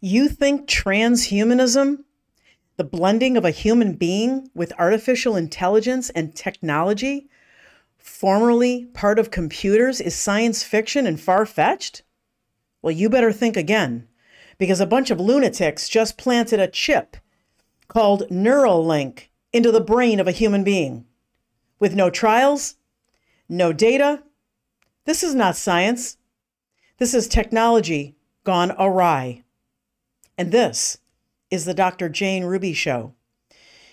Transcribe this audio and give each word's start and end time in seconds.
You 0.00 0.28
think 0.28 0.68
transhumanism, 0.68 2.04
the 2.76 2.84
blending 2.84 3.36
of 3.36 3.44
a 3.44 3.50
human 3.50 3.94
being 3.94 4.50
with 4.54 4.72
artificial 4.78 5.36
intelligence 5.36 6.10
and 6.10 6.34
technology, 6.34 7.28
formerly 7.98 8.86
part 8.86 9.18
of 9.18 9.30
computers, 9.30 10.00
is 10.00 10.14
science 10.14 10.62
fiction 10.62 11.06
and 11.06 11.20
far 11.20 11.44
fetched? 11.44 12.02
Well, 12.80 12.92
you 12.92 13.10
better 13.10 13.32
think 13.32 13.56
again, 13.56 14.08
because 14.56 14.80
a 14.80 14.86
bunch 14.86 15.10
of 15.10 15.20
lunatics 15.20 15.88
just 15.88 16.16
planted 16.16 16.60
a 16.60 16.68
chip 16.68 17.16
called 17.88 18.28
Neuralink 18.30 19.28
into 19.52 19.70
the 19.72 19.80
brain 19.80 20.20
of 20.20 20.28
a 20.28 20.32
human 20.32 20.64
being. 20.64 21.04
With 21.78 21.94
no 21.94 22.08
trials, 22.08 22.76
no 23.48 23.72
data. 23.72 24.22
This 25.04 25.22
is 25.22 25.34
not 25.34 25.56
science. 25.56 26.16
This 26.98 27.14
is 27.14 27.26
technology 27.26 28.16
gone 28.44 28.72
awry. 28.78 29.44
And 30.36 30.52
this 30.52 30.98
is 31.50 31.64
the 31.64 31.74
Dr. 31.74 32.08
Jane 32.08 32.44
Ruby 32.44 32.72
Show. 32.72 33.14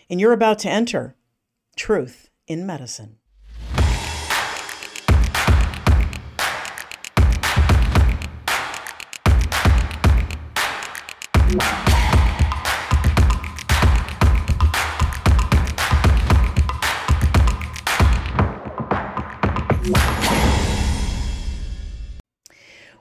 And 0.09 0.19
you're 0.19 0.33
about 0.33 0.59
to 0.59 0.69
enter 0.69 1.15
Truth 1.75 2.29
in 2.47 2.65
Medicine. 2.65 3.16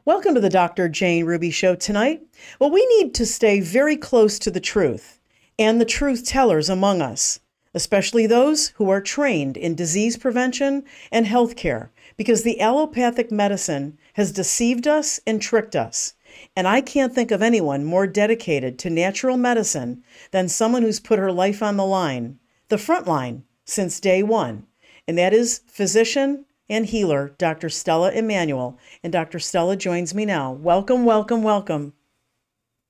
Welcome 0.06 0.36
to 0.36 0.40
the 0.40 0.48
Dr. 0.48 0.88
Jane 0.88 1.24
Ruby 1.24 1.50
Show 1.50 1.74
tonight. 1.74 2.22
Well, 2.60 2.70
we 2.70 2.86
need 2.96 3.12
to 3.14 3.26
stay 3.26 3.58
very 3.58 3.96
close 3.96 4.38
to 4.38 4.52
the 4.52 4.60
truth 4.60 5.18
and 5.58 5.80
the 5.80 5.84
truth 5.84 6.24
tellers 6.24 6.68
among 6.68 7.02
us, 7.02 7.40
especially 7.74 8.24
those 8.24 8.68
who 8.76 8.88
are 8.88 9.00
trained 9.00 9.56
in 9.56 9.74
disease 9.74 10.16
prevention 10.16 10.84
and 11.10 11.26
healthcare, 11.26 11.88
because 12.16 12.44
the 12.44 12.60
allopathic 12.60 13.32
medicine 13.32 13.98
has 14.12 14.30
deceived 14.30 14.86
us 14.86 15.18
and 15.26 15.42
tricked 15.42 15.74
us. 15.74 16.14
And 16.54 16.68
I 16.68 16.82
can't 16.82 17.12
think 17.12 17.32
of 17.32 17.42
anyone 17.42 17.84
more 17.84 18.06
dedicated 18.06 18.78
to 18.78 18.90
natural 18.90 19.36
medicine 19.36 20.04
than 20.30 20.48
someone 20.48 20.82
who's 20.82 21.00
put 21.00 21.18
her 21.18 21.32
life 21.32 21.64
on 21.64 21.76
the 21.76 21.84
line, 21.84 22.38
the 22.68 22.78
front 22.78 23.08
line, 23.08 23.42
since 23.64 23.98
day 23.98 24.22
one. 24.22 24.68
And 25.08 25.18
that 25.18 25.34
is 25.34 25.62
physician 25.66 26.44
and 26.68 26.86
healer, 26.86 27.34
Dr. 27.38 27.68
Stella 27.68 28.12
Immanuel. 28.12 28.78
And 29.02 29.12
Dr. 29.12 29.38
Stella 29.38 29.76
joins 29.76 30.14
me 30.14 30.24
now. 30.24 30.52
Welcome, 30.52 31.04
welcome, 31.04 31.42
welcome. 31.42 31.92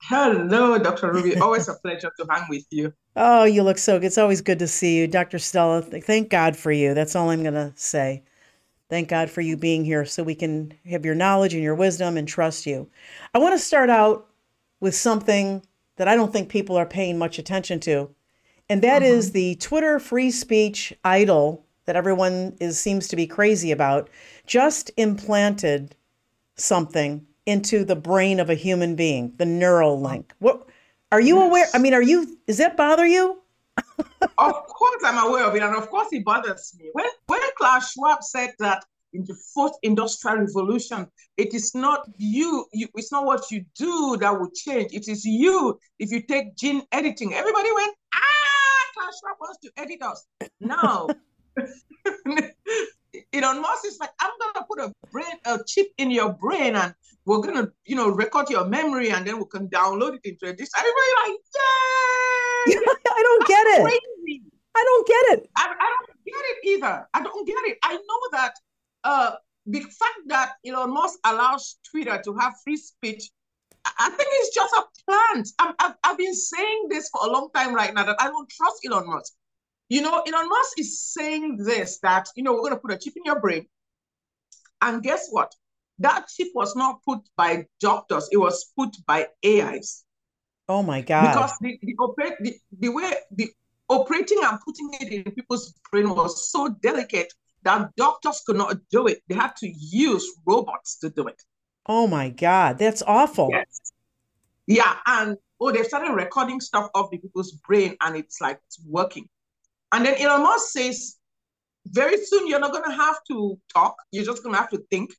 Hello, 0.03 0.79
Dr. 0.79 1.13
Ruby. 1.13 1.37
Always 1.39 1.69
a 1.69 1.75
pleasure 1.75 2.13
to 2.19 2.27
hang 2.31 2.45
with 2.49 2.67
you. 2.71 2.93
Oh, 3.17 3.45
you 3.45 3.63
look 3.63 3.79
so 3.79 3.99
good. 3.99 4.07
It's 4.07 4.19
always 4.19 4.41
good 4.41 4.59
to 4.59 4.69
see 4.69 4.99
you, 4.99 5.07
Dr. 5.07 5.39
Stella. 5.39 5.83
Thank 5.83 6.29
God 6.29 6.57
for 6.57 6.71
you. 6.71 6.95
That's 6.95 7.17
all 7.17 7.31
I'm 7.31 7.43
going 7.43 7.55
to 7.55 7.73
say. 7.77 8.23
Thank 8.89 9.09
God 9.09 9.31
for 9.31 9.41
you 9.41 9.57
being 9.57 9.85
here 9.85 10.05
so 10.05 10.23
we 10.23 10.35
can 10.35 10.73
have 10.89 11.05
your 11.05 11.15
knowledge 11.15 11.55
and 11.55 11.63
your 11.63 11.75
wisdom 11.75 12.17
and 12.17 12.29
trust 12.29 12.67
you. 12.67 12.89
I 13.35 13.39
want 13.39 13.55
to 13.55 13.59
start 13.59 13.91
out 13.91 14.29
with 14.81 14.95
something 14.95 15.65
that 15.97 16.09
I 16.09 16.15
don't 16.15 16.33
think 16.33 16.49
people 16.49 16.77
are 16.77 16.87
paying 16.87 17.19
much 17.19 17.39
attention 17.39 17.81
to, 17.81 18.11
and 18.69 18.83
that 18.83 19.03
mm-hmm. 19.03 19.13
is 19.13 19.33
the 19.33 19.57
Twitter 19.57 19.99
free 19.99 20.31
speech 20.31 20.95
idol 21.03 21.66
that 21.87 21.97
everyone 21.97 22.57
is 22.61 22.79
seems 22.79 23.09
to 23.09 23.17
be 23.17 23.27
crazy 23.27 23.73
about 23.73 24.11
just 24.47 24.91
implanted 24.97 25.95
something 26.57 27.27
into 27.47 27.85
the 27.85 27.97
brain 27.97 28.41
of 28.41 28.51
a 28.51 28.55
human 28.55 28.97
being, 28.97 29.33
the 29.37 29.45
Neuralink. 29.45 30.25
What 30.41 30.69
are 31.13 31.21
you 31.21 31.37
yes. 31.37 31.49
aware? 31.49 31.67
I 31.75 31.79
mean, 31.79 31.95
are 31.95 32.03
you 32.03 32.39
does 32.47 32.59
that 32.59 32.77
bother 32.77 33.07
you? 33.07 33.41
of 34.39 34.67
course 34.67 35.03
I'm 35.05 35.27
aware 35.27 35.45
of 35.45 35.55
it, 35.55 35.63
and 35.63 35.77
of 35.77 35.89
course 35.89 36.09
it 36.13 36.25
bothers 36.25 36.75
me. 36.79 36.91
When 36.93 37.07
when 37.27 37.41
Klaus 37.57 37.93
Schwab 37.93 38.23
said 38.23 38.53
that 38.59 38.85
in 39.13 39.25
the 39.25 39.37
fourth 39.55 39.73
industrial 39.83 40.39
revolution, 40.39 41.07
it 41.37 41.55
is 41.55 41.75
not 41.75 42.07
you, 42.17 42.67
you, 42.73 42.89
it's 42.95 43.13
not 43.13 43.25
what 43.25 43.51
you 43.51 43.65
do 43.75 44.17
that 44.21 44.39
will 44.39 44.51
change. 44.55 44.93
It 44.93 45.09
is 45.09 45.25
you. 45.25 45.79
If 45.99 46.11
you 46.11 46.21
take 46.21 46.57
gene 46.57 46.83
editing, 46.93 47.33
everybody 47.33 47.71
went, 47.73 47.95
ah, 48.15 48.93
Klaus 48.95 49.19
Schwab 49.21 49.37
wants 49.41 49.59
to 49.63 49.71
edit 49.77 50.03
us. 50.03 50.27
No, 50.61 51.09
Elon 53.33 53.63
Musk 53.63 53.87
is 53.87 53.99
like, 53.99 54.11
I'm 54.21 54.31
gonna 54.41 54.67
put 54.69 54.81
a 54.81 54.93
brain, 55.11 55.39
a 55.47 55.59
chip 55.67 55.89
in 55.99 56.11
your 56.11 56.33
brain, 56.35 56.77
and 56.77 56.95
we're 57.25 57.41
gonna, 57.41 57.69
you 57.85 57.97
know, 57.97 58.11
record 58.11 58.51
your 58.51 58.67
memory, 58.67 59.11
and 59.11 59.27
then 59.27 59.39
we 59.39 59.45
can 59.51 59.69
download 59.69 60.15
it 60.15 60.21
into 60.25 60.53
this. 60.53 60.71
Everybody 60.77 61.11
like, 61.25 61.39
yay! 61.55 62.77
I 63.09 63.23
don't 63.23 63.47
get 63.47 63.67
it. 63.67 63.83
Crazy. 63.83 64.43
I 64.77 64.85
don't 64.85 65.07
get 65.07 65.39
it. 65.39 65.51
I, 65.57 65.75
I 65.81 65.97
don't 65.97 66.25
get 66.25 66.35
it 66.35 66.69
either. 66.69 67.09
I 67.15 67.23
don't 67.23 67.47
get 67.47 67.59
it. 67.65 67.79
I 67.83 67.95
know 67.95 68.21
that 68.33 68.53
uh, 69.05 69.37
the 69.67 69.81
fact 69.81 70.21
that 70.27 70.53
Elon 70.67 70.93
Musk 70.93 71.19
allows 71.25 71.79
Twitter 71.91 72.21
to 72.23 72.37
have 72.37 72.55
free 72.63 72.77
speech, 72.77 73.31
I 73.99 74.11
think 74.11 74.29
it's 74.33 74.55
just 74.55 74.75
a 74.75 74.85
plant. 75.07 75.49
i 75.59 75.73
have 75.81 75.97
I've 76.05 76.19
been 76.19 76.35
saying 76.35 76.89
this 76.91 77.09
for 77.09 77.27
a 77.27 77.33
long 77.33 77.49
time 77.55 77.75
right 77.75 77.95
now 77.95 78.05
that 78.05 78.17
I 78.21 78.29
don't 78.29 78.49
trust 78.49 78.81
Elon 78.87 79.07
Musk. 79.07 79.33
You 79.89 80.03
know, 80.03 80.23
Elon 80.27 80.49
Musk 80.49 80.79
is 80.79 81.01
saying 81.01 81.59
this 81.59 81.99
that, 82.03 82.29
you 82.35 82.43
know, 82.43 82.53
we're 82.53 82.61
going 82.61 82.73
to 82.73 82.79
put 82.79 82.93
a 82.93 82.99
chip 82.99 83.15
in 83.17 83.23
your 83.25 83.41
brain. 83.41 83.67
And 84.81 85.03
guess 85.03 85.29
what? 85.31 85.53
That 85.99 86.27
chip 86.29 86.49
was 86.55 86.77
not 86.77 87.03
put 87.05 87.21
by 87.37 87.67
doctors, 87.81 88.29
it 88.31 88.37
was 88.37 88.73
put 88.77 88.97
by 89.07 89.29
AIs. 89.45 90.05
Oh 90.69 90.83
my 90.83 91.01
God. 91.01 91.33
Because 91.33 91.53
the, 91.61 91.79
the, 91.83 91.95
operate, 91.99 92.35
the, 92.41 92.55
the 92.81 92.89
way 92.89 93.13
the 93.31 93.51
operating 93.89 94.41
and 94.43 94.59
putting 94.61 94.91
it 95.01 95.13
in 95.13 95.33
people's 95.33 95.73
brain 95.91 96.11
was 96.11 96.51
so 96.51 96.69
delicate 96.83 97.33
that 97.63 97.95
doctors 97.97 98.43
could 98.45 98.57
not 98.57 98.77
do 98.91 99.07
it. 99.07 99.23
They 99.29 99.35
had 99.35 99.55
to 99.57 99.69
use 99.69 100.27
robots 100.47 100.99
to 100.99 101.11
do 101.11 101.29
it. 101.29 101.41
Oh 101.87 102.07
my 102.07 102.31
God, 102.31 102.79
that's 102.79 103.03
awful. 103.07 103.49
Yes. 103.53 103.93
Yeah, 104.67 104.97
and 105.07 105.37
oh, 105.61 105.71
they 105.71 105.85
started 105.85 106.13
recording 106.13 106.61
stuff 106.61 106.91
of 106.95 107.09
the 107.11 107.19
people's 107.19 107.53
brain, 107.53 107.97
and 108.01 108.17
it's 108.17 108.41
like 108.41 108.59
it's 108.67 108.81
working. 108.85 109.29
And 109.93 110.05
then 110.05 110.21
Elon 110.21 110.43
Musk 110.43 110.69
says, 110.71 111.17
very 111.89 112.17
soon 112.25 112.49
you're 112.49 112.61
not 112.61 112.73
going 112.73 112.85
to 112.85 112.97
have 112.97 113.17
to 113.29 113.59
talk. 113.73 113.97
You're 114.11 114.25
just 114.25 114.43
going 114.43 114.55
to 114.55 114.61
have 114.61 114.71
to 114.71 114.83
think. 114.91 115.11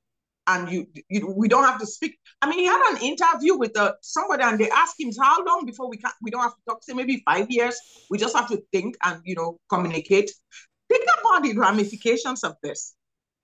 And 0.50 0.72
you, 0.72 0.88
you, 1.09 1.33
we 1.35 1.50
don't 1.50 1.66
have 1.66 1.79
to 1.79 1.85
speak. 1.85 2.17
I 2.41 2.50
mean, 2.50 2.59
he 2.59 2.66
had 2.66 2.94
an 2.94 3.01
interview 3.01 3.57
with 3.57 3.78
uh, 3.78 3.94
somebody, 4.01 4.44
and 4.44 4.57
they 4.57 4.69
asked 4.69 4.95
him 4.97 5.11
how 5.19 5.44
long 5.44 5.66
before 5.66 5.89
we 5.89 5.97
can 5.97 6.09
we 6.22 6.31
don't 6.31 6.41
have 6.41 6.53
to 6.53 6.61
talk. 6.69 6.83
Say 6.83 6.94
maybe 6.94 7.22
five 7.25 7.47
years. 7.50 7.78
We 8.09 8.17
just 8.17 8.33
have 8.33 8.47
to 8.50 8.61
think 8.72 8.95
and 9.03 9.19
you 9.25 9.35
know 9.35 9.59
communicate. 9.69 10.31
Think 10.88 11.05
about 11.19 11.44
the 11.44 11.57
ramifications 11.57 12.45
of 12.45 12.55
this. 12.63 12.95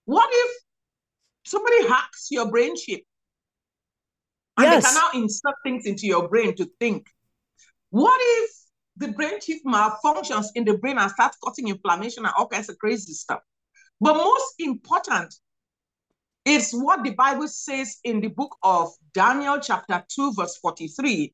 What 0.06 0.30
if 0.32 0.50
somebody 1.44 1.86
hacks 1.88 2.28
your 2.30 2.50
brain 2.50 2.74
chip 2.74 3.02
and 4.56 4.64
yes. 4.64 4.82
they 4.82 4.88
can 4.88 4.94
now 4.94 5.20
insert 5.20 5.54
things 5.62 5.84
into 5.84 6.06
your 6.06 6.26
brain 6.26 6.56
to 6.56 6.70
think? 6.80 7.06
What 7.90 8.18
if 8.18 8.50
the 8.96 9.08
brain 9.08 9.40
chip 9.40 9.58
malfunctions 9.66 10.46
in 10.54 10.64
the 10.64 10.76
brain 10.78 10.98
and 10.98 11.10
starts 11.10 11.36
causing 11.42 11.68
inflammation 11.68 12.24
and 12.24 12.34
all 12.36 12.46
kinds 12.46 12.68
of 12.68 12.78
crazy 12.78 13.12
stuff. 13.12 13.40
But 14.00 14.14
most 14.14 14.54
important 14.58 15.34
is 16.44 16.72
what 16.72 17.02
the 17.02 17.10
Bible 17.10 17.48
says 17.48 17.98
in 18.04 18.20
the 18.20 18.28
book 18.28 18.56
of 18.62 18.90
Daniel, 19.14 19.58
chapter 19.58 20.04
2, 20.14 20.34
verse 20.34 20.56
43, 20.58 21.32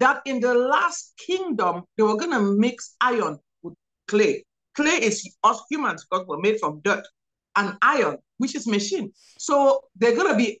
that 0.00 0.22
in 0.24 0.40
the 0.40 0.54
last 0.54 1.14
kingdom, 1.18 1.84
they 1.96 2.02
were 2.02 2.16
going 2.16 2.32
to 2.32 2.40
mix 2.40 2.96
iron 3.00 3.38
with 3.62 3.74
clay. 4.08 4.44
Clay 4.74 5.02
is 5.02 5.36
us 5.44 5.62
humans 5.70 6.06
because 6.08 6.26
we're 6.26 6.40
made 6.40 6.58
from 6.58 6.80
dirt, 6.84 7.06
and 7.56 7.76
iron, 7.82 8.18
which 8.38 8.54
is 8.54 8.66
machine. 8.66 9.12
So 9.38 9.80
they're 9.96 10.14
going 10.14 10.30
to 10.30 10.36
be 10.36 10.60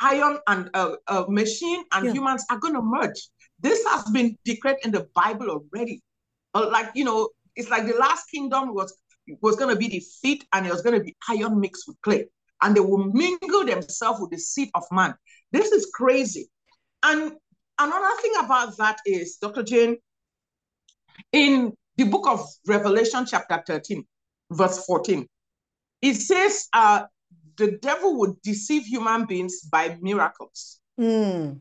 iron 0.00 0.38
and 0.46 0.70
uh, 0.74 0.96
uh, 1.06 1.24
machine 1.28 1.84
and 1.92 2.06
yeah. 2.06 2.12
humans 2.12 2.44
are 2.50 2.58
going 2.58 2.74
to 2.74 2.82
merge. 2.82 3.28
This 3.60 3.84
has 3.86 4.04
been 4.10 4.36
declared 4.44 4.78
in 4.84 4.90
the 4.90 5.06
Bible 5.14 5.50
already. 5.50 6.02
Like, 6.54 6.90
you 6.94 7.04
know, 7.04 7.28
it's 7.56 7.70
like 7.70 7.86
the 7.86 7.94
last 7.94 8.30
kingdom 8.30 8.74
was 8.74 8.96
was 9.40 9.56
going 9.56 9.72
to 9.72 9.78
be 9.78 9.88
the 9.88 10.00
seed 10.00 10.44
and 10.52 10.66
it 10.66 10.72
was 10.72 10.82
going 10.82 10.98
to 10.98 11.04
be 11.04 11.16
iron 11.28 11.60
mixed 11.60 11.86
with 11.86 12.00
clay. 12.02 12.26
And 12.62 12.76
they 12.76 12.80
will 12.80 12.98
mingle 13.12 13.64
themselves 13.64 14.20
with 14.20 14.30
the 14.30 14.38
seed 14.38 14.70
of 14.74 14.84
man. 14.90 15.14
This 15.52 15.72
is 15.72 15.90
crazy. 15.94 16.48
And 17.02 17.32
another 17.78 18.20
thing 18.20 18.32
about 18.42 18.76
that 18.78 18.98
is, 19.06 19.36
Dr. 19.36 19.62
Jane, 19.62 19.98
in 21.32 21.72
the 21.96 22.04
book 22.04 22.26
of 22.26 22.46
Revelation, 22.66 23.24
chapter 23.26 23.62
13, 23.66 24.04
verse 24.50 24.84
14, 24.84 25.26
it 26.02 26.14
says 26.14 26.66
uh, 26.72 27.04
the 27.56 27.78
devil 27.82 28.18
would 28.18 28.40
deceive 28.42 28.84
human 28.84 29.26
beings 29.26 29.60
by 29.70 29.96
miracles. 30.00 30.80
Mm. 30.98 31.60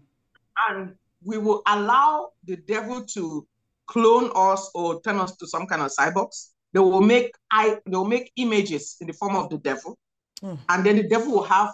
And 0.70 0.96
we 1.24 1.38
will 1.38 1.62
allow 1.68 2.30
the 2.46 2.58
devil 2.58 3.04
to 3.04 3.48
clone 3.88 4.32
us 4.36 4.70
or 4.74 5.02
turn 5.02 5.18
us 5.18 5.36
to 5.38 5.48
some 5.48 5.66
kind 5.66 5.82
of 5.82 5.92
cyborgs. 5.92 6.50
They 6.74 6.80
will 6.80 7.02
make 7.02 7.34
I 7.52 7.80
they 7.86 7.98
will 7.98 8.06
make 8.06 8.32
images 8.36 8.98
in 9.02 9.08
the 9.08 9.14
form 9.14 9.36
of 9.36 9.50
the 9.50 9.58
devil, 9.58 9.98
mm. 10.42 10.58
and 10.70 10.86
then 10.86 10.98
the 10.98 11.08
devil 11.08 11.32
will 11.32 11.44
have 11.44 11.74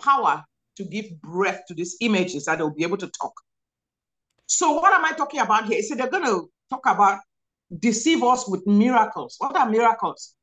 power 0.00 0.42
to 0.76 0.84
give 0.84 1.20
breath 1.20 1.62
to 1.68 1.74
these 1.74 1.96
images 2.00 2.46
that 2.46 2.58
they'll 2.58 2.74
be 2.74 2.82
able 2.82 2.96
to 2.96 3.08
talk. 3.08 3.32
So 4.46 4.72
what 4.72 4.92
am 4.92 5.04
I 5.04 5.12
talking 5.12 5.40
about 5.40 5.66
here? 5.66 5.82
So 5.82 5.94
they're 5.94 6.10
going 6.10 6.24
to 6.26 6.50
talk 6.70 6.86
about 6.86 7.20
deceive 7.78 8.22
us 8.22 8.48
with 8.48 8.66
miracles. 8.66 9.36
What 9.38 9.56
are 9.56 9.68
miracles? 9.68 10.34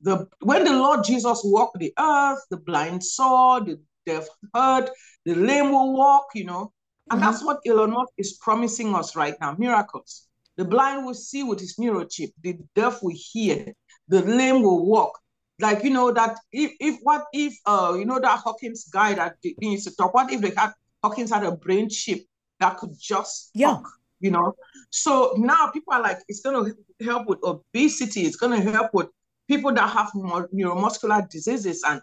The 0.00 0.28
when 0.40 0.64
the 0.64 0.72
Lord 0.72 1.04
Jesus 1.04 1.40
walked 1.44 1.78
the 1.78 1.92
earth, 1.98 2.40
the 2.50 2.58
blind 2.58 3.02
saw, 3.02 3.60
the 3.60 3.80
deaf 4.06 4.26
heard, 4.54 4.90
the 5.24 5.34
lame 5.34 5.70
will 5.70 5.94
walk, 5.94 6.26
you 6.34 6.44
know. 6.44 6.72
And 7.10 7.20
mm-hmm. 7.20 7.30
that's 7.30 7.44
what 7.44 7.60
Elon 7.66 7.90
Musk 7.90 8.12
is 8.16 8.38
promising 8.40 8.94
us 8.94 9.14
right 9.16 9.34
now, 9.40 9.54
miracles. 9.58 10.26
The 10.56 10.64
blind 10.64 11.04
will 11.04 11.14
see 11.14 11.42
with 11.42 11.60
his 11.60 11.76
neurochip, 11.76 12.32
the 12.42 12.58
deaf 12.74 13.02
will 13.02 13.16
hear, 13.16 13.72
the 14.08 14.22
lame 14.22 14.62
will 14.62 14.86
walk. 14.86 15.18
Like 15.60 15.84
you 15.84 15.90
know 15.90 16.12
that 16.12 16.36
if 16.50 16.72
if 16.80 16.98
what 17.02 17.26
if 17.32 17.54
uh 17.64 17.94
you 17.96 18.04
know 18.04 18.18
that 18.18 18.40
Hawkins 18.40 18.88
guy 18.92 19.14
that 19.14 19.36
needs 19.60 19.84
to 19.84 19.94
talk, 19.94 20.12
what 20.12 20.32
if 20.32 20.40
they 20.40 20.52
had 20.56 20.72
Hawkins 21.04 21.30
had 21.30 21.44
a 21.44 21.52
brain 21.52 21.88
chip 21.90 22.24
that 22.60 22.78
could 22.78 22.98
just 22.98 23.50
yeah. 23.54 23.68
talk, 23.68 23.88
you 24.20 24.30
know? 24.30 24.54
So 24.88 25.34
now 25.36 25.68
people 25.68 25.92
are 25.92 26.00
like, 26.02 26.18
it's 26.28 26.40
going 26.40 26.64
to 26.64 27.04
help 27.04 27.26
with 27.26 27.40
obesity. 27.44 28.22
It's 28.22 28.36
going 28.36 28.58
to 28.58 28.70
help 28.72 28.94
with 28.94 29.08
people 29.46 29.72
that 29.74 29.90
have 29.90 30.10
more 30.14 30.48
neuromuscular 30.48 31.28
diseases. 31.28 31.82
And 31.86 32.00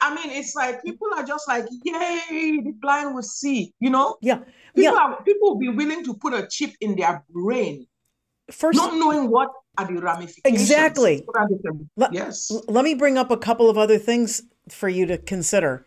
I 0.00 0.14
mean, 0.14 0.30
it's 0.30 0.54
like 0.54 0.82
people 0.82 1.08
are 1.16 1.24
just 1.24 1.46
like, 1.48 1.64
yay, 1.84 2.60
the 2.62 2.72
blind 2.80 3.14
will 3.14 3.22
see, 3.22 3.72
you 3.80 3.90
know? 3.90 4.16
Yeah. 4.20 4.38
People, 4.38 4.52
yeah. 4.76 4.92
Are, 4.92 5.22
people 5.22 5.50
will 5.50 5.58
be 5.58 5.68
willing 5.68 6.04
to 6.04 6.14
put 6.14 6.32
a 6.32 6.46
chip 6.50 6.70
in 6.80 6.96
their 6.96 7.24
brain, 7.30 7.86
First, 8.50 8.76
not 8.76 8.94
knowing 8.94 9.30
what 9.30 9.50
are 9.78 9.86
the 9.86 10.00
ramifications. 10.00 10.60
Exactly. 10.60 11.26
yes. 12.10 12.50
Let 12.68 12.84
me 12.84 12.94
bring 12.94 13.18
up 13.18 13.30
a 13.30 13.36
couple 13.36 13.68
of 13.70 13.78
other 13.78 13.98
things 13.98 14.42
for 14.68 14.88
you 14.88 15.06
to 15.06 15.18
consider 15.18 15.86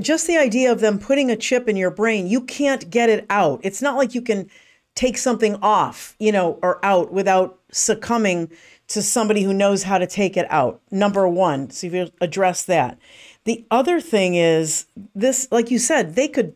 just 0.00 0.26
the 0.26 0.36
idea 0.36 0.70
of 0.70 0.80
them 0.80 0.98
putting 0.98 1.30
a 1.30 1.36
chip 1.36 1.68
in 1.68 1.76
your 1.76 1.90
brain, 1.90 2.26
you 2.26 2.42
can't 2.42 2.88
get 2.90 3.08
it 3.08 3.26
out. 3.30 3.60
It's 3.62 3.80
not 3.80 3.96
like 3.96 4.14
you 4.14 4.22
can 4.22 4.48
take 4.94 5.18
something 5.18 5.56
off, 5.62 6.14
you 6.18 6.32
know, 6.32 6.58
or 6.62 6.84
out 6.84 7.12
without 7.12 7.58
succumbing 7.70 8.50
to 8.88 9.02
somebody 9.02 9.42
who 9.42 9.52
knows 9.52 9.82
how 9.82 9.98
to 9.98 10.06
take 10.06 10.36
it 10.36 10.46
out. 10.50 10.80
Number 10.90 11.26
one, 11.28 11.70
so 11.70 11.86
if 11.86 11.92
you 11.92 12.10
address 12.20 12.64
that. 12.64 12.98
The 13.44 13.64
other 13.70 14.00
thing 14.00 14.34
is 14.34 14.86
this, 15.14 15.48
like 15.50 15.70
you 15.70 15.78
said, 15.78 16.14
they 16.14 16.28
could, 16.28 16.54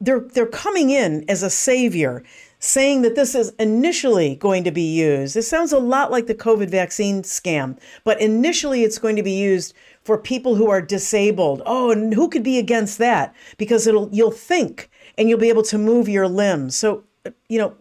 they're 0.00 0.20
they're 0.20 0.46
coming 0.46 0.90
in 0.90 1.24
as 1.28 1.42
a 1.42 1.50
savior, 1.50 2.22
saying 2.60 3.02
that 3.02 3.16
this 3.16 3.34
is 3.34 3.52
initially 3.58 4.36
going 4.36 4.62
to 4.64 4.70
be 4.70 4.94
used. 4.94 5.36
It 5.36 5.42
sounds 5.42 5.72
a 5.72 5.78
lot 5.78 6.12
like 6.12 6.26
the 6.26 6.34
COVID 6.34 6.70
vaccine 6.70 7.22
scam, 7.22 7.78
but 8.04 8.20
initially 8.20 8.84
it's 8.84 8.98
going 8.98 9.16
to 9.16 9.22
be 9.24 9.32
used 9.32 9.74
for 10.04 10.16
people 10.16 10.54
who 10.54 10.70
are 10.70 10.80
disabled. 10.80 11.62
Oh, 11.66 11.90
and 11.90 12.14
who 12.14 12.28
could 12.28 12.44
be 12.44 12.58
against 12.58 12.98
that? 12.98 13.34
Because 13.58 13.88
it'll 13.88 14.08
you'll 14.12 14.30
think 14.30 14.88
and 15.18 15.28
you'll 15.28 15.38
be 15.38 15.48
able 15.48 15.64
to 15.64 15.78
move 15.78 16.08
your 16.08 16.28
limbs. 16.28 16.76
So, 16.76 17.02
you 17.48 17.58
know, 17.58 17.74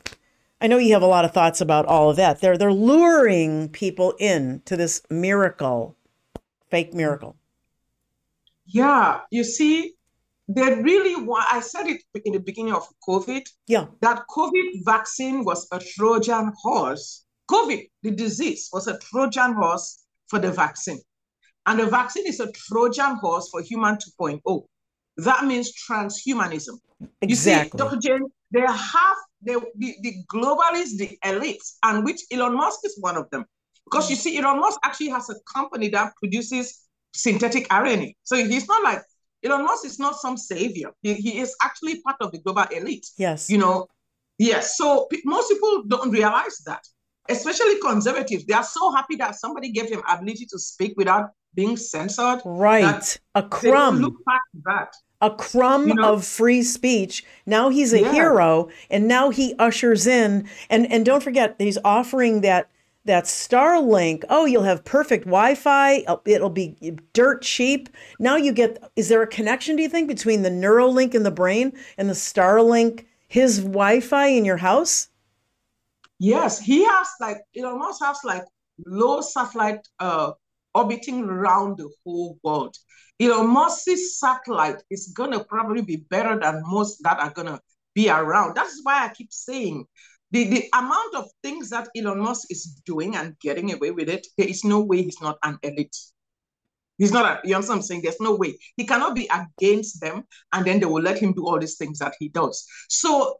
I 0.62 0.68
know 0.68 0.78
you 0.78 0.94
have 0.94 1.02
a 1.02 1.07
lot 1.07 1.25
of 1.25 1.31
thoughts 1.31 1.62
about 1.62 1.86
all 1.86 2.10
of 2.10 2.16
that. 2.16 2.40
They're 2.42 2.57
they're 2.57 2.74
luring 2.74 3.69
people 3.69 4.13
in 4.19 4.62
to 4.66 4.78
this 4.78 5.02
miracle, 5.10 5.96
fake 6.69 6.94
miracle. 6.94 7.36
Yeah, 8.66 9.22
you 9.31 9.44
see, 9.44 9.94
they 10.48 10.81
really 10.81 11.16
want. 11.22 11.46
I 11.52 11.60
said 11.60 11.88
it 11.88 12.02
in 12.24 12.34
the 12.34 12.40
beginning 12.40 12.74
of 12.74 12.88
COVID. 13.07 13.44
Yeah, 13.68 13.86
that 14.02 14.24
COVID 14.30 14.86
vaccine 14.86 15.44
was 15.44 15.68
a 15.72 15.80
Trojan 15.80 16.54
horse. 16.57 17.25
COVID, 17.52 17.90
the 18.02 18.12
disease, 18.12 18.69
was 18.74 18.88
a 18.88 18.98
Trojan 18.98 19.54
horse 19.54 20.06
for 20.28 20.40
the 20.40 20.52
vaccine. 20.52 21.00
And 21.66 21.80
the 21.80 21.88
vaccine 21.88 22.28
is 22.28 22.40
a 22.40 22.52
Trojan 22.52 23.16
horse 23.18 23.50
for 23.50 23.62
human 23.62 23.96
2.0. 23.96 24.66
That 25.18 25.46
means 25.46 25.72
transhumanism. 25.88 26.80
Exactly. 27.22 27.28
You 27.28 27.36
see, 27.36 27.69
Dr. 27.78 27.98
Jane, 27.98 28.28
they 28.52 28.62
have 28.62 29.18
the, 29.45 29.62
the, 29.77 29.95
the 30.01 30.15
globalists, 30.33 30.97
the 30.97 31.18
elites, 31.24 31.77
and 31.83 32.03
which 32.03 32.21
Elon 32.31 32.56
Musk 32.56 32.80
is 32.83 32.97
one 33.00 33.18
of 33.18 33.30
them. 33.31 33.45
Because 33.86 34.09
you 34.09 34.15
see, 34.15 34.38
Elon 34.38 34.59
Musk 34.59 34.80
actually 34.83 35.09
has 35.09 35.30
a 35.30 35.36
company 35.53 35.89
that 35.89 36.13
produces 36.18 36.81
synthetic 37.13 37.68
RNA. 37.69 38.15
So 38.24 38.36
he's 38.36 38.68
not 38.68 38.83
like 38.83 39.01
Elon 39.44 39.63
Musk 39.63 39.86
is 39.86 40.00
not 40.00 40.15
some 40.15 40.38
savior. 40.38 40.89
He, 41.01 41.13
he 41.13 41.39
is 41.39 41.56
actually 41.62 42.01
part 42.01 42.18
of 42.21 42.31
the 42.31 42.39
global 42.39 42.63
elite. 42.75 43.07
Yes. 43.18 43.50
You 43.50 43.59
know, 43.59 43.88
yes. 44.39 44.77
So 44.77 45.07
most 45.24 45.50
people 45.51 45.83
don't 45.88 46.12
realize 46.12 46.57
that, 46.65 46.81
especially 47.30 47.80
conservatives. 47.80 48.45
They 48.45 48.56
are 48.56 48.63
so 48.63 48.92
happy 48.92 49.15
that 49.18 49.36
somebody 49.36 49.71
gave 49.71 49.89
him 49.89 50.01
ability 50.09 50.47
to 50.47 50.59
speak 50.59 50.94
without 50.97 51.30
being 51.53 51.77
censored. 51.77 52.42
Right. 52.44 53.19
A 53.36 53.44
crumb. 53.44 54.00
Look 54.00 54.15
past 54.27 54.42
that. 54.65 54.94
A 55.25 55.36
crumb 55.36 55.88
you 55.88 55.95
know? 55.95 56.13
of 56.13 56.25
free 56.25 56.62
speech. 56.62 57.25
Now 57.45 57.69
he's 57.69 57.94
a 57.94 58.01
yeah. 58.01 58.12
hero, 58.12 58.69
and 58.89 59.07
now 59.07 59.30
he 59.30 59.56
ushers 59.57 60.06
in. 60.06 60.48
And 60.69 60.92
and 60.92 61.06
don't 61.06 61.24
forget, 61.24 61.56
he's 61.57 61.80
offering 61.83 62.42
that 62.42 62.69
that 63.06 63.25
Starlink. 63.25 64.24
Oh, 64.30 64.45
you'll 64.45 64.63
have 64.63 64.83
perfect 64.83 65.25
Wi-Fi. 65.25 66.04
It'll 66.25 66.50
be 66.50 66.75
dirt 67.13 67.42
cheap. 67.42 67.89
Now 68.19 68.36
you 68.36 68.51
get. 68.51 68.83
Is 68.95 69.10
there 69.10 69.22
a 69.22 69.27
connection? 69.27 69.75
Do 69.75 69.83
you 69.83 69.89
think 69.89 70.07
between 70.07 70.42
the 70.42 70.50
Neuralink 70.50 71.16
in 71.16 71.24
the 71.24 71.31
brain 71.31 71.74
and 71.98 72.10
the 72.10 72.13
Starlink, 72.13 73.06
his 73.28 73.60
Wi-Fi 73.60 74.28
in 74.28 74.45
your 74.45 74.57
house? 74.57 75.10
Yes, 76.19 76.60
he 76.60 76.86
has 76.86 77.07
like 77.19 77.38
it 77.54 77.63
almost 77.66 78.04
has 78.04 78.19
like 78.24 78.44
low 78.86 79.21
satellite 79.21 79.88
uh 80.00 80.31
orbiting 80.74 81.24
around 81.24 81.78
the 81.78 81.89
whole 82.04 82.38
world. 82.44 82.75
Elon 83.20 83.48
Musk's 83.50 84.20
satellite 84.20 84.84
is 84.90 85.14
going 85.16 85.32
to 85.32 85.44
probably 85.44 85.82
be 85.82 86.06
better 86.10 86.38
than 86.40 86.64
most 86.66 87.02
that 87.04 87.20
are 87.20 87.32
going 87.32 87.48
to 87.48 87.60
be 87.94 88.10
around. 88.10 88.56
That's 88.56 88.82
why 88.84 89.06
I 89.06 89.10
keep 89.10 89.32
saying 89.32 89.86
the, 90.32 90.50
the 90.50 90.70
amount 90.74 91.16
of 91.16 91.30
things 91.42 91.70
that 91.70 91.88
Elon 91.96 92.20
Musk 92.20 92.52
is 92.52 92.82
doing 92.86 93.16
and 93.16 93.40
getting 93.40 93.74
away 93.74 93.92
with 93.92 94.10
it, 94.10 94.28
there 94.38 94.48
is 94.48 94.66
no 94.66 94.82
way 94.82 95.02
he's 95.04 95.22
not 95.22 95.38
an 95.44 95.58
elite. 95.64 95.96
He's 96.98 97.12
not, 97.12 97.26
a, 97.26 97.48
you 97.48 97.54
know 97.54 97.60
what 97.60 97.70
I'm 97.70 97.82
saying? 97.82 98.02
There's 98.04 98.20
no 98.20 98.36
way. 98.36 98.58
He 98.76 98.86
cannot 98.86 99.16
be 99.16 99.30
against 99.34 100.02
them 100.02 100.24
and 100.52 100.66
then 100.66 100.80
they 100.80 100.86
will 100.86 101.02
let 101.02 101.18
him 101.18 101.34
do 101.34 101.46
all 101.46 101.60
these 101.60 101.78
things 101.78 102.00
that 102.00 102.16
he 102.20 102.30
does. 102.30 102.66
So 102.90 103.40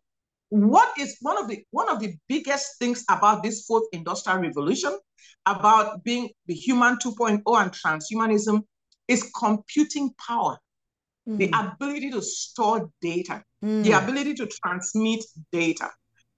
what 0.50 0.98
is 0.98 1.18
one 1.22 1.38
of 1.38 1.50
the 1.50 1.66
one 1.72 1.89
of 1.89 2.00
the 2.00 2.16
biggest 2.30 2.77
things 2.80 3.04
about 3.10 3.44
this 3.44 3.66
fourth 3.66 3.86
industrial 3.92 4.39
revolution 4.39 4.98
about 5.45 6.04
being 6.04 6.30
the 6.45 6.54
human 6.54 6.98
2.0 6.98 7.42
and 7.62 7.72
transhumanism 7.72 8.62
is 9.07 9.31
computing 9.37 10.13
power. 10.25 10.57
Mm. 11.27 11.37
the 11.39 11.51
ability 11.57 12.11
to 12.11 12.21
store 12.21 12.87
data. 13.01 13.43
Mm. 13.63 13.83
the 13.83 13.93
ability 13.93 14.35
to 14.35 14.45
transmit 14.45 15.25
data. 15.51 15.89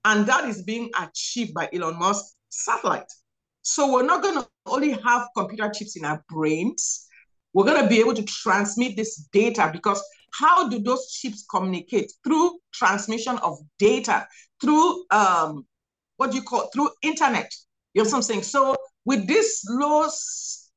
And 0.06 0.24
that 0.26 0.48
is 0.48 0.62
being 0.62 0.90
achieved 0.98 1.52
by 1.52 1.68
elon 1.74 1.98
musk 1.98 2.24
satellite. 2.48 3.12
So 3.60 3.92
we're 3.92 4.06
not 4.06 4.22
going 4.22 4.36
to 4.36 4.48
only 4.64 4.92
have 4.92 5.28
computer 5.36 5.68
chips 5.68 5.96
in 5.96 6.06
our 6.06 6.24
brains. 6.30 7.06
We're 7.52 7.66
going 7.66 7.82
to 7.82 7.88
be 7.88 8.00
able 8.00 8.14
to 8.14 8.22
transmit 8.22 8.96
this 8.96 9.28
data 9.30 9.68
because 9.70 10.02
how 10.32 10.70
do 10.70 10.78
those 10.78 11.12
chips 11.12 11.44
communicate? 11.50 12.10
Through 12.24 12.58
transmission 12.72 13.36
of 13.38 13.58
data 13.78 14.26
through 14.60 15.04
um, 15.10 15.66
what 16.16 16.30
do 16.30 16.36
you 16.36 16.42
call 16.42 16.68
through 16.72 16.90
internet. 17.02 17.52
You 17.94 18.02
know 18.02 18.08
what 18.08 18.16
i'm 18.16 18.22
saying? 18.22 18.42
So 18.42 18.76
with 19.04 19.26
this 19.26 19.64
low 19.68 20.08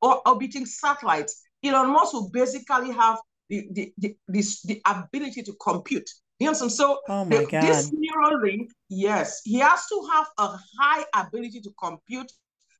orbiting 0.01 0.65
satellites, 0.65 1.41
Elon 1.63 1.91
Musk 1.91 2.13
will 2.13 2.29
basically 2.29 2.91
have 2.91 3.19
the, 3.49 3.67
the, 3.71 3.93
the, 3.97 4.15
this, 4.27 4.61
the 4.63 4.81
ability 4.85 5.43
to 5.43 5.53
compute. 5.61 6.09
You 6.39 6.47
know 6.47 6.53
So 6.53 7.01
oh 7.07 7.25
the, 7.25 7.45
this 7.51 7.91
Neuralink, 7.91 8.69
yes, 8.89 9.41
he 9.43 9.59
has 9.59 9.85
to 9.87 10.09
have 10.11 10.27
a 10.39 10.57
high 10.79 11.05
ability 11.13 11.61
to 11.61 11.69
compute, 11.79 12.31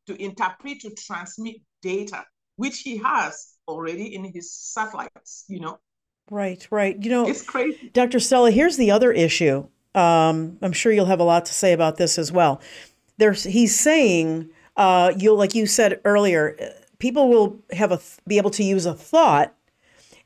to 0.08 0.20
interpret, 0.20 0.80
to 0.82 0.90
transmit 0.96 1.58
data, 1.84 2.26
which 2.56 2.80
he 2.80 2.98
has 2.98 3.54
already 3.68 4.16
in 4.16 4.24
his 4.34 4.52
satellites, 4.52 5.46
you 5.48 5.60
know. 5.60 5.78
Right, 6.32 6.68
right. 6.72 6.98
You 7.04 7.12
know, 7.12 7.28
it's 7.28 7.44
crazy. 7.44 7.92
Dr. 7.94 8.20
Stella, 8.20 8.50
here's 8.50 8.78
the 8.78 8.90
other 8.90 9.12
issue. 9.12 9.68
Um, 9.94 10.58
I'm 10.64 10.72
sure 10.72 10.92
you'll 10.92 11.06
have 11.06 11.20
a 11.20 11.26
lot 11.26 11.46
to 11.46 11.54
say 11.54 11.74
about 11.74 11.98
this 11.98 12.18
as 12.18 12.32
well. 12.32 12.62
There's 13.18 13.44
he's 13.44 13.80
saying 13.80 14.50
uh, 14.76 15.14
you'll 15.18 15.38
like 15.38 15.54
you 15.54 15.68
said 15.68 16.00
earlier, 16.04 16.58
people 17.02 17.28
will 17.28 17.60
have 17.72 17.92
a 17.92 18.00
be 18.28 18.38
able 18.38 18.52
to 18.52 18.64
use 18.64 18.86
a 18.86 18.94
thought 18.94 19.54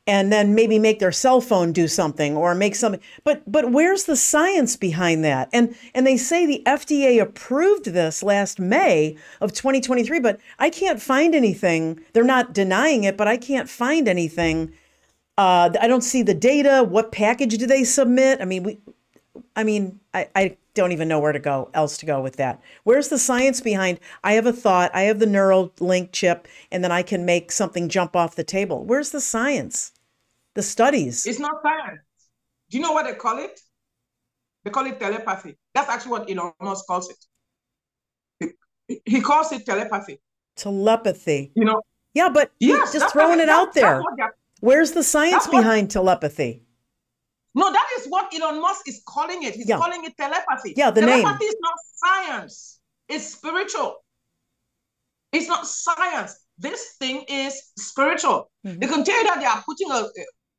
and 0.06 0.30
then 0.32 0.54
maybe 0.54 0.78
make 0.78 1.00
their 1.00 1.10
cell 1.10 1.40
phone 1.40 1.72
do 1.72 1.88
something 1.88 2.36
or 2.36 2.54
make 2.54 2.76
something 2.76 3.00
but 3.24 3.42
but 3.50 3.72
where's 3.72 4.04
the 4.04 4.14
science 4.14 4.76
behind 4.76 5.24
that? 5.24 5.48
And 5.52 5.74
and 5.94 6.06
they 6.06 6.18
say 6.18 6.46
the 6.46 6.62
FDA 6.66 7.20
approved 7.20 7.86
this 7.86 8.22
last 8.22 8.60
May 8.60 9.16
of 9.40 9.52
2023 9.52 10.20
but 10.20 10.38
I 10.58 10.70
can't 10.70 11.02
find 11.02 11.34
anything. 11.34 11.98
They're 12.12 12.24
not 12.24 12.52
denying 12.52 13.04
it 13.04 13.16
but 13.16 13.26
I 13.26 13.38
can't 13.38 13.68
find 13.68 14.06
anything. 14.06 14.72
Uh, 15.38 15.70
I 15.80 15.86
don't 15.86 16.02
see 16.02 16.22
the 16.22 16.34
data. 16.34 16.84
What 16.84 17.10
package 17.10 17.58
do 17.58 17.66
they 17.66 17.84
submit? 17.84 18.40
I 18.40 18.44
mean 18.44 18.62
we 18.62 18.78
I 19.56 19.64
mean 19.64 19.98
I, 20.14 20.28
I 20.36 20.56
don't 20.74 20.92
even 20.92 21.08
know 21.08 21.18
where 21.18 21.32
to 21.32 21.38
go 21.38 21.70
else 21.74 21.96
to 21.98 22.06
go 22.06 22.20
with 22.20 22.36
that. 22.36 22.60
Where's 22.84 23.08
the 23.08 23.18
science 23.18 23.60
behind 23.60 23.98
I 24.22 24.32
have 24.34 24.46
a 24.46 24.52
thought, 24.52 24.90
I 24.94 25.02
have 25.02 25.18
the 25.18 25.26
Neuralink 25.26 26.12
chip, 26.12 26.46
and 26.70 26.84
then 26.84 26.92
I 26.92 27.02
can 27.02 27.24
make 27.24 27.50
something 27.50 27.88
jump 27.88 28.14
off 28.14 28.36
the 28.36 28.44
table? 28.44 28.84
Where's 28.84 29.10
the 29.10 29.20
science? 29.20 29.92
The 30.54 30.62
studies. 30.62 31.26
It's 31.26 31.38
not 31.40 31.56
science. 31.62 32.00
Do 32.70 32.76
you 32.78 32.82
know 32.82 32.92
what 32.92 33.06
they 33.06 33.14
call 33.14 33.38
it? 33.38 33.58
They 34.64 34.70
call 34.70 34.86
it 34.86 34.98
telepathy. 35.00 35.56
That's 35.74 35.88
actually 35.88 36.10
what 36.12 36.30
Elon 36.30 36.52
Musk 36.60 36.86
calls 36.86 37.10
it. 37.10 38.52
He, 38.88 39.00
he 39.04 39.20
calls 39.20 39.52
it 39.52 39.64
telepathy. 39.64 40.20
Telepathy. 40.56 41.52
You 41.54 41.64
know? 41.64 41.82
Yeah, 42.14 42.28
but 42.30 42.50
Yes, 42.58 42.92
just 42.92 43.12
throwing 43.12 43.38
what- 43.38 43.40
it 43.40 43.48
out 43.48 43.74
there. 43.74 43.84
that's 43.84 44.04
what 44.04 44.16
they're- 44.16 44.34
Where's 44.60 44.92
the 44.92 45.02
science 45.02 45.46
what- 45.46 45.58
behind 45.60 45.90
telepathy? 45.90 46.62
No, 47.56 47.72
that 47.72 47.88
is 47.98 48.06
what 48.06 48.32
Elon 48.34 48.60
Musk 48.60 48.86
is 48.86 49.02
calling 49.08 49.42
it. 49.42 49.54
He's 49.54 49.66
Yeah. 49.68 49.78
calling 49.78 50.04
it 50.04 50.14
telepathy. 50.16 50.74
Yeah, 50.76 50.90
the 50.90 51.00
name. 51.00 51.22
telepathy 51.24 51.46
is 51.46 51.56
not 51.60 51.74
science. 52.04 52.80
It's 53.08 53.26
spiritual. 53.32 54.04
It's 55.32 55.48
not 55.48 55.66
science. 55.66 56.32
This 56.58 56.96
thing 57.00 57.24
is 57.28 57.72
spiritual. 57.78 58.50
Mhm. 58.64 58.80
They 58.80 58.86
can 58.86 59.04
tell 59.04 59.18
you 59.18 59.24
that 59.24 59.40
they 59.40 59.46
are 59.46 59.62
putting 59.64 59.90
a, 59.90 60.00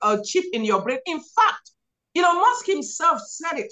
a 0.02 0.24
chip 0.24 0.46
in 0.54 0.66
your 0.66 0.82
brain. 0.82 1.00
In 1.06 1.20
fact, 1.20 1.72
Elon 2.16 2.38
Musk 2.42 2.66
himself 2.66 3.22
said 3.22 3.60
it 3.60 3.72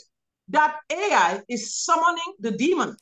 that 0.50 0.80
AI 0.92 1.42
is 1.50 1.76
summoning 1.84 2.32
the 2.40 2.52
demon. 2.52 2.96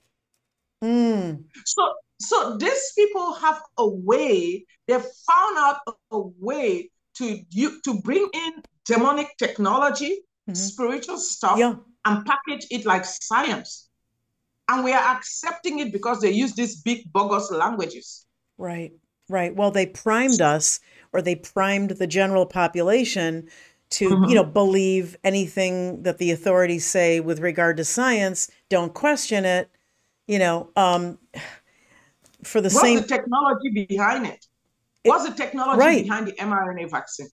Mm, 0.82 1.44
So, 1.66 1.94
so 2.20 2.58
these 2.58 2.94
people 2.96 3.34
have 3.34 3.62
a 3.78 3.88
way. 3.88 4.66
They 4.88 4.94
found 5.30 5.58
out 5.58 5.78
a, 5.88 5.92
a 6.12 6.20
way 6.40 6.90
to 7.18 7.26
you 7.50 7.82
to 7.86 8.02
bring 8.02 8.28
in 8.34 8.64
demonic 8.86 9.36
technology, 9.38 10.22
Mhm. 10.50 10.58
spiritual 10.58 11.18
stuff, 11.18 11.58
yeah. 11.58 11.76
and 12.06 12.26
package 12.26 12.68
it 12.70 12.86
like 12.86 13.06
science. 13.06 13.90
And 14.68 14.84
we 14.84 14.94
are 14.94 15.16
accepting 15.16 15.80
it 15.80 15.92
because 15.92 16.22
they 16.22 16.32
use 16.32 16.54
these 16.54 16.82
big 16.82 17.12
bogus 17.12 17.52
languages. 17.52 18.26
Right, 18.58 18.94
right. 19.30 19.56
Well, 19.56 19.72
they 19.72 19.86
primed 19.86 20.42
us, 20.42 20.80
or 21.12 21.22
they 21.22 21.36
primed 21.36 21.92
the 21.92 22.08
general 22.08 22.46
population 22.46 23.50
to, 23.92 24.06
you 24.06 24.16
Mhm. 24.16 24.34
know, 24.36 24.44
believe 24.44 25.16
anything 25.24 26.04
that 26.04 26.18
the 26.18 26.32
authorities 26.32 26.86
say 26.86 27.20
with 27.20 27.40
regard 27.40 27.78
to 27.78 27.86
science. 27.86 28.50
Don't 28.70 28.94
question 28.94 29.46
it. 29.46 29.70
You 30.28 30.40
know, 30.40 30.70
um, 30.76 31.20
for 32.44 32.60
the 32.62 32.70
What's 32.70 32.82
same, 32.82 33.02
the 33.02 33.08
technology 33.08 33.86
behind 33.88 34.26
it? 34.26 34.48
It- 35.04 35.10
What's 35.10 35.28
the 35.28 35.36
technology 35.36 35.80
right. 35.80 36.04
behind 36.04 36.28
the 36.28 36.34
mRNA 36.34 36.90
vaccine? 36.90 37.30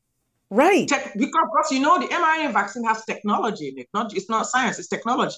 Right? 0.51 0.89
Tech, 0.89 1.13
because, 1.15 1.47
because 1.53 1.73
you 1.73 1.81
know 1.81 1.99
the 1.99 2.07
mRNA 2.07 2.53
vaccine 2.53 2.85
has 2.85 3.05
technology 3.05 3.69
in 3.69 3.79
it. 3.79 3.89
Not 3.95 4.15
it's 4.15 4.29
not 4.29 4.47
science, 4.47 4.79
it's 4.79 4.89
technology. 4.89 5.37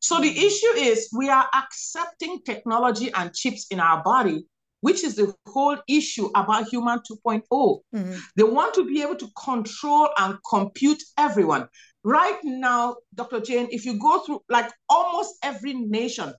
So 0.00 0.20
the 0.20 0.30
issue 0.30 0.74
is 0.76 1.08
we 1.12 1.28
are 1.28 1.48
accepting 1.54 2.40
technology 2.44 3.10
and 3.14 3.34
chips 3.34 3.66
in 3.70 3.80
our 3.80 4.02
body, 4.02 4.46
which 4.80 5.02
is 5.02 5.16
the 5.16 5.34
whole 5.48 5.76
issue 5.88 6.30
about 6.36 6.68
human 6.68 7.00
2.0. 7.00 7.80
Mhm. 7.94 8.20
They 8.36 8.44
want 8.44 8.74
to 8.74 8.84
be 8.84 9.02
able 9.02 9.16
to 9.16 9.28
control 9.44 10.08
and 10.18 10.38
compute 10.48 11.02
everyone. 11.16 11.68
Right 12.04 12.38
now, 12.44 12.96
Dr. 13.14 13.40
Jane, 13.40 13.68
if 13.70 13.84
you 13.84 13.98
go 13.98 14.20
through 14.20 14.40
like 14.48 14.70
almost 14.88 15.34
every 15.42 15.74
nation, 15.74 16.32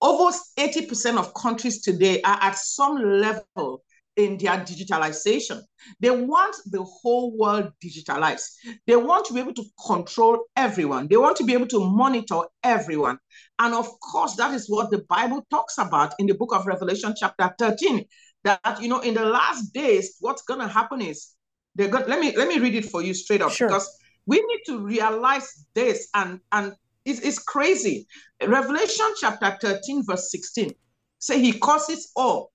almost 0.00 0.52
80% 0.56 1.18
of 1.18 1.34
countries 1.34 1.82
today 1.82 2.22
are 2.22 2.38
at 2.40 2.56
some 2.56 2.96
level 3.20 3.82
in 4.16 4.36
their 4.36 4.58
digitalization. 4.58 5.60
They 6.00 6.10
want 6.10 6.56
the 6.66 6.82
whole 6.82 7.36
world 7.36 7.72
digitalized. 7.82 8.44
They 8.86 8.96
want 8.96 9.24
to 9.26 9.34
be 9.34 9.40
able 9.40 9.54
to 9.54 9.64
control 9.86 10.44
everyone. 10.56 11.08
They 11.08 11.16
want 11.16 11.36
to 11.38 11.44
be 11.44 11.54
able 11.54 11.68
to 11.68 11.80
monitor 11.80 12.42
everyone. 12.62 13.18
And 13.58 13.74
of 13.74 13.88
course, 14.00 14.34
that 14.36 14.54
is 14.54 14.68
what 14.68 14.90
the 14.90 15.02
Bible 15.08 15.46
talks 15.50 15.78
about 15.78 16.14
in 16.18 16.26
the 16.26 16.34
book 16.34 16.54
of 16.54 16.66
Revelation, 16.66 17.14
chapter 17.16 17.54
13. 17.58 18.04
That 18.44 18.78
you 18.80 18.88
know, 18.88 19.00
in 19.00 19.14
the 19.14 19.24
last 19.24 19.72
days, 19.72 20.16
what's 20.20 20.42
gonna 20.42 20.68
happen 20.68 21.00
is 21.00 21.34
they're 21.74 21.88
going 21.88 22.06
let 22.08 22.20
me 22.20 22.36
let 22.36 22.48
me 22.48 22.58
read 22.58 22.74
it 22.74 22.86
for 22.86 23.00
you 23.02 23.14
straight 23.14 23.40
up 23.40 23.52
Sure. 23.52 23.68
because 23.68 23.88
we 24.26 24.36
need 24.36 24.60
to 24.66 24.80
realize 24.80 25.66
this 25.74 26.08
and 26.14 26.40
and 26.50 26.74
it's, 27.04 27.20
it's 27.20 27.38
crazy. 27.38 28.06
Revelation 28.44 29.06
chapter 29.20 29.56
13, 29.60 30.04
verse 30.04 30.30
16. 30.30 30.72
Say 31.18 31.40
he 31.40 31.52
causes 31.58 32.10
all 32.16 32.51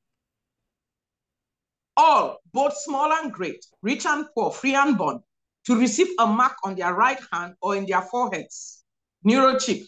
all, 1.98 2.38
both 2.54 2.78
small 2.78 3.12
and 3.12 3.34
great, 3.34 3.66
rich 3.82 4.06
and 4.06 4.26
poor, 4.34 4.52
free 4.52 4.76
and 4.76 4.98
bond, 4.98 5.20
to 5.66 5.78
receive 5.78 6.08
a 6.20 6.26
mark 6.26 6.56
on 6.64 6.76
their 6.76 6.94
right 6.94 7.20
hand 7.34 7.56
or 7.62 7.76
in 7.76 7.86
their 7.86 8.02
foreheads, 8.02 8.84
neurochip, 9.26 9.84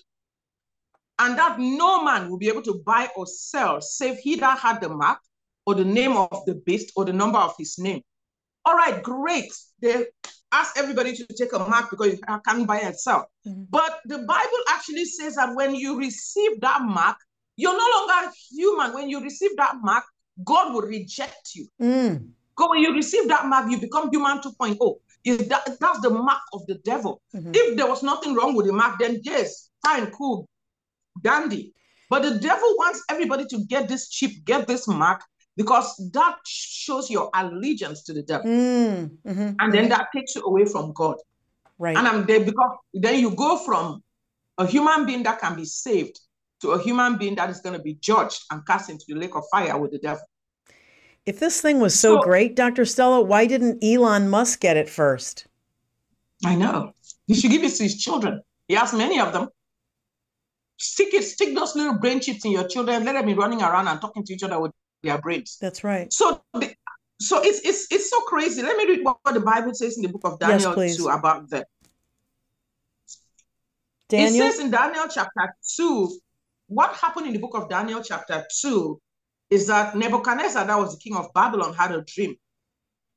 and 1.19 1.37
that 1.37 1.59
no 1.59 2.03
man 2.03 2.29
will 2.29 2.37
be 2.37 2.47
able 2.49 2.61
to 2.63 2.81
buy 2.85 3.09
or 3.15 3.25
sell 3.25 3.79
save 3.79 4.17
he 4.17 4.35
that 4.35 4.57
had 4.57 4.81
the 4.81 4.89
mark 4.89 5.19
or 5.65 5.75
the 5.75 5.85
name 5.85 6.17
of 6.17 6.43
the 6.45 6.55
beast 6.65 6.91
or 6.95 7.05
the 7.05 7.13
number 7.13 7.37
of 7.37 7.53
his 7.57 7.77
name. 7.77 8.01
All 8.65 8.75
right, 8.75 9.01
great. 9.01 9.51
They 9.81 10.05
ask 10.51 10.77
everybody 10.77 11.15
to 11.15 11.25
take 11.27 11.53
a 11.53 11.59
mark 11.59 11.89
because 11.91 12.13
you 12.13 12.19
can't 12.45 12.67
buy 12.67 12.79
and 12.79 12.99
sell. 12.99 13.29
Mhm. 13.45 13.67
But 13.69 13.99
the 14.05 14.19
Bible 14.19 14.63
actually 14.69 15.05
says 15.05 15.35
that 15.35 15.55
when 15.55 15.75
you 15.75 15.97
receive 15.97 16.59
that 16.61 16.81
mark, 16.81 17.17
you're 17.55 17.77
no 17.77 17.89
longer 17.97 18.31
human. 18.49 18.93
When 18.93 19.09
you 19.09 19.21
receive 19.21 19.55
that 19.57 19.75
mark, 19.81 20.05
God 20.43 20.74
will 20.74 20.81
reject 20.84 21.55
you. 21.55 21.67
Mm, 21.81 22.29
Because 22.55 22.69
when 22.69 22.79
you 22.79 22.93
receive 22.93 23.27
that 23.29 23.46
mark, 23.46 23.69
you 23.72 23.79
become 23.79 24.10
human 24.12 24.39
2.0. 24.39 24.96
Is 25.25 25.48
that, 25.50 25.65
that's 25.79 26.00
the 26.01 26.10
mark 26.10 26.41
of 26.53 26.65
the 26.67 26.75
devil. 26.75 27.22
Mhm. 27.36 27.51
If 27.53 27.77
there 27.77 27.88
was 27.88 28.03
nothing 28.03 28.36
wrong 28.36 28.55
with 28.55 28.67
the 28.67 28.74
mark, 28.74 29.00
then 29.00 29.19
yes, 29.24 29.69
fine, 29.86 30.12
cool, 30.12 30.48
dandy. 31.22 31.74
But 32.10 32.24
the 32.24 32.39
devil 32.39 32.74
wants 32.77 33.03
everybody 33.10 33.46
to 33.46 33.60
get 33.65 33.88
this 33.88 34.10
chip, 34.10 34.31
get 34.46 34.65
this 34.67 34.88
mark, 34.88 35.22
because 35.55 35.96
that 36.13 36.38
shows 36.46 37.10
your 37.10 37.29
allegiance 37.34 38.03
to 38.03 38.13
the 38.13 38.24
devil. 38.24 38.50
mm, 38.50 39.10
mhm, 39.25 39.55
And 39.60 39.74
then 39.74 39.86
mhm. 39.86 39.89
that 39.89 40.08
takes 40.15 40.36
you 40.36 40.41
away 40.43 40.65
from 40.65 40.93
God. 40.93 41.17
right. 41.77 41.98
And 41.98 42.08
I'm 42.08 42.25
there 42.25 42.43
because 42.43 42.77
then 42.93 43.19
you 43.19 43.31
go 43.36 43.58
from 43.58 44.01
a 44.58 44.65
human 44.65 45.05
being 45.05 45.24
that 45.24 45.39
can 45.39 45.55
be 45.55 45.65
saved 45.65 46.19
to 46.61 46.71
a 46.71 46.81
human 46.81 47.17
being 47.17 47.35
that 47.35 47.49
is 47.49 47.59
going 47.61 47.75
to 47.75 47.81
be 47.81 47.95
judged 47.95 48.43
and 48.51 48.65
cast 48.65 48.89
into 48.89 49.05
the 49.07 49.15
lake 49.15 49.35
of 49.35 49.43
fire 49.51 49.77
with 49.77 49.91
the 49.91 49.99
devil. 49.99 50.23
If 51.25 51.39
this 51.39 51.61
thing 51.61 51.79
was 51.79 51.97
so 51.97 52.15
So- 52.15 52.21
great, 52.21 52.55
Dr. 52.55 52.85
Stella, 52.85 53.21
why 53.21 53.45
didn't 53.45 53.83
Elon 53.83 54.29
Musk 54.29 54.59
get 54.59 54.77
it 54.77 54.89
first? 54.89 55.45
I 56.45 56.55
know. 56.55 56.93
He 57.27 57.35
should 57.35 57.51
give 57.51 57.63
it 57.63 57.75
to 57.75 57.83
his 57.83 57.97
children. 57.97 58.41
He 58.67 58.75
has 58.75 58.93
many 58.93 59.19
of 59.19 59.33
them. 59.33 59.49
Stick 60.77 61.13
it, 61.13 61.23
stick 61.23 61.53
those 61.53 61.75
little 61.75 61.97
brain 61.99 62.21
chips 62.21 62.45
in 62.45 62.51
your 62.51 62.67
children. 62.67 63.03
Let 63.03 63.13
them 63.13 63.25
be 63.25 63.33
running 63.33 63.61
around 63.61 63.87
and 63.89 63.99
talking 63.99 64.23
to 64.23 64.33
each 64.33 64.43
other 64.43 64.59
with 64.59 64.71
their 65.03 65.17
brains. 65.17 65.57
That's 65.59 65.83
right. 65.83 66.11
So, 66.13 66.41
the, 66.53 66.73
so 67.19 67.41
it's 67.43 67.59
it's 67.67 67.91
it's 67.91 68.09
so 68.09 68.21
crazy. 68.21 68.61
Let 68.61 68.77
me 68.77 68.85
read 68.87 69.03
what 69.03 69.17
the 69.33 69.41
Bible 69.41 69.73
says 69.73 69.97
in 69.97 70.03
the 70.03 70.09
book 70.09 70.21
of 70.23 70.39
Daniel 70.39 70.73
please. 70.73 70.95
too 70.95 71.09
about 71.09 71.49
them. 71.49 71.65
Daniel? 74.07 74.47
It 74.47 74.51
says 74.51 74.59
in 74.61 74.71
Daniel 74.71 75.05
chapter 75.13 75.53
2, 75.75 76.19
what 76.69 76.95
happened 76.95 77.27
in 77.27 77.33
the 77.33 77.39
book 77.39 77.55
of 77.55 77.67
Daniel 77.69 78.01
chapter 78.03 78.45
2 78.61 78.99
is 79.49 79.67
that 79.67 79.95
Nebuchadnezzar, 79.95 80.65
that 80.65 80.77
was 80.77 80.93
the 80.93 81.01
king 81.01 81.17
of 81.17 81.33
Babylon, 81.33 81.73
had 81.73 81.91
a 81.91 82.03
dream. 82.03 82.35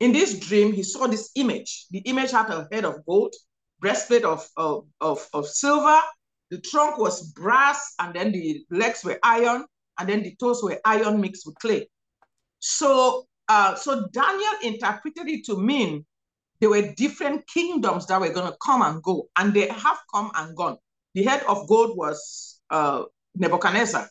In 0.01 0.13
this 0.13 0.39
dream, 0.39 0.73
he 0.73 0.83
saw 0.83 1.07
this 1.07 1.31
image. 1.37 1.87
The 1.91 1.99
image 2.01 2.31
had 2.31 2.51
a 2.51 2.67
head 2.73 2.85
of 2.85 3.05
gold, 3.07 3.35
breastplate 3.79 4.25
of, 4.25 4.49
of, 4.57 4.87
of, 5.01 5.29
of 5.35 5.47
silver, 5.47 6.01
the 6.51 6.61
trunk 6.61 6.99
was 6.99 7.33
brass, 7.33 7.95
and 7.99 8.15
then 8.15 8.31
the 8.31 8.65
legs 8.71 9.05
were 9.05 9.19
iron, 9.23 9.65
and 9.99 10.09
then 10.09 10.23
the 10.23 10.37
toes 10.39 10.63
were 10.63 10.79
iron 10.85 11.21
mixed 11.21 11.47
with 11.47 11.59
clay. 11.61 11.89
So, 12.59 13.27
uh, 13.49 13.75
so 13.75 14.07
Daniel 14.13 14.53
interpreted 14.63 15.29
it 15.29 15.47
to 15.47 15.57
mean 15.57 16.05
there 16.61 16.69
were 16.69 16.93
different 16.93 17.47
kingdoms 17.47 18.07
that 18.07 18.21
were 18.21 18.33
going 18.33 18.51
to 18.51 18.57
come 18.65 18.83
and 18.83 19.03
go, 19.03 19.29
and 19.39 19.55
they 19.55 19.69
have 19.69 19.99
come 20.15 20.31
and 20.35 20.55
gone. 20.55 20.77
The 21.15 21.25
head 21.25 21.43
of 21.49 21.67
gold 21.69 21.97
was 21.97 22.61
uh, 22.69 23.05
Nebuchadnezzar. 23.37 24.09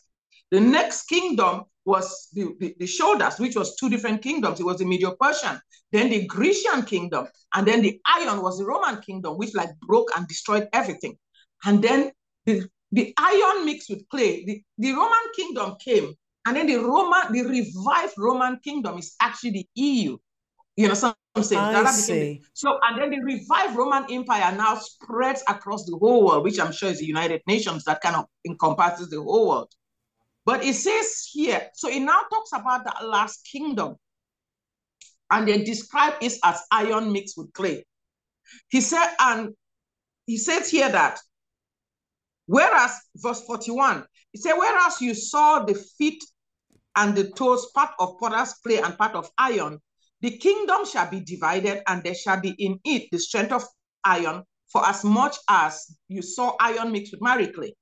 The 0.50 0.60
next 0.60 1.04
kingdom 1.04 1.64
was 1.84 2.28
the, 2.32 2.54
the, 2.60 2.74
the 2.78 2.86
shoulders, 2.86 3.38
which 3.38 3.56
was 3.56 3.76
two 3.76 3.88
different 3.88 4.22
kingdoms. 4.22 4.60
It 4.60 4.66
was 4.66 4.78
the 4.78 4.84
Medo-Persian, 4.84 5.60
then 5.90 6.10
the 6.10 6.26
Grecian 6.26 6.82
kingdom, 6.82 7.26
and 7.54 7.66
then 7.66 7.82
the 7.82 8.00
iron 8.06 8.42
was 8.42 8.58
the 8.58 8.64
Roman 8.64 9.00
kingdom, 9.00 9.38
which 9.38 9.54
like 9.54 9.70
broke 9.80 10.10
and 10.16 10.26
destroyed 10.28 10.68
everything. 10.72 11.16
And 11.64 11.82
then 11.82 12.12
the, 12.46 12.68
the 12.92 13.14
iron 13.16 13.64
mixed 13.64 13.90
with 13.90 14.08
clay, 14.08 14.44
the, 14.44 14.62
the 14.78 14.92
Roman 14.92 15.32
kingdom 15.34 15.76
came, 15.82 16.14
and 16.46 16.56
then 16.56 16.66
the 16.66 16.76
Roman, 16.76 17.32
the 17.32 17.42
revived 17.42 18.14
Roman 18.18 18.58
kingdom 18.58 18.98
is 18.98 19.14
actually 19.20 19.50
the 19.50 19.66
EU. 19.74 20.16
You 20.76 20.88
know, 20.88 20.94
some 20.94 21.14
saying 21.40 21.60
I 21.60 21.72
that 21.72 21.82
became 21.82 21.94
the- 21.94 22.38
see. 22.38 22.42
so, 22.54 22.78
and 22.82 23.00
then 23.00 23.10
the 23.10 23.20
revived 23.20 23.76
Roman 23.76 24.10
Empire 24.10 24.54
now 24.56 24.76
spreads 24.76 25.42
across 25.48 25.84
the 25.84 25.96
whole 25.96 26.24
world, 26.26 26.44
which 26.44 26.58
I'm 26.58 26.72
sure 26.72 26.90
is 26.90 26.98
the 26.98 27.06
United 27.06 27.42
Nations 27.46 27.84
that 27.84 28.00
kind 28.00 28.16
of 28.16 28.26
encompasses 28.46 29.10
the 29.10 29.22
whole 29.22 29.48
world. 29.48 29.72
But 30.44 30.64
it 30.64 30.74
says 30.74 31.28
here, 31.30 31.70
so 31.74 31.88
it 31.88 32.00
now 32.00 32.22
talks 32.30 32.52
about 32.52 32.84
that 32.84 33.06
last 33.06 33.46
kingdom, 33.50 33.96
and 35.30 35.46
they 35.46 35.62
describe 35.62 36.14
it 36.20 36.34
as 36.42 36.62
iron 36.70 37.12
mixed 37.12 37.38
with 37.38 37.52
clay. 37.52 37.84
He 38.68 38.80
said, 38.80 39.14
and 39.18 39.54
he 40.26 40.36
says 40.36 40.70
here 40.70 40.90
that, 40.90 41.20
whereas, 42.46 42.98
verse 43.16 43.42
41, 43.42 44.04
he 44.32 44.38
said, 44.38 44.54
whereas 44.54 45.00
you 45.00 45.14
saw 45.14 45.64
the 45.64 45.74
feet 45.74 46.22
and 46.96 47.14
the 47.14 47.30
toes 47.30 47.70
part 47.74 47.92
of 47.98 48.18
potter's 48.18 48.54
clay 48.54 48.78
and 48.78 48.98
part 48.98 49.14
of 49.14 49.30
iron, 49.38 49.80
the 50.22 50.38
kingdom 50.38 50.86
shall 50.86 51.10
be 51.10 51.20
divided, 51.20 51.82
and 51.88 52.02
there 52.02 52.14
shall 52.14 52.40
be 52.40 52.50
in 52.58 52.78
it 52.84 53.08
the 53.10 53.18
strength 53.18 53.52
of 53.52 53.64
iron 54.04 54.44
for 54.70 54.86
as 54.86 55.04
much 55.04 55.36
as 55.48 55.96
you 56.08 56.22
saw 56.22 56.56
iron 56.58 56.92
mixed 56.92 57.12
with 57.12 57.20
miry 57.20 57.48
clay. 57.48 57.74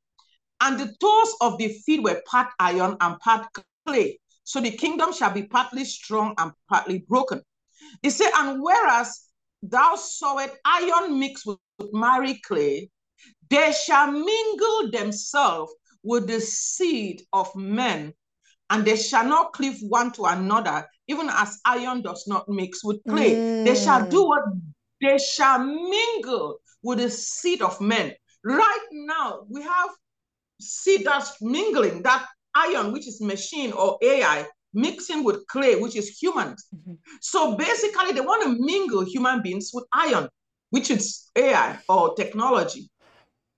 And 0.60 0.78
the 0.78 0.92
toes 1.00 1.34
of 1.40 1.58
the 1.58 1.68
feet 1.86 2.02
were 2.02 2.20
part 2.26 2.48
iron 2.58 2.96
and 3.00 3.18
part 3.20 3.46
clay. 3.86 4.18
So 4.44 4.60
the 4.60 4.72
kingdom 4.72 5.12
shall 5.12 5.32
be 5.32 5.44
partly 5.44 5.84
strong 5.84 6.34
and 6.38 6.52
partly 6.68 7.04
broken. 7.08 7.42
He 8.02 8.10
said, 8.10 8.30
and 8.34 8.60
whereas 8.62 9.28
thou 9.62 9.94
sawest 9.96 10.56
iron 10.64 11.18
mixed 11.18 11.46
with, 11.46 11.58
with 11.78 12.42
clay, 12.42 12.90
they 13.48 13.72
shall 13.72 14.10
mingle 14.10 14.90
themselves 14.90 15.72
with 16.02 16.26
the 16.26 16.40
seed 16.40 17.22
of 17.32 17.54
men, 17.54 18.14
and 18.70 18.84
they 18.84 18.96
shall 18.96 19.26
not 19.26 19.52
cleave 19.52 19.78
one 19.82 20.10
to 20.12 20.24
another, 20.24 20.88
even 21.10 21.28
as 21.28 21.60
iron 21.64 22.02
does 22.02 22.26
not 22.28 22.48
mix 22.48 22.84
with 22.84 22.98
clay. 23.08 23.34
Mm. 23.34 23.64
They 23.64 23.74
shall 23.74 24.08
do 24.08 24.24
what 24.24 24.44
they 25.00 25.18
shall 25.18 25.58
mingle 25.58 26.58
with 26.82 26.98
the 26.98 27.10
seed 27.10 27.62
of 27.62 27.80
men. 27.80 28.12
Right 28.44 28.86
now, 28.92 29.44
we 29.48 29.62
have 29.62 29.90
seed 30.60 31.04
that's 31.04 31.42
mingling, 31.42 32.02
that 32.02 32.26
iron, 32.54 32.92
which 32.92 33.08
is 33.08 33.20
machine 33.20 33.72
or 33.72 33.98
AI, 34.02 34.46
mixing 34.72 35.24
with 35.24 35.46
clay, 35.48 35.74
which 35.76 35.96
is 35.96 36.08
humans. 36.22 36.66
Mm-hmm. 36.74 36.94
So 37.20 37.56
basically, 37.56 38.12
they 38.12 38.20
want 38.20 38.42
to 38.44 38.64
mingle 38.64 39.04
human 39.04 39.42
beings 39.42 39.70
with 39.74 39.84
iron, 39.92 40.28
which 40.70 40.90
is 40.90 41.30
AI 41.36 41.78
or 41.88 42.14
technology. 42.14 42.88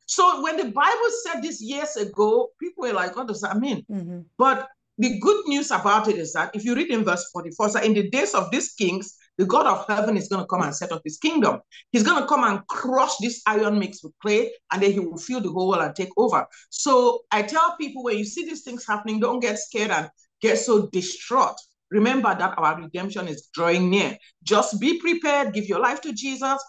So 0.07 0.43
when 0.43 0.57
the 0.57 0.65
Bible 0.65 1.11
said 1.25 1.43
this 1.43 1.61
years 1.61 1.97
ago, 1.97 2.49
people 2.61 2.83
were 2.85 2.93
like, 2.93 3.17
what 3.17 3.29
does 3.29 3.41
that 3.43 3.59
mean? 3.59 3.85
Mm-hmm. 3.91 4.21
But 4.39 4.69
the 4.99 5.19
good 5.21 5.43
news 5.47 5.71
about 5.71 6.09
it 6.09 6.17
is 6.17 6.33
that 6.35 6.55
if 6.55 6.65
you 6.65 6.75
read 6.75 6.91
in 6.91 7.05
verse 7.05 7.29
44, 7.33 7.71
so 7.71 7.81
in 7.81 7.95
the 7.95 8.11
days 8.11 8.35
of 8.35 8.51
these 8.51 8.73
kings, 8.73 9.17
the 9.39 9.47
God 9.47 9.67
of 9.67 9.87
heaven 9.89 10.17
is 10.17 10.29
going 10.29 10.43
to 10.43 10.47
come 10.47 10.63
and 10.63 10.75
set 10.77 10.93
up 10.93 11.01
his 11.05 11.17
kingdom. 11.17 11.61
He's 11.91 12.03
going 12.03 12.21
to 12.21 12.29
come 12.29 12.45
and 12.45 12.67
crush 12.67 13.17
this 13.21 13.43
iron 13.47 13.79
mix 13.79 14.05
with 14.05 14.13
clay, 14.21 14.53
and 14.71 14.83
then 14.83 14.93
he 14.93 15.01
will 15.01 15.17
fill 15.17 15.41
the 15.41 15.51
whole 15.51 15.69
world 15.69 15.83
and 15.83 15.95
take 15.97 16.11
over. 16.17 16.47
So 16.69 17.23
I 17.31 17.43
tell 17.43 17.77
people 17.81 18.05
when 18.05 18.19
you 18.19 18.25
see 18.25 18.45
these 18.45 18.63
things 18.63 18.87
happening, 18.87 19.21
don't 19.21 19.41
get 19.41 19.59
scared 19.59 19.91
and 19.91 20.11
get 20.41 20.59
so 20.59 20.89
distraught. 20.89 21.57
Remember 21.91 22.35
that 22.35 22.59
our 22.59 22.81
redemption 22.81 23.29
is 23.29 23.49
drawing 23.55 23.91
near. 23.91 24.17
Just 24.43 24.81
be 24.81 24.99
prepared, 24.99 25.55
give 25.55 25.67
your 25.67 25.81
life 25.81 26.01
to 26.03 26.13
Jesus, 26.13 26.63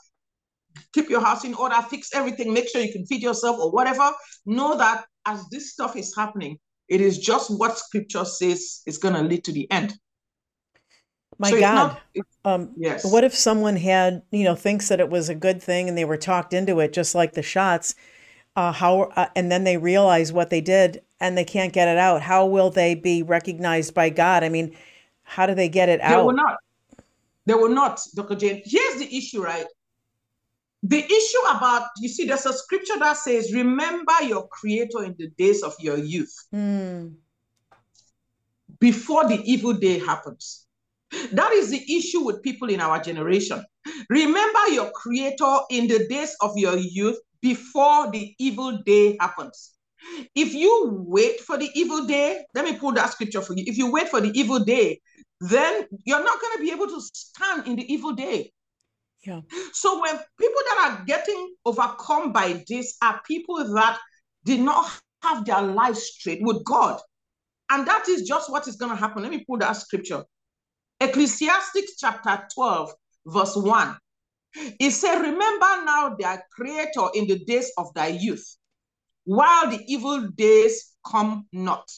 keep 0.94 1.10
your 1.10 1.22
house 1.22 1.44
in 1.44 1.54
order, 1.54 1.76
fix 1.90 2.14
everything, 2.14 2.54
make 2.54 2.70
sure 2.70 2.82
you 2.82 2.92
can 2.92 3.06
feed 3.06 3.22
yourself 3.22 3.58
or 3.60 3.72
whatever. 3.72 4.12
Know 4.46 4.78
that 4.78 5.06
as 5.26 5.48
this 5.50 5.72
stuff 5.72 5.96
is 5.96 6.14
happening, 6.16 6.60
it 6.88 7.02
is 7.02 7.18
just 7.18 7.50
what 7.50 7.78
scripture 7.78 8.26
says 8.26 8.82
is 8.86 8.98
going 8.98 9.16
to 9.16 9.22
lead 9.22 9.44
to 9.46 9.52
the 9.52 9.70
end. 9.72 9.94
My 11.40 11.50
so 11.50 11.60
God. 11.60 11.98
Not, 12.16 12.26
um, 12.46 12.72
yes. 12.78 13.10
What 13.12 13.24
if 13.24 13.36
someone 13.36 13.76
had, 13.76 14.22
you 14.32 14.44
know, 14.44 14.56
thinks 14.56 14.90
that 14.90 15.00
it 15.00 15.10
was 15.10 15.30
a 15.30 15.36
good 15.36 15.62
thing 15.62 15.90
and 15.90 15.98
they 15.98 16.06
were 16.06 16.18
talked 16.18 16.54
into 16.54 16.80
it, 16.80 16.94
just 16.94 17.16
like 17.16 17.34
the 17.34 17.42
shots? 17.42 17.96
Uh, 18.56 18.72
how 18.72 19.02
uh, 19.16 19.28
and 19.36 19.52
then 19.52 19.64
they 19.64 19.78
realize 19.78 20.32
what 20.32 20.52
they 20.52 20.62
did 20.62 21.02
and 21.20 21.36
they 21.36 21.44
can't 21.44 21.74
get 21.74 21.88
it 21.88 21.98
out. 21.98 22.22
How 22.22 22.46
will 22.46 22.70
they 22.70 22.94
be 22.94 23.24
recognized 23.24 23.96
by 23.96 24.10
God? 24.10 24.44
I 24.44 24.50
mean, 24.50 24.76
how 25.24 25.48
do 25.48 25.56
they 25.56 25.70
get 25.70 25.90
it 25.90 26.02
out? 26.02 26.18
They 26.18 26.24
will 26.24 26.34
not. 26.34 26.58
They 27.46 27.54
will 27.56 27.70
not, 27.70 28.00
Dr. 28.16 28.36
Jane. 28.36 28.62
Here's 28.64 29.00
the 29.00 29.18
issue, 29.18 29.42
right? 29.42 29.66
The 30.84 31.00
issue 31.00 31.58
about, 31.58 31.88
you 31.98 32.10
see, 32.10 32.26
there's 32.26 32.46
a 32.46 32.54
scripture 32.54 33.00
that 33.00 33.18
says, 33.18 33.54
Remember 33.54 34.22
your 34.22 34.48
creator 34.50 35.04
in 35.04 35.16
the 35.18 35.30
days 35.38 35.64
of 35.64 35.74
your 35.80 35.98
youth. 35.98 36.36
Mm. 36.54 37.16
Before 38.80 39.28
the 39.28 39.42
evil 39.50 39.74
day 39.74 40.00
happens. 40.00 40.66
That 41.32 41.52
is 41.54 41.70
the 41.70 41.98
issue 41.98 42.22
with 42.22 42.42
people 42.42 42.70
in 42.70 42.82
our 42.82 43.02
generation. 43.02 43.64
Remember 44.10 44.68
your 44.70 44.92
creator 44.92 45.60
in 45.70 45.88
the 45.88 46.08
days 46.08 46.36
of 46.42 46.52
your 46.58 46.76
youth 46.76 47.18
before 47.42 48.12
the 48.12 48.34
evil 48.40 48.80
day 48.86 49.16
happens. 49.20 49.74
If 50.36 50.54
you 50.54 51.06
wait 51.08 51.40
for 51.40 51.58
the 51.58 51.70
evil 51.76 52.06
day, 52.06 52.44
let 52.56 52.66
me 52.66 52.78
pull 52.78 52.92
that 52.94 53.12
scripture 53.12 53.42
for 53.42 53.54
you. 53.54 53.64
If 53.68 53.78
you 53.78 53.92
wait 53.92 54.10
for 54.10 54.20
the 54.20 54.38
evil 54.38 54.60
day, 54.60 55.00
then 55.40 55.88
you're 56.04 56.24
not 56.24 56.42
going 56.42 56.58
to 56.58 56.64
be 56.64 56.72
able 56.72 56.88
to 56.88 57.02
stand 57.02 57.68
in 57.68 57.76
the 57.76 57.94
evil 57.94 58.14
day. 58.14 58.52
Yeah. 59.26 59.42
So 59.72 60.02
when 60.02 60.16
people 60.40 60.62
that 60.68 61.00
are 61.00 61.06
getting 61.06 61.56
overcome 61.66 62.34
by 62.34 62.64
this 62.68 62.98
are 63.02 63.22
people 63.26 63.74
that 63.74 64.00
did 64.44 64.60
not 64.60 64.92
have 65.22 65.46
their 65.46 65.62
life 65.62 65.96
straight 65.96 66.42
with 66.42 66.64
God. 66.66 67.00
And 67.70 67.88
that 67.88 68.08
is 68.10 68.28
just 68.28 68.52
what 68.52 68.68
is 68.68 68.76
going 68.76 68.92
to 68.92 68.98
happen. 68.98 69.24
Let 69.24 69.32
me 69.32 69.46
pull 69.48 69.58
that 69.60 69.74
scripture. 69.74 70.24
Ecclesiastes 71.00 71.96
chapter 71.98 72.46
12, 72.54 72.92
verse 73.28 73.56
1. 73.56 73.98
It 74.80 74.92
said, 74.92 75.22
Remember 75.22 75.86
now 75.86 76.16
thy 76.20 76.40
creator 76.52 77.08
in 77.16 77.28
the 77.28 77.40
days 77.46 77.72
of 77.78 77.94
thy 77.94 78.08
youth, 78.08 78.58
while 79.24 79.70
the 79.70 79.80
evil 79.88 80.28
days 80.36 80.92
come 81.06 81.48
not. 81.52 81.90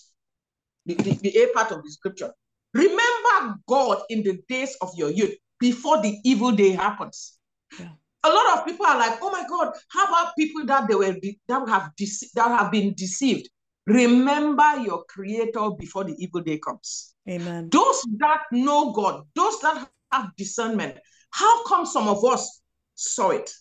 The, 0.86 0.94
the, 0.96 1.12
the 1.16 1.38
A 1.40 1.48
part 1.48 1.72
of 1.72 1.84
the 1.84 1.92
scripture. 1.92 2.32
Remember 2.74 3.56
God 3.68 4.04
in 4.10 4.24
the 4.24 4.40
days 4.48 4.78
of 4.82 4.92
your 4.96 5.10
youth 5.10 5.36
before 5.60 6.02
the 6.02 6.18
evil 6.24 6.52
day 6.52 6.72
happens. 6.72 7.38
Yeah. 7.80 7.90
A 8.24 8.30
lot 8.30 8.58
of 8.58 8.66
people 8.66 8.86
are 8.86 8.98
like, 8.98 9.20
oh 9.22 9.32
my 9.32 9.46
God, 9.48 9.74
how 9.90 10.06
about 10.06 10.36
people 10.38 10.66
that 10.66 10.88
they 10.88 10.96
were 10.96 11.16
that 11.48 11.70
have 11.70 11.92
dece- 12.00 12.32
that 12.34 12.48
have 12.48 12.72
been 12.72 12.94
deceived? 12.96 13.50
Remember 13.88 14.78
your 14.78 15.04
creator 15.08 15.70
before 15.78 16.04
the 16.06 16.16
evil 16.18 16.42
day 16.42 16.58
comes. 16.58 17.14
Amen. 17.30 17.70
Those 17.72 18.04
that 18.18 18.42
know 18.52 18.92
God, 18.94 19.24
those 19.36 19.60
that 19.62 19.88
have 20.12 20.36
discernment, 20.38 20.98
how 21.32 21.64
come 21.66 21.86
some 21.86 22.08
of 22.08 22.24
us 22.26 22.62
saw 22.96 23.30
it? 23.30 23.52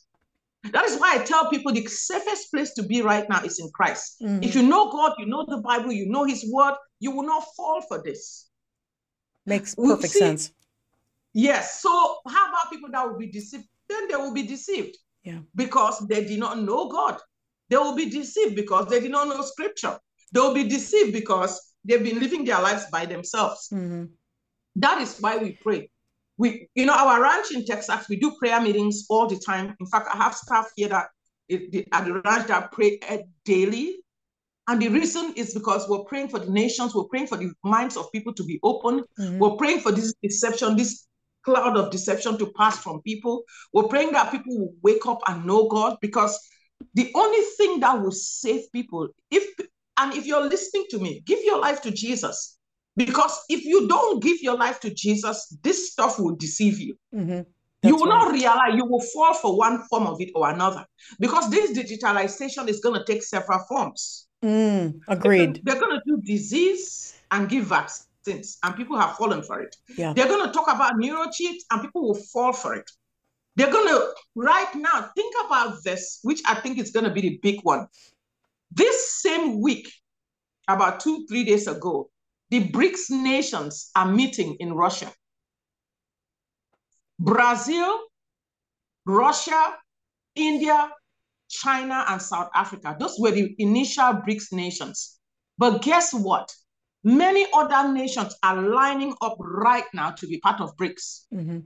That 0.72 0.87
is 0.87 0.98
why 0.98 1.16
I 1.16 1.24
tell 1.24 1.50
people 1.50 1.72
the 1.72 1.87
safest 1.87 2.50
place 2.50 2.72
to 2.74 2.83
be 2.83 3.02
right 3.02 3.28
now 3.28 3.42
is 3.44 3.59
in 3.59 3.70
Christ. 3.74 4.16
Mm-hmm. 4.22 4.42
If 4.42 4.54
you 4.54 4.62
know 4.62 4.90
God, 4.90 5.12
you 5.18 5.26
know 5.26 5.44
the 5.46 5.59
Bible, 5.59 5.92
you 5.92 6.07
know 6.09 6.24
His 6.24 6.50
word, 6.50 6.74
you 7.00 7.11
will 7.11 7.26
not 7.26 7.44
fall 7.54 7.83
for 7.83 8.02
this. 8.02 8.48
Makes 9.44 9.74
perfect 9.74 10.14
see, 10.14 10.18
sense. 10.18 10.52
Yes. 11.34 11.82
So 11.82 11.90
how 12.28 12.48
about 12.48 12.70
people 12.70 12.90
that 12.92 13.06
will 13.06 13.18
be 13.18 13.26
deceived? 13.26 13.64
Then 13.88 14.08
they 14.08 14.16
will 14.16 14.32
be 14.32 14.44
deceived. 14.44 14.96
Yeah. 15.24 15.40
Because 15.54 16.06
they 16.06 16.24
did 16.24 16.38
not 16.38 16.60
know 16.60 16.88
God. 16.88 17.18
They 17.68 17.76
will 17.76 17.96
be 17.96 18.08
deceived 18.08 18.54
because 18.54 18.88
they 18.88 19.00
did 19.00 19.10
not 19.10 19.28
know 19.28 19.42
scripture. 19.42 19.98
They 20.32 20.40
will 20.40 20.54
be 20.54 20.68
deceived 20.68 21.12
because 21.12 21.74
they've 21.84 22.02
been 22.02 22.20
living 22.20 22.44
their 22.44 22.60
lives 22.60 22.84
by 22.90 23.06
themselves. 23.06 23.68
Mm-hmm. 23.72 24.04
That 24.76 25.00
is 25.00 25.18
why 25.18 25.36
we 25.38 25.52
pray. 25.52 25.90
We, 26.36 26.68
you 26.74 26.86
know, 26.86 26.94
our 26.94 27.22
ranch 27.22 27.52
in 27.52 27.64
Texas, 27.64 28.06
we 28.08 28.16
do 28.16 28.34
prayer 28.38 28.60
meetings 28.60 29.06
all 29.08 29.26
the 29.26 29.38
time. 29.38 29.74
In 29.78 29.86
fact, 29.86 30.08
I 30.12 30.16
have 30.16 30.34
staff 30.34 30.70
here 30.76 30.88
that 30.88 31.06
at 31.92 32.04
the 32.04 32.22
ranch 32.24 32.48
that 32.48 32.72
pray 32.72 32.98
daily. 33.44 33.96
And 34.66 34.80
the 34.80 34.88
reason 34.88 35.34
is 35.36 35.54
because 35.54 35.88
we're 35.88 36.04
praying 36.04 36.28
for 36.28 36.38
the 36.38 36.50
nations, 36.50 36.94
we're 36.94 37.04
praying 37.04 37.26
for 37.26 37.36
the 37.36 37.52
minds 37.62 37.96
of 37.96 38.10
people 38.12 38.32
to 38.32 38.44
be 38.44 38.58
open, 38.62 39.04
mm-hmm. 39.18 39.38
we're 39.38 39.56
praying 39.56 39.80
for 39.80 39.92
this 39.92 40.14
deception, 40.22 40.74
this 40.76 41.06
cloud 41.44 41.76
of 41.76 41.90
deception 41.90 42.38
to 42.38 42.52
pass 42.57 42.78
from 42.78 43.02
people. 43.02 43.44
We're 43.72 43.88
praying 43.88 44.12
that 44.12 44.30
people 44.30 44.59
will 44.59 44.74
wake 44.83 45.07
up 45.07 45.20
and 45.28 45.44
know 45.44 45.68
God 45.68 45.98
because 46.00 46.38
the 46.94 47.11
only 47.14 47.40
thing 47.57 47.80
that 47.80 48.00
will 48.00 48.12
save 48.12 48.70
people, 48.72 49.09
if 49.30 49.44
and 49.96 50.12
if 50.14 50.26
you're 50.26 50.48
listening 50.48 50.87
to 50.90 50.98
me, 50.98 51.22
give 51.24 51.38
your 51.44 51.61
life 51.61 51.80
to 51.83 51.90
Jesus. 51.90 52.59
Because 52.96 53.40
if 53.48 53.64
you 53.64 53.88
don't 53.88 54.22
give 54.22 54.40
your 54.40 54.57
life 54.57 54.80
to 54.80 54.94
Jesus, 54.94 55.57
this 55.62 55.92
stuff 55.92 56.18
will 56.18 56.37
deceive 56.37 56.78
you. 56.78 56.96
Mm-hmm. 57.14 57.42
You 57.88 57.96
will 57.96 58.09
right. 58.09 58.24
not 58.24 58.33
realize 58.33 58.74
you 58.76 58.87
will 58.87 59.00
fall 59.00 59.35
for 59.35 59.59
one 59.59 59.83
form 59.90 60.07
of 60.07 60.20
it 60.20 60.30
or 60.35 60.48
another. 60.48 60.87
Because 61.18 61.50
this 61.50 61.76
digitalization 61.76 62.68
is 62.68 62.80
going 62.80 62.98
to 62.98 63.04
take 63.04 63.22
several 63.22 63.59
forms. 63.68 64.26
Mm, 64.42 65.00
agreed. 65.09 65.61
They're, 65.64 65.74
they're 65.74 65.80
going 65.80 65.98
to 65.98 66.02
do 66.07 66.20
disease 66.22 67.14
and 67.30 67.48
give 67.48 67.64
vaccine 67.66 68.07
since, 68.24 68.58
and 68.62 68.76
people 68.76 68.98
have 68.98 69.16
fallen 69.16 69.42
for 69.42 69.60
it. 69.60 69.74
Yeah. 69.96 70.12
They're 70.12 70.28
going 70.28 70.46
to 70.46 70.52
talk 70.52 70.68
about 70.68 70.94
neurochips, 70.94 71.62
and 71.70 71.82
people 71.82 72.02
will 72.02 72.14
fall 72.14 72.52
for 72.52 72.74
it. 72.74 72.90
They're 73.56 73.70
going 73.70 73.88
to, 73.88 74.08
right 74.34 74.74
now, 74.74 75.10
think 75.14 75.34
about 75.46 75.84
this, 75.84 76.18
which 76.22 76.40
I 76.46 76.54
think 76.56 76.78
is 76.78 76.90
going 76.90 77.04
to 77.04 77.10
be 77.10 77.20
the 77.20 77.38
big 77.42 77.60
one. 77.62 77.87
This 78.72 79.14
same 79.22 79.60
week, 79.60 79.92
about 80.68 81.00
two, 81.00 81.26
three 81.28 81.44
days 81.44 81.68
ago, 81.68 82.10
the 82.50 82.68
BRICS 82.68 83.10
nations 83.10 83.90
are 83.94 84.06
meeting 84.06 84.56
in 84.60 84.72
Russia. 84.72 85.12
Brazil, 87.18 88.00
Russia, 89.06 89.74
India, 90.34 90.90
China, 91.48 92.04
and 92.08 92.20
South 92.20 92.50
Africa. 92.54 92.96
Those 92.98 93.16
were 93.18 93.30
the 93.30 93.54
initial 93.58 94.14
BRICS 94.14 94.52
nations. 94.52 95.18
But 95.58 95.82
guess 95.82 96.12
what? 96.12 96.52
Many 97.04 97.46
other 97.52 97.92
nations 97.92 98.34
are 98.42 98.60
lining 98.60 99.14
up 99.20 99.36
right 99.38 99.84
now 99.92 100.10
to 100.12 100.26
be 100.26 100.40
part 100.40 100.60
of 100.60 100.76
BRICS. 100.76 101.26
Mm-hmm. 101.32 101.58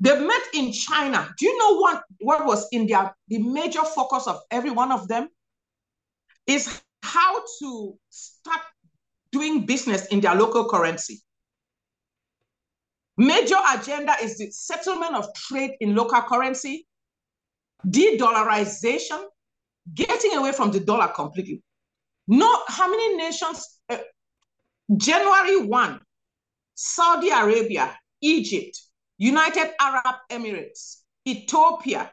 They 0.00 0.20
met 0.20 0.42
in 0.54 0.72
China. 0.72 1.28
Do 1.38 1.46
you 1.46 1.58
know 1.58 1.78
what, 1.78 2.02
what 2.20 2.46
was 2.46 2.66
in 2.72 2.86
their 2.86 3.14
the 3.28 3.38
major 3.38 3.82
focus 3.82 4.26
of 4.26 4.40
every 4.50 4.70
one 4.70 4.90
of 4.90 5.08
them? 5.08 5.28
Is 6.46 6.82
how 7.02 7.42
to 7.60 7.94
start 8.08 8.62
doing 9.30 9.66
business 9.66 10.06
in 10.06 10.20
their 10.20 10.34
local 10.34 10.68
currency. 10.68 11.22
Major 13.16 13.56
agenda 13.74 14.14
is 14.22 14.38
the 14.38 14.50
settlement 14.50 15.14
of 15.14 15.32
trade 15.34 15.72
in 15.80 15.94
local 15.94 16.22
currency 16.22 16.86
de-dollarization, 17.88 19.24
getting 19.92 20.36
away 20.36 20.52
from 20.52 20.70
the 20.70 20.80
dollar 20.80 21.08
completely. 21.08 21.62
No, 22.28 22.62
how 22.68 22.88
many 22.88 23.16
nations? 23.16 23.80
Uh, 23.88 23.98
January 24.96 25.64
1, 25.64 26.00
Saudi 26.74 27.30
Arabia, 27.30 27.96
Egypt, 28.20 28.80
United 29.18 29.70
Arab 29.80 30.16
Emirates, 30.30 30.98
Ethiopia, 31.26 32.10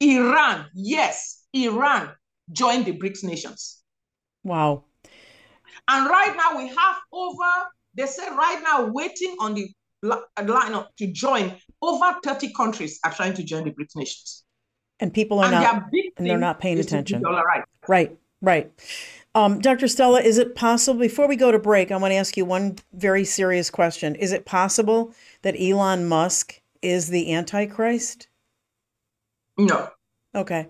Iran, 0.00 0.66
yes, 0.74 1.44
Iran 1.52 2.10
joined 2.52 2.84
the 2.84 2.92
BRICS 2.92 3.24
nations. 3.24 3.82
Wow. 4.44 4.84
And 5.88 6.08
right 6.08 6.34
now 6.36 6.58
we 6.58 6.68
have 6.68 6.96
over, 7.12 7.50
they 7.94 8.06
say 8.06 8.28
right 8.30 8.60
now 8.62 8.86
waiting 8.86 9.36
on 9.40 9.54
the 9.54 9.68
line 10.02 10.84
to 10.98 11.06
join, 11.12 11.56
over 11.82 12.14
30 12.22 12.52
countries 12.52 12.98
are 13.04 13.12
trying 13.12 13.34
to 13.34 13.42
join 13.42 13.64
the 13.64 13.70
BRICS 13.70 13.96
nations. 13.96 14.44
And 15.00 15.12
people 15.12 15.40
are 15.40 15.44
and 15.46 15.52
not, 15.52 15.82
and 16.16 16.26
they're 16.26 16.38
not 16.38 16.60
paying 16.60 16.78
attention. 16.78 17.22
Right. 17.22 17.64
right, 17.88 18.16
right. 18.40 18.72
Um, 19.36 19.58
Dr. 19.58 19.86
Stella, 19.86 20.22
is 20.22 20.38
it 20.38 20.54
possible, 20.54 20.98
before 20.98 21.28
we 21.28 21.36
go 21.36 21.52
to 21.52 21.58
break, 21.58 21.92
I 21.92 21.98
want 21.98 22.12
to 22.12 22.16
ask 22.16 22.38
you 22.38 22.46
one 22.46 22.76
very 22.94 23.22
serious 23.26 23.68
question. 23.68 24.14
Is 24.14 24.32
it 24.32 24.46
possible 24.46 25.14
that 25.42 25.60
Elon 25.60 26.08
Musk 26.08 26.62
is 26.80 27.08
the 27.08 27.34
Antichrist? 27.34 28.28
No. 29.58 29.90
Okay. 30.34 30.68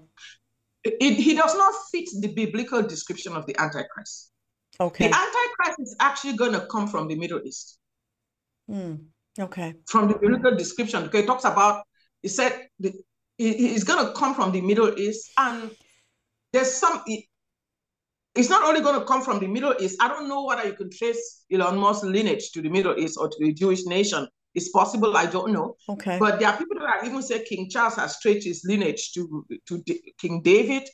It, 0.82 1.14
he 1.14 1.34
does 1.34 1.54
not 1.54 1.72
fit 1.92 2.08
the 2.18 2.26
biblical 2.26 2.82
description 2.82 3.36
of 3.36 3.46
the 3.46 3.54
Antichrist. 3.56 4.32
Okay. 4.80 5.10
The 5.10 5.14
Antichrist 5.14 5.78
is 5.78 5.96
actually 6.00 6.36
going 6.36 6.52
to 6.52 6.66
come 6.66 6.88
from 6.88 7.06
the 7.06 7.14
Middle 7.14 7.42
East. 7.44 7.78
Hmm. 8.68 8.94
Okay. 9.38 9.74
From 9.86 10.08
the 10.08 10.18
biblical 10.18 10.56
description, 10.56 11.04
because 11.04 11.22
it 11.22 11.26
talks 11.26 11.44
about, 11.44 11.84
he 12.20 12.26
said 12.26 12.66
the, 12.80 12.92
he's 13.38 13.84
going 13.84 14.04
to 14.04 14.12
come 14.14 14.34
from 14.34 14.50
the 14.50 14.60
Middle 14.60 14.98
East, 14.98 15.30
and 15.38 15.70
there's 16.52 16.72
some. 16.72 17.04
It's 18.36 18.50
not 18.50 18.64
only 18.64 18.80
going 18.80 18.98
to 18.98 19.04
come 19.06 19.22
from 19.22 19.40
the 19.40 19.46
Middle 19.46 19.74
East. 19.80 19.96
I 20.00 20.08
don't 20.08 20.28
know 20.28 20.44
whether 20.44 20.66
you 20.66 20.74
can 20.74 20.90
trace 20.90 21.44
Elon 21.52 21.78
Musk's 21.78 22.04
lineage 22.04 22.50
to 22.52 22.62
the 22.62 22.68
Middle 22.68 22.98
East 22.98 23.16
or 23.20 23.28
to 23.28 23.36
the 23.38 23.52
Jewish 23.52 23.84
nation. 23.86 24.26
It's 24.54 24.70
possible. 24.70 25.16
I 25.16 25.26
don't 25.26 25.52
know. 25.52 25.76
Okay. 25.88 26.18
But 26.18 26.40
there 26.40 26.48
are 26.48 26.56
people 26.56 26.78
that 26.78 27.04
even 27.06 27.22
say 27.22 27.44
King 27.44 27.68
Charles 27.68 27.96
has 27.96 28.18
traced 28.20 28.46
his 28.46 28.62
lineage 28.64 29.12
to 29.12 29.46
to 29.66 29.82
King 30.18 30.40
David. 30.42 30.88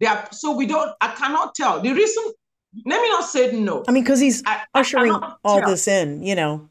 There, 0.00 0.10
are, 0.10 0.28
so 0.32 0.56
we 0.56 0.66
don't. 0.66 0.92
I 1.00 1.14
cannot 1.14 1.54
tell 1.54 1.80
the 1.80 1.92
reason. 1.92 2.24
Let 2.84 3.00
me 3.00 3.08
not 3.08 3.24
say 3.24 3.52
no. 3.52 3.84
I 3.86 3.92
mean, 3.92 4.02
because 4.02 4.18
he's 4.18 4.42
I, 4.44 4.62
ushering 4.74 5.12
I 5.12 5.34
all 5.44 5.60
tell. 5.60 5.70
this 5.70 5.86
in. 5.86 6.24
You 6.24 6.34
know. 6.34 6.68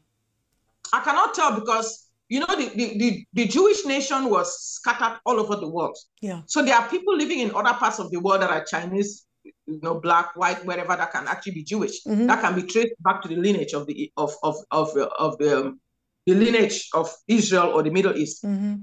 I 0.92 1.00
cannot 1.00 1.32
tell 1.34 1.58
because 1.58 2.08
you 2.28 2.40
know 2.40 2.46
the, 2.48 2.68
the, 2.74 2.98
the, 2.98 3.26
the, 3.32 3.46
Jewish 3.46 3.84
nation 3.84 4.30
was 4.30 4.60
scattered 4.60 5.18
all 5.24 5.40
over 5.40 5.56
the 5.56 5.68
world. 5.68 5.96
Yeah. 6.20 6.42
So 6.46 6.62
there 6.62 6.74
are 6.74 6.88
people 6.88 7.16
living 7.16 7.40
in 7.40 7.54
other 7.54 7.74
parts 7.74 7.98
of 7.98 8.10
the 8.10 8.20
world 8.20 8.42
that 8.42 8.50
are 8.50 8.64
Chinese, 8.64 9.26
you 9.66 9.80
know, 9.82 10.00
black, 10.00 10.36
white, 10.36 10.64
wherever 10.64 10.96
that 10.96 11.12
can 11.12 11.26
actually 11.26 11.52
be 11.52 11.64
Jewish. 11.64 12.04
Mm-hmm. 12.04 12.26
That 12.26 12.40
can 12.40 12.54
be 12.54 12.62
traced 12.62 12.94
back 13.02 13.22
to 13.22 13.28
the 13.28 13.36
lineage 13.36 13.72
of 13.72 13.86
the 13.86 14.12
of 14.16 14.34
of 14.42 14.56
of 14.70 14.96
of 14.96 15.38
the 15.38 15.58
um, 15.58 15.80
the 16.26 16.34
lineage 16.34 16.88
of 16.94 17.10
Israel 17.28 17.72
or 17.74 17.82
the 17.82 17.90
Middle 17.90 18.16
East. 18.16 18.44
Mm-hmm. 18.44 18.76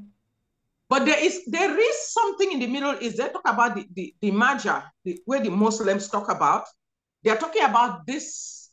But 0.90 1.06
there 1.06 1.24
is 1.24 1.46
there 1.48 1.80
is 1.80 2.12
something 2.12 2.52
in 2.52 2.60
the 2.60 2.68
Middle 2.68 2.96
East. 3.02 3.18
They 3.18 3.30
talk 3.30 3.48
about 3.48 3.76
the 3.76 3.86
the, 3.94 4.16
the 4.22 4.32
Mahdi, 4.32 4.70
the, 5.06 5.20
where 5.26 5.40
the 5.40 5.52
Muslims 5.52 6.10
talk 6.10 6.30
about. 6.30 6.66
They're 7.24 7.38
talking 7.38 7.64
about 7.64 8.08
this 8.08 8.70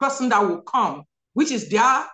person 0.00 0.28
that 0.30 0.40
will 0.42 0.62
come, 0.62 1.04
which 1.34 1.50
is 1.50 1.68
their 1.68 2.04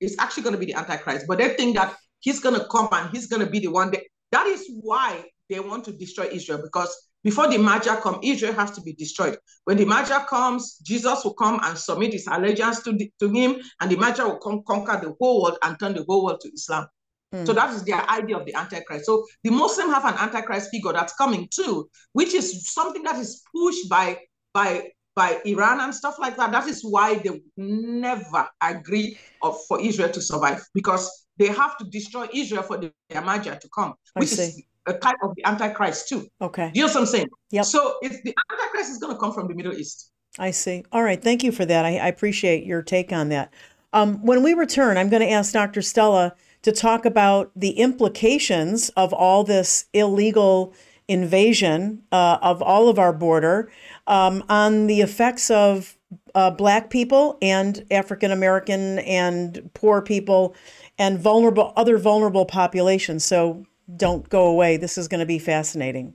is 0.00 0.16
actually 0.18 0.42
going 0.42 0.54
to 0.54 0.58
be 0.58 0.66
the 0.66 0.74
Antichrist. 0.74 1.26
But 1.26 1.38
they 1.38 1.50
think 1.50 1.76
that 1.76 1.96
he's 2.20 2.40
going 2.40 2.58
to 2.58 2.66
come 2.66 2.88
and 2.92 3.10
he's 3.10 3.26
going 3.28 3.44
to 3.44 3.50
be 3.50 3.60
the 3.60 3.68
one 3.68 3.90
that 3.92 4.02
that 4.32 4.46
is 4.46 4.68
why 4.80 5.24
they 5.48 5.60
want 5.60 5.84
to 5.84 5.92
destroy 5.92 6.26
Israel 6.26 6.60
because 6.62 7.05
before 7.26 7.48
the 7.48 7.58
Mahdi 7.58 7.90
come, 8.04 8.20
Israel 8.22 8.52
has 8.52 8.70
to 8.70 8.80
be 8.80 8.92
destroyed. 8.92 9.36
When 9.64 9.76
the 9.76 9.84
Mahdi 9.84 10.14
comes, 10.28 10.78
Jesus 10.84 11.24
will 11.24 11.34
come 11.34 11.58
and 11.64 11.76
submit 11.76 12.12
his 12.12 12.28
allegiance 12.28 12.84
to, 12.84 12.92
the, 12.92 13.10
to 13.18 13.28
him, 13.28 13.56
and 13.80 13.90
the 13.90 13.96
Mahdi 13.96 14.22
will 14.22 14.38
come 14.38 14.62
conquer 14.64 15.00
the 15.02 15.12
whole 15.18 15.42
world 15.42 15.58
and 15.64 15.76
turn 15.76 15.94
the 15.94 16.04
whole 16.04 16.24
world 16.24 16.40
to 16.42 16.54
Islam. 16.54 16.86
Mm. 17.34 17.44
So 17.44 17.52
that 17.52 17.74
is 17.74 17.82
their 17.82 18.08
idea 18.08 18.36
of 18.36 18.46
the 18.46 18.54
Antichrist. 18.54 19.06
So 19.06 19.26
the 19.42 19.50
Muslim 19.50 19.88
have 19.88 20.04
an 20.04 20.14
Antichrist 20.14 20.70
figure 20.70 20.92
that's 20.92 21.16
coming 21.16 21.48
too, 21.52 21.90
which 22.12 22.32
is 22.32 22.72
something 22.72 23.02
that 23.02 23.16
is 23.16 23.42
pushed 23.52 23.88
by 23.90 24.20
by 24.54 24.92
by 25.16 25.40
Iran 25.46 25.80
and 25.80 25.92
stuff 25.92 26.20
like 26.20 26.36
that. 26.36 26.52
That 26.52 26.68
is 26.68 26.84
why 26.84 27.16
they 27.16 27.42
never 27.56 28.48
agree 28.62 29.18
of, 29.42 29.58
for 29.66 29.80
Israel 29.80 30.10
to 30.10 30.22
survive 30.22 30.64
because 30.74 31.26
they 31.38 31.48
have 31.48 31.76
to 31.78 31.86
destroy 31.86 32.28
Israel 32.32 32.62
for 32.62 32.78
the 32.78 32.92
Mahdi 33.12 33.50
to 33.50 33.68
come, 33.74 33.94
which 34.14 34.30
is 34.30 34.62
a 34.86 34.94
type 34.94 35.16
of 35.22 35.34
the 35.36 35.44
Antichrist 35.46 36.08
too. 36.08 36.26
Okay. 36.40 36.70
You 36.74 36.82
know 36.82 36.88
what 36.88 36.96
I'm 36.96 37.06
saying? 37.06 37.28
Yeah. 37.50 37.62
So 37.62 37.96
if 38.02 38.22
the 38.22 38.34
Antichrist 38.50 38.90
is 38.90 38.98
going 38.98 39.14
to 39.14 39.20
come 39.20 39.32
from 39.32 39.48
the 39.48 39.54
Middle 39.54 39.72
East. 39.72 40.10
I 40.38 40.50
see. 40.50 40.84
All 40.92 41.02
right. 41.02 41.22
Thank 41.22 41.42
you 41.42 41.52
for 41.52 41.64
that. 41.64 41.84
I, 41.84 41.96
I 41.96 42.08
appreciate 42.08 42.64
your 42.64 42.82
take 42.82 43.12
on 43.12 43.30
that. 43.30 43.52
Um, 43.92 44.24
when 44.24 44.42
we 44.42 44.54
return, 44.54 44.98
I'm 44.98 45.08
going 45.08 45.22
to 45.22 45.30
ask 45.30 45.52
Dr. 45.52 45.80
Stella 45.80 46.34
to 46.62 46.72
talk 46.72 47.04
about 47.04 47.50
the 47.56 47.70
implications 47.70 48.90
of 48.90 49.12
all 49.12 49.44
this 49.44 49.86
illegal 49.92 50.74
invasion 51.08 52.02
uh, 52.12 52.38
of 52.42 52.60
all 52.60 52.88
of 52.88 52.98
our 52.98 53.12
border 53.12 53.70
um, 54.06 54.44
on 54.48 54.86
the 54.86 55.00
effects 55.00 55.50
of 55.50 55.96
uh, 56.34 56.50
Black 56.50 56.90
people 56.90 57.38
and 57.40 57.84
African 57.90 58.30
American 58.30 58.98
and 59.00 59.70
poor 59.74 60.02
people 60.02 60.54
and 60.98 61.18
vulnerable 61.18 61.72
other 61.76 61.98
vulnerable 61.98 62.44
populations. 62.44 63.24
So 63.24 63.64
don't 63.94 64.28
go 64.28 64.46
away. 64.46 64.76
This 64.76 64.98
is 64.98 65.08
going 65.08 65.20
to 65.20 65.26
be 65.26 65.38
fascinating. 65.38 66.14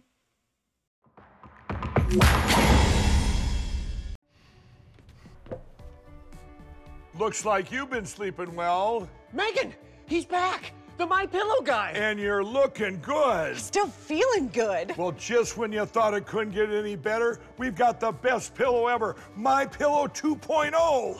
Looks 7.17 7.45
like 7.45 7.71
you've 7.71 7.89
been 7.89 8.05
sleeping 8.05 8.55
well. 8.55 9.07
Megan, 9.31 9.73
he's 10.07 10.25
back. 10.25 10.73
The 10.97 11.05
My 11.05 11.25
Pillow 11.25 11.61
guy. 11.61 11.91
And 11.95 12.19
you're 12.19 12.43
looking 12.43 12.99
good. 13.01 13.57
Still 13.57 13.87
feeling 13.87 14.49
good. 14.49 14.95
Well, 14.97 15.13
just 15.13 15.57
when 15.57 15.71
you 15.71 15.85
thought 15.85 16.13
it 16.13 16.25
couldn't 16.25 16.53
get 16.53 16.69
any 16.71 16.95
better, 16.95 17.39
we've 17.57 17.75
got 17.75 17.99
the 17.99 18.11
best 18.11 18.53
pillow 18.53 18.87
ever, 18.87 19.15
My 19.35 19.65
Pillow 19.65 20.07
2.0. 20.07 21.19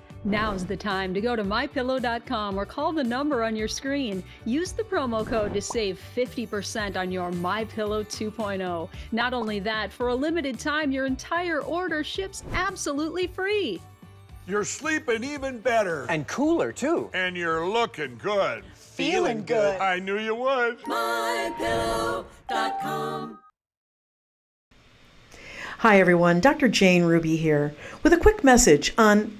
Now's 0.23 0.65
the 0.65 0.77
time 0.77 1.13
to 1.15 1.21
go 1.21 1.35
to 1.35 1.43
mypillow.com 1.43 2.57
or 2.57 2.65
call 2.65 2.93
the 2.93 3.03
number 3.03 3.43
on 3.43 3.55
your 3.55 3.67
screen. 3.67 4.23
Use 4.45 4.71
the 4.71 4.83
promo 4.83 5.25
code 5.25 5.51
to 5.55 5.61
save 5.61 5.99
50% 6.15 6.95
on 6.95 7.11
your 7.11 7.31
MyPillow 7.31 8.05
2.0. 8.05 8.87
Not 9.11 9.33
only 9.33 9.59
that, 9.61 9.91
for 9.91 10.09
a 10.09 10.15
limited 10.15 10.59
time, 10.59 10.91
your 10.91 11.07
entire 11.07 11.61
order 11.61 12.03
ships 12.03 12.43
absolutely 12.53 13.25
free. 13.25 13.81
You're 14.45 14.63
sleeping 14.63 15.23
even 15.23 15.57
better. 15.59 16.05
And 16.09 16.27
cooler, 16.27 16.71
too. 16.71 17.09
And 17.13 17.35
you're 17.35 17.67
looking 17.67 18.17
good. 18.17 18.63
Feeling 18.75 19.43
good. 19.43 19.81
I 19.81 19.97
knew 19.97 20.19
you 20.19 20.35
would. 20.35 20.81
MyPillow.com. 20.81 23.39
Hi, 25.79 25.99
everyone. 25.99 26.39
Dr. 26.41 26.67
Jane 26.67 27.05
Ruby 27.05 27.37
here 27.37 27.73
with 28.03 28.13
a 28.13 28.17
quick 28.17 28.43
message 28.43 28.93
on 28.99 29.39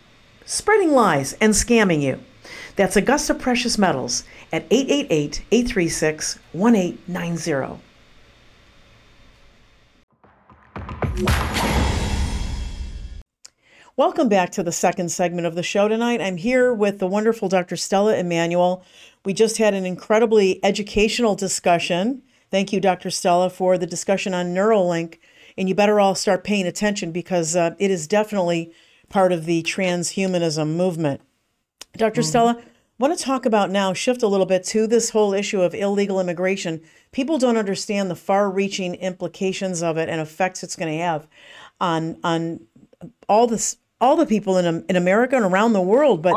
spreading 0.45 0.91
lies 0.91 1.33
and 1.33 1.53
scamming 1.53 2.01
you. 2.01 2.19
That's 2.75 2.95
Augusta 2.95 3.33
Precious 3.33 3.77
Metals 3.77 4.23
at 4.51 4.65
888 4.71 5.43
836 5.51 6.39
1890. 6.53 7.81
Welcome 13.97 14.29
back 14.29 14.51
to 14.53 14.63
the 14.63 14.71
second 14.71 15.11
segment 15.11 15.45
of 15.45 15.55
the 15.55 15.61
show 15.61 15.87
tonight. 15.87 16.21
I'm 16.21 16.37
here 16.37 16.73
with 16.73 16.99
the 16.99 17.07
wonderful 17.07 17.49
Dr. 17.49 17.75
Stella 17.75 18.17
Immanuel. 18.17 18.83
We 19.25 19.33
just 19.33 19.57
had 19.57 19.73
an 19.73 19.85
incredibly 19.85 20.63
educational 20.63 21.35
discussion. 21.35 22.23
Thank 22.49 22.73
you, 22.73 22.79
Dr. 22.79 23.09
Stella, 23.09 23.49
for 23.49 23.77
the 23.77 23.85
discussion 23.85 24.33
on 24.33 24.55
Neuralink. 24.55 25.19
And 25.57 25.69
you 25.69 25.75
better 25.75 25.99
all 25.99 26.15
start 26.15 26.43
paying 26.43 26.65
attention 26.65 27.11
because 27.11 27.55
uh, 27.55 27.75
it 27.77 27.91
is 27.91 28.07
definitely 28.07 28.71
part 29.11 29.31
of 29.31 29.45
the 29.45 29.61
transhumanism 29.63 30.75
movement. 30.75 31.21
doctor 31.95 32.21
mm-hmm. 32.21 32.29
Stella, 32.29 32.57
I 32.59 32.63
want 32.97 33.17
to 33.17 33.23
talk 33.23 33.45
about 33.45 33.69
now, 33.69 33.93
shift 33.93 34.23
a 34.23 34.27
little 34.27 34.45
bit 34.45 34.63
to 34.65 34.87
this 34.87 35.09
whole 35.09 35.33
issue 35.33 35.61
of 35.61 35.73
illegal 35.73 36.19
immigration. 36.19 36.81
People 37.11 37.37
don't 37.37 37.57
understand 37.57 38.09
the 38.09 38.15
far 38.15 38.49
reaching 38.49 38.95
implications 38.95 39.83
of 39.83 39.97
it 39.97 40.07
and 40.07 40.21
effects 40.21 40.63
it's 40.63 40.75
going 40.75 40.91
to 40.91 41.03
have 41.03 41.27
on, 41.79 42.17
on 42.23 42.61
all 43.27 43.47
this 43.47 43.77
all 44.01 44.15
the 44.15 44.25
people 44.25 44.57
in 44.57 44.83
in 44.89 44.95
America 44.95 45.35
and 45.35 45.45
around 45.45 45.73
the 45.73 45.81
world. 45.81 46.21
But 46.21 46.33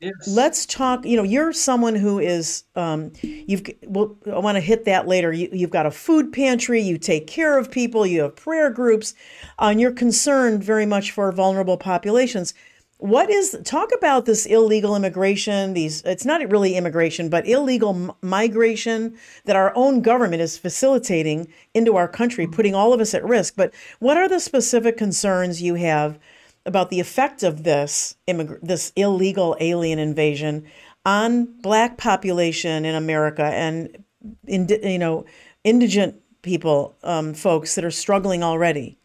yes. 0.00 0.12
let's 0.26 0.66
talk. 0.66 1.04
You 1.04 1.18
know, 1.18 1.22
you're 1.22 1.52
someone 1.52 1.94
who 1.94 2.18
is 2.18 2.64
um, 2.74 3.12
you've. 3.22 3.62
Well, 3.84 4.16
I 4.26 4.38
want 4.38 4.56
to 4.56 4.60
hit 4.60 4.86
that 4.86 5.06
later. 5.06 5.32
You, 5.32 5.50
have 5.60 5.70
got 5.70 5.86
a 5.86 5.90
food 5.90 6.32
pantry. 6.32 6.80
You 6.80 6.96
take 6.98 7.26
care 7.26 7.58
of 7.58 7.70
people. 7.70 8.06
You 8.06 8.22
have 8.22 8.34
prayer 8.34 8.70
groups, 8.70 9.14
uh, 9.60 9.66
and 9.66 9.80
you're 9.80 9.92
concerned 9.92 10.64
very 10.64 10.86
much 10.86 11.12
for 11.12 11.30
vulnerable 11.30 11.76
populations. 11.76 12.54
What 12.96 13.28
is 13.30 13.58
talk 13.64 13.90
about 13.92 14.26
this 14.26 14.46
illegal 14.46 14.96
immigration? 14.96 15.74
These 15.74 16.02
it's 16.02 16.24
not 16.24 16.48
really 16.50 16.76
immigration, 16.76 17.28
but 17.28 17.46
illegal 17.46 17.90
m- 17.90 18.12
migration 18.22 19.18
that 19.44 19.56
our 19.56 19.72
own 19.76 20.00
government 20.00 20.40
is 20.40 20.56
facilitating 20.56 21.48
into 21.74 21.96
our 21.96 22.08
country, 22.08 22.46
putting 22.46 22.74
all 22.74 22.94
of 22.94 23.00
us 23.00 23.12
at 23.12 23.24
risk. 23.24 23.54
But 23.56 23.74
what 23.98 24.16
are 24.16 24.28
the 24.28 24.40
specific 24.40 24.96
concerns 24.96 25.60
you 25.60 25.74
have? 25.74 26.18
About 26.66 26.90
the 26.90 27.00
effect 27.00 27.42
of 27.42 27.64
this 27.64 28.16
immig- 28.28 28.60
this 28.62 28.92
illegal 28.96 29.56
alien 29.60 29.98
invasion 29.98 30.64
on 31.04 31.44
black 31.60 31.98
population 31.98 32.84
in 32.84 32.94
America 32.94 33.44
and 33.44 34.04
in, 34.46 34.68
you 34.82 34.98
know 34.98 35.24
indigent 35.64 36.16
people 36.42 36.94
um, 37.02 37.34
folks 37.34 37.74
that 37.74 37.84
are 37.84 37.90
struggling 37.90 38.42
already. 38.42 38.98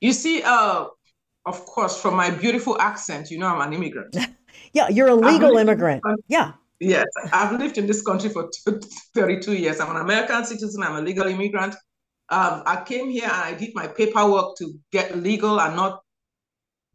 You 0.00 0.12
see 0.12 0.42
uh, 0.44 0.86
of 1.46 1.64
course 1.66 2.00
from 2.00 2.14
my 2.14 2.30
beautiful 2.30 2.80
accent 2.80 3.30
you 3.30 3.38
know 3.38 3.46
i'm 3.46 3.60
an 3.60 3.72
immigrant. 3.72 4.16
Yeah 4.72 4.88
you're 4.88 5.08
a 5.08 5.14
legal 5.14 5.56
immigrant. 5.56 6.02
yeah. 6.28 6.52
Yes 6.80 7.06
i've 7.32 7.58
lived 7.58 7.78
in 7.78 7.86
this 7.86 8.02
country 8.02 8.30
for 8.30 8.50
32 9.14 9.54
years. 9.54 9.80
I'm 9.80 9.90
an 9.94 10.02
american 10.02 10.44
citizen 10.44 10.82
i'm 10.82 10.96
a 10.96 11.00
legal 11.00 11.26
immigrant. 11.26 11.74
Um, 12.28 12.62
i 12.66 12.82
came 12.84 13.08
here 13.08 13.24
and 13.24 13.32
i 13.32 13.54
did 13.54 13.70
my 13.74 13.86
paperwork 13.86 14.56
to 14.58 14.74
get 14.90 15.16
legal 15.16 15.60
and 15.60 15.76
not 15.76 16.02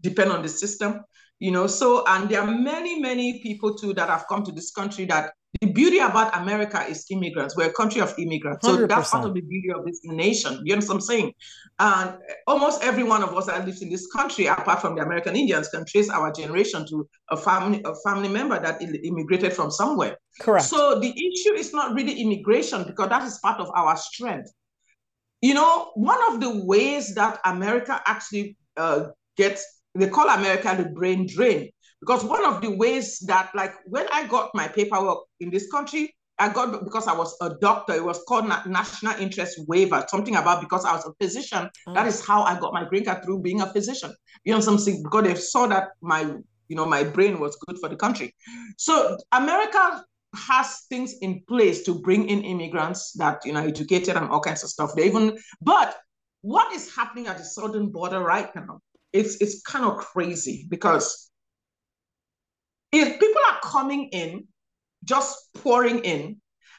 depend 0.01 0.31
on 0.31 0.41
the 0.41 0.49
system 0.49 1.01
you 1.41 1.51
know. 1.51 1.67
So 1.67 2.05
and 2.07 2.29
there 2.29 2.39
are 2.39 2.47
many 2.47 3.01
many 3.01 3.41
people 3.41 3.75
too 3.75 3.93
that 3.95 4.07
have 4.07 4.25
come 4.29 4.45
to 4.45 4.51
this 4.53 4.71
country 4.71 5.05
that 5.05 5.33
the 5.59 5.67
beauty 5.67 5.97
about 5.97 6.37
america 6.39 6.85
is 6.87 7.05
immigrants. 7.09 7.57
We're 7.57 7.69
a 7.69 7.73
country 7.73 7.99
of 7.99 8.17
immigrants. 8.17 8.65
So 8.65 8.77
100%. 8.77 8.87
that's 8.87 9.09
part 9.09 9.25
of 9.25 9.33
the 9.33 9.41
beauty 9.41 9.71
of 9.71 9.83
this 9.83 9.99
nation. 10.05 10.61
You 10.63 10.75
know 10.75 10.85
what 10.85 10.93
i'm 10.93 11.01
saying? 11.01 11.33
And 11.79 12.17
almost 12.47 12.83
every 12.83 13.03
one 13.03 13.23
of 13.23 13.35
us 13.35 13.47
that 13.47 13.65
lives 13.65 13.81
in 13.81 13.89
this 13.89 14.07
country 14.15 14.45
apart 14.45 14.79
from 14.79 14.95
the 14.95 15.01
american 15.01 15.35
indians 15.35 15.67
can 15.67 15.83
trace 15.85 16.09
our 16.09 16.31
generation 16.31 16.85
to 16.89 17.09
a 17.31 17.37
family 17.37 17.81
a 17.85 17.95
family 18.05 18.29
member 18.29 18.57
that 18.59 18.81
immigrated 18.81 19.51
from 19.51 19.71
somewhere. 19.71 20.17
Correct. 20.39 20.65
So 20.65 20.99
the 20.99 21.09
issue 21.09 21.55
is 21.55 21.73
not 21.73 21.95
really 21.95 22.21
immigration 22.21 22.83
because 22.83 23.09
that 23.09 23.23
is 23.23 23.39
part 23.39 23.59
of 23.59 23.69
our 23.75 23.97
strength. 23.97 24.53
You 25.41 25.55
know 25.55 25.91
one 25.95 26.21
of 26.31 26.39
the 26.39 26.63
ways 26.65 27.15
that 27.15 27.39
america 27.43 27.99
actually 28.05 28.57
uh, 28.77 29.07
gets 29.37 29.80
they 29.95 30.09
call 30.09 30.29
America 30.29 30.75
the 30.77 30.89
brain 30.89 31.27
drain. 31.27 31.69
Because 31.99 32.23
one 32.23 32.43
of 32.45 32.61
the 32.61 32.71
ways 32.71 33.19
that, 33.27 33.51
like, 33.53 33.73
when 33.85 34.07
I 34.11 34.25
got 34.25 34.49
my 34.55 34.67
paperwork 34.67 35.19
in 35.39 35.51
this 35.51 35.69
country, 35.69 36.15
I 36.39 36.49
got 36.49 36.83
because 36.83 37.05
I 37.05 37.13
was 37.13 37.37
a 37.41 37.53
doctor. 37.61 37.93
It 37.93 38.03
was 38.03 38.23
called 38.27 38.47
na- 38.47 38.63
national 38.65 39.13
interest 39.21 39.59
waiver, 39.67 40.03
something 40.09 40.35
about 40.35 40.61
because 40.61 40.85
I 40.85 40.95
was 40.95 41.05
a 41.05 41.13
physician. 41.23 41.69
Oh. 41.87 41.93
That 41.93 42.07
is 42.07 42.25
how 42.25 42.41
I 42.41 42.59
got 42.59 42.73
my 42.73 42.85
green 42.85 43.05
card 43.05 43.23
through 43.23 43.41
being 43.41 43.61
a 43.61 43.71
physician. 43.71 44.11
You 44.43 44.55
know, 44.55 44.59
something 44.59 45.03
because 45.03 45.23
they 45.23 45.35
saw 45.35 45.67
that 45.67 45.89
my, 46.01 46.21
you 46.67 46.75
know, 46.75 46.85
my 46.87 47.03
brain 47.03 47.39
was 47.39 47.55
good 47.67 47.77
for 47.77 47.89
the 47.89 47.95
country. 47.95 48.33
So 48.77 49.17
America 49.31 50.03
has 50.33 50.85
things 50.89 51.13
in 51.21 51.43
place 51.47 51.83
to 51.83 51.93
bring 51.93 52.27
in 52.27 52.41
immigrants 52.41 53.11
that 53.13 53.45
you 53.45 53.53
know 53.53 53.61
educated 53.61 54.15
and 54.15 54.27
all 54.29 54.39
kinds 54.39 54.63
of 54.63 54.69
stuff. 54.69 54.95
They 54.95 55.05
even, 55.05 55.37
but 55.61 55.95
what 56.41 56.73
is 56.73 56.95
happening 56.95 57.27
at 57.27 57.37
the 57.37 57.43
southern 57.43 57.89
border 57.89 58.19
right 58.19 58.49
now 58.55 58.81
it's 59.13 59.35
it's 59.41 59.61
kind 59.61 59.85
of 59.85 59.97
crazy 59.97 60.65
because 60.69 61.29
if 62.91 63.19
people 63.19 63.41
are 63.51 63.59
coming 63.61 64.09
in, 64.09 64.47
just 65.03 65.53
pouring 65.55 65.99
in, 65.99 66.37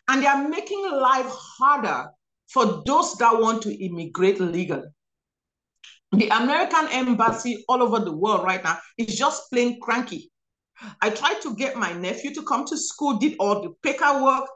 and 0.08 0.22
they 0.22 0.26
are 0.26 0.48
making 0.48 0.90
life 0.90 1.28
harder 1.28 2.10
for 2.48 2.82
those 2.86 3.14
that 3.16 3.38
want 3.40 3.62
to 3.62 3.84
immigrate 3.84 4.40
legally. 4.40 4.88
The 6.12 6.28
American 6.28 6.88
embassy 6.90 7.64
all 7.68 7.82
over 7.82 7.98
the 8.00 8.12
world 8.12 8.44
right 8.44 8.62
now 8.62 8.78
is 8.98 9.16
just 9.16 9.50
plain 9.50 9.80
cranky. 9.80 10.30
I 11.00 11.08
tried 11.10 11.40
to 11.42 11.54
get 11.56 11.76
my 11.76 11.92
nephew 11.94 12.34
to 12.34 12.42
come 12.42 12.66
to 12.66 12.76
school, 12.76 13.16
did 13.16 13.36
all 13.38 13.62
the 13.62 13.70
paperwork, 13.82 14.46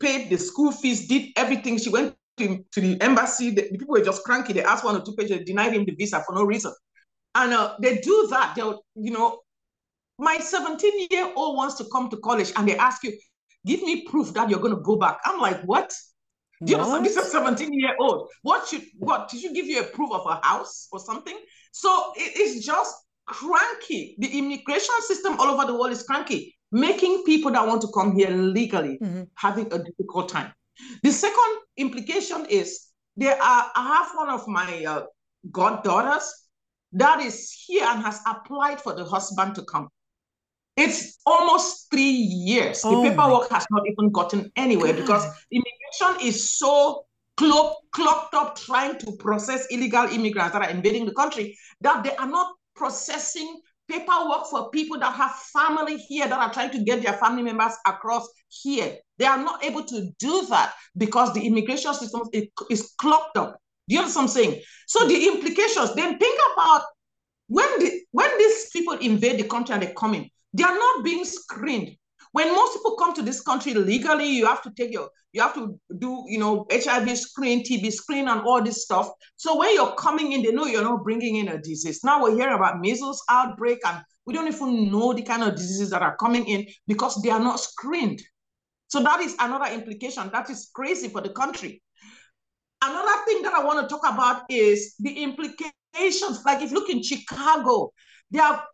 paid 0.00 0.28
the 0.28 0.36
school 0.36 0.72
fees, 0.72 1.08
did 1.08 1.30
everything. 1.36 1.78
She 1.78 1.88
went 1.88 2.14
to, 2.38 2.64
to 2.72 2.80
the 2.80 3.00
embassy. 3.00 3.50
The, 3.50 3.68
the 3.70 3.78
people 3.78 3.94
were 3.94 4.04
just 4.04 4.24
cranky. 4.24 4.52
They 4.52 4.62
asked 4.62 4.84
one 4.84 4.96
or 4.96 5.04
two 5.04 5.14
pages, 5.14 5.46
denied 5.46 5.72
him 5.72 5.86
the 5.86 5.94
visa 5.94 6.22
for 6.26 6.34
no 6.34 6.44
reason. 6.44 6.74
And 7.38 7.54
uh, 7.54 7.76
they 7.80 7.98
do 7.98 8.26
that. 8.30 8.54
They'll, 8.56 8.82
you 8.96 9.12
know, 9.12 9.38
my 10.18 10.38
17 10.38 11.06
year 11.10 11.32
old 11.36 11.56
wants 11.56 11.76
to 11.76 11.84
come 11.92 12.10
to 12.10 12.16
college 12.16 12.52
and 12.56 12.68
they 12.68 12.76
ask 12.76 13.04
you, 13.04 13.16
give 13.64 13.80
me 13.82 14.04
proof 14.08 14.34
that 14.34 14.50
you're 14.50 14.58
going 14.58 14.74
to 14.74 14.82
go 14.82 14.96
back. 14.96 15.20
I'm 15.24 15.40
like, 15.40 15.62
what? 15.62 15.94
Do 16.64 16.72
you 16.72 16.78
know, 16.78 17.00
this 17.00 17.16
is 17.16 17.30
17 17.32 17.72
year 17.72 17.94
old. 18.00 18.28
What 18.42 18.66
should, 18.66 18.82
what, 18.98 19.28
did 19.28 19.42
you 19.42 19.54
give 19.54 19.66
you 19.66 19.80
a 19.80 19.84
proof 19.84 20.10
of 20.10 20.26
a 20.26 20.44
house 20.44 20.88
or 20.90 20.98
something? 20.98 21.38
So 21.70 22.12
it 22.16 22.36
is 22.36 22.66
just 22.66 22.92
cranky. 23.26 24.16
The 24.18 24.36
immigration 24.36 24.94
system 25.02 25.38
all 25.38 25.46
over 25.46 25.64
the 25.64 25.78
world 25.78 25.92
is 25.92 26.02
cranky, 26.02 26.58
making 26.72 27.22
people 27.24 27.52
that 27.52 27.64
want 27.64 27.82
to 27.82 27.88
come 27.94 28.16
here 28.16 28.30
legally 28.30 28.98
mm-hmm. 29.00 29.22
having 29.36 29.72
a 29.72 29.78
difficult 29.78 30.28
time. 30.28 30.52
The 31.04 31.12
second 31.12 31.58
implication 31.76 32.46
is 32.46 32.88
there 33.16 33.40
are, 33.40 33.70
I 33.76 33.96
have 33.96 34.16
one 34.16 34.30
of 34.30 34.48
my 34.48 34.84
uh, 34.84 35.02
goddaughters 35.52 36.47
that 36.92 37.20
is 37.20 37.52
here 37.66 37.84
and 37.86 38.02
has 38.02 38.20
applied 38.26 38.80
for 38.80 38.94
the 38.94 39.04
husband 39.04 39.54
to 39.56 39.62
come. 39.64 39.88
It's 40.76 41.18
almost 41.26 41.90
three 41.90 42.10
years. 42.10 42.82
Oh 42.84 43.02
the 43.02 43.10
paperwork 43.10 43.50
has 43.50 43.66
not 43.70 43.82
even 43.86 44.10
gotten 44.12 44.50
anywhere 44.56 44.92
God. 44.92 45.00
because 45.00 45.24
immigration 45.50 46.26
is 46.26 46.56
so 46.56 47.04
clo- 47.36 47.76
clogged 47.92 48.34
up 48.34 48.56
trying 48.56 48.98
to 48.98 49.12
process 49.18 49.66
illegal 49.70 50.04
immigrants 50.04 50.52
that 50.52 50.62
are 50.62 50.70
invading 50.70 51.06
the 51.06 51.14
country 51.14 51.58
that 51.80 52.04
they 52.04 52.14
are 52.16 52.28
not 52.28 52.54
processing 52.76 53.60
paperwork 53.88 54.46
for 54.48 54.70
people 54.70 54.98
that 54.98 55.14
have 55.14 55.32
family 55.52 55.96
here 55.96 56.28
that 56.28 56.38
are 56.38 56.52
trying 56.52 56.70
to 56.70 56.84
get 56.84 57.02
their 57.02 57.14
family 57.14 57.42
members 57.42 57.72
across 57.86 58.28
here. 58.48 58.96
They 59.18 59.24
are 59.24 59.38
not 59.38 59.64
able 59.64 59.82
to 59.84 60.10
do 60.18 60.46
that 60.50 60.74
because 60.96 61.32
the 61.34 61.44
immigration 61.44 61.94
system 61.94 62.22
is, 62.32 62.48
is 62.70 62.94
clogged 62.98 63.36
up. 63.36 63.58
Do 63.88 63.94
you 63.94 64.00
understand 64.00 64.28
what 64.28 64.36
I'm 64.36 64.44
saying? 64.44 64.62
So 64.86 65.08
the 65.08 65.26
implications, 65.28 65.94
then 65.94 66.18
think 66.18 66.40
about 66.52 66.82
when 67.48 67.66
the 67.78 68.02
when 68.12 68.30
these 68.38 68.68
people 68.70 68.94
invade 68.94 69.38
the 69.40 69.48
country 69.48 69.74
and 69.74 69.82
they 69.82 69.94
come 69.96 70.14
in, 70.14 70.28
they 70.52 70.64
are 70.64 70.74
not 70.74 71.04
being 71.04 71.24
screened. 71.24 71.96
When 72.32 72.54
most 72.54 72.76
people 72.76 72.96
come 72.96 73.14
to 73.14 73.22
this 73.22 73.40
country 73.40 73.72
legally, 73.72 74.28
you 74.28 74.46
have 74.46 74.60
to 74.62 74.70
take 74.76 74.92
your, 74.92 75.08
you 75.32 75.40
have 75.40 75.54
to 75.54 75.80
do, 75.98 76.24
you 76.28 76.38
know, 76.38 76.66
HIV 76.70 77.16
screen, 77.18 77.64
TB 77.64 77.90
screen, 77.90 78.28
and 78.28 78.42
all 78.42 78.62
this 78.62 78.82
stuff. 78.82 79.08
So 79.36 79.56
when 79.56 79.74
you're 79.74 79.94
coming 79.94 80.32
in, 80.32 80.42
they 80.42 80.52
know 80.52 80.66
you're 80.66 80.82
not 80.82 81.04
bringing 81.04 81.36
in 81.36 81.48
a 81.48 81.58
disease. 81.58 82.04
Now 82.04 82.22
we're 82.22 82.36
hearing 82.36 82.54
about 82.54 82.80
measles 82.80 83.22
outbreak, 83.30 83.78
and 83.86 84.02
we 84.26 84.34
don't 84.34 84.46
even 84.46 84.92
know 84.92 85.14
the 85.14 85.22
kind 85.22 85.42
of 85.42 85.54
diseases 85.54 85.90
that 85.90 86.02
are 86.02 86.16
coming 86.16 86.46
in 86.46 86.66
because 86.86 87.20
they 87.22 87.30
are 87.30 87.40
not 87.40 87.60
screened. 87.60 88.20
So 88.88 89.02
that 89.02 89.20
is 89.20 89.34
another 89.38 89.72
implication. 89.72 90.28
That 90.30 90.50
is 90.50 90.70
crazy 90.74 91.08
for 91.08 91.22
the 91.22 91.30
country. 91.30 91.82
Another 92.82 93.24
thing 93.26 93.42
that 93.42 93.54
I 93.54 93.64
want 93.64 93.80
to 93.80 93.94
talk 93.94 94.08
about 94.08 94.42
is 94.48 94.94
the 94.98 95.22
implications. 95.22 96.44
Like 96.44 96.62
if 96.62 96.70
you 96.70 96.76
look 96.76 96.90
in 96.90 97.02
Chicago, 97.02 97.92
they 98.30 98.38
are 98.38 98.64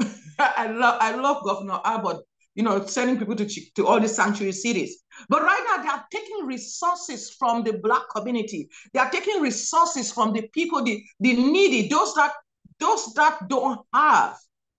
I 0.38 0.66
love 0.66 0.98
I 1.00 1.14
love 1.14 1.44
Governor 1.44 1.80
Abbott, 1.84 2.18
you 2.54 2.62
know, 2.62 2.84
sending 2.86 3.18
people 3.18 3.36
to, 3.36 3.46
to 3.46 3.86
all 3.86 4.00
these 4.00 4.16
sanctuary 4.16 4.52
cities. 4.52 5.02
But 5.28 5.42
right 5.42 5.64
now, 5.68 5.82
they 5.82 5.88
are 5.88 6.04
taking 6.10 6.46
resources 6.46 7.30
from 7.30 7.62
the 7.62 7.74
Black 7.74 8.02
community. 8.14 8.68
They 8.92 9.00
are 9.00 9.10
taking 9.10 9.40
resources 9.40 10.10
from 10.10 10.32
the 10.32 10.48
people, 10.52 10.82
the, 10.82 11.02
the 11.20 11.34
needy, 11.34 11.88
those 11.88 12.14
that 12.14 12.32
those 12.80 13.12
that 13.14 13.48
don't 13.48 13.80
have. 13.94 14.36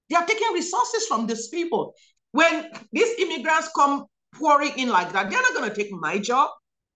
They 0.10 0.16
are 0.16 0.26
taking 0.26 0.54
resources 0.54 1.08
from 1.08 1.28
these 1.28 1.48
people. 1.48 1.94
When 2.32 2.70
these 2.92 3.18
immigrants 3.20 3.70
come 3.76 4.06
pouring 4.34 4.78
in 4.78 4.90
like 4.90 5.14
that, 5.14 5.30
they're 5.30 5.42
not 5.42 5.54
going 5.54 5.70
to 5.70 5.76
take 5.76 5.92
my 5.92 6.18
job. 6.20 6.50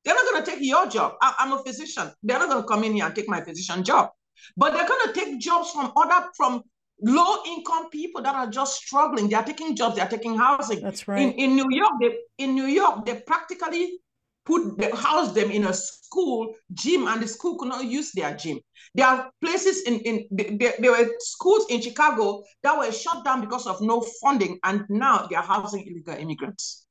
They're 0.06 0.16
not 0.16 0.26
going 0.26 0.44
to 0.44 0.52
take 0.52 0.60
your 0.62 0.88
job. 0.88 1.16
I, 1.22 1.36
am 1.40 1.54
a 1.54 1.64
physician. 1.64 2.12
They're 2.24 2.40
not 2.40 2.50
going 2.50 2.62
to 2.62 2.68
come 2.68 2.84
in 2.84 2.94
here 2.94 3.06
and 3.06 3.16
take 3.16 3.30
my 3.30 3.42
physician 3.42 3.84
job. 3.84 4.10
But 4.56 4.74
they're 4.74 4.88
going 4.88 5.08
to 5.08 5.14
take 5.14 5.40
jobs 5.40 5.72
from 5.72 5.92
other 5.96 6.28
from 6.36 6.64
low 7.02 7.44
income 7.46 7.90
people 7.90 8.22
that 8.22 8.36
are 8.36 8.48
just 8.48 8.78
struggling. 8.78 9.30
They 9.30 9.36
are 9.36 9.44
taking 9.44 9.76
jobs, 9.76 9.96
they 9.96 10.02
are 10.02 10.10
taking 10.10 10.38
housing. 10.38 10.82
That's 10.82 11.08
right. 11.08 11.22
In, 11.22 11.32
in 11.34 11.56
New 11.56 11.68
York, 11.70 11.94
they 12.02 12.18
in 12.38 12.56
New 12.56 12.66
York, 12.66 13.06
they 13.06 13.16
practically 13.16 14.00
put 14.46 14.78
they 14.78 14.90
house 14.92 15.34
them 15.34 15.52
in 15.52 15.66
a 15.66 15.74
school 15.74 16.56
gym, 16.74 17.08
and 17.08 17.22
the 17.22 17.28
school 17.28 17.58
could 17.58 17.70
not 17.70 17.86
use 17.86 18.12
their 18.14 18.36
gym. 18.36 18.60
There 18.96 19.06
are 19.06 19.30
places 19.42 19.84
in 19.84 20.00
in 20.00 20.26
there, 20.32 20.74
there 20.80 20.92
were 20.92 21.10
schools 21.20 21.66
in 21.70 21.82
Chicago 21.82 22.44
that 22.64 22.78
were 22.78 22.92
shut 22.92 23.24
down 23.24 23.42
because 23.42 23.68
of 23.68 23.82
no 23.82 24.02
funding, 24.22 24.60
and 24.64 24.86
now 24.90 25.28
they 25.28 25.36
are 25.36 25.44
housing 25.44 25.86
illegal 25.86 26.16
immigrants. 26.16 26.86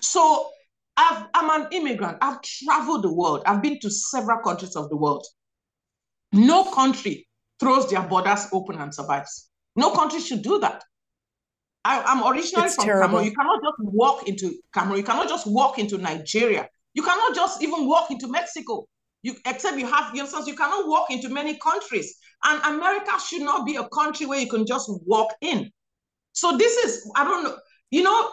So 0.00 0.50
I've, 0.96 1.26
I'm 1.34 1.62
an 1.62 1.68
immigrant. 1.72 2.18
I've 2.22 2.40
traveled 2.42 3.04
the 3.04 3.12
world. 3.12 3.42
I've 3.46 3.62
been 3.62 3.78
to 3.80 3.90
several 3.90 4.38
countries 4.42 4.76
of 4.76 4.88
the 4.88 4.96
world. 4.96 5.26
No 6.32 6.64
country 6.64 7.28
throws 7.60 7.90
their 7.90 8.02
borders 8.02 8.46
open 8.52 8.76
and 8.76 8.94
survives. 8.94 9.48
No 9.76 9.92
country 9.92 10.20
should 10.20 10.42
do 10.42 10.58
that. 10.60 10.82
I, 11.84 12.12
am 12.12 12.26
originally 12.26 12.66
it's 12.66 12.74
from 12.74 12.84
terrible. 12.84 13.18
Cameroon. 13.18 13.24
You 13.26 13.34
cannot 13.36 13.62
just 13.62 13.78
walk 13.78 14.28
into 14.28 14.54
Cameroon. 14.74 14.98
You 14.98 15.04
cannot 15.04 15.28
just 15.28 15.46
walk 15.46 15.78
into 15.78 15.98
Nigeria. 15.98 16.68
You 16.94 17.02
cannot 17.02 17.34
just 17.34 17.62
even 17.62 17.86
walk 17.86 18.10
into 18.10 18.26
Mexico. 18.26 18.86
You, 19.22 19.36
except 19.46 19.78
you 19.78 19.86
have 19.86 20.14
your 20.14 20.26
sons, 20.26 20.46
you 20.48 20.54
cannot 20.54 20.88
walk 20.88 21.10
into 21.10 21.28
many 21.28 21.56
countries. 21.58 22.16
And 22.44 22.60
America 22.64 23.12
should 23.24 23.42
not 23.42 23.66
be 23.66 23.76
a 23.76 23.88
country 23.88 24.26
where 24.26 24.40
you 24.40 24.48
can 24.48 24.66
just 24.66 24.90
walk 25.06 25.34
in. 25.40 25.70
So 26.32 26.56
this 26.56 26.76
is, 26.76 27.10
I 27.16 27.24
don't 27.24 27.44
know, 27.44 27.56
you 27.90 28.02
know, 28.02 28.32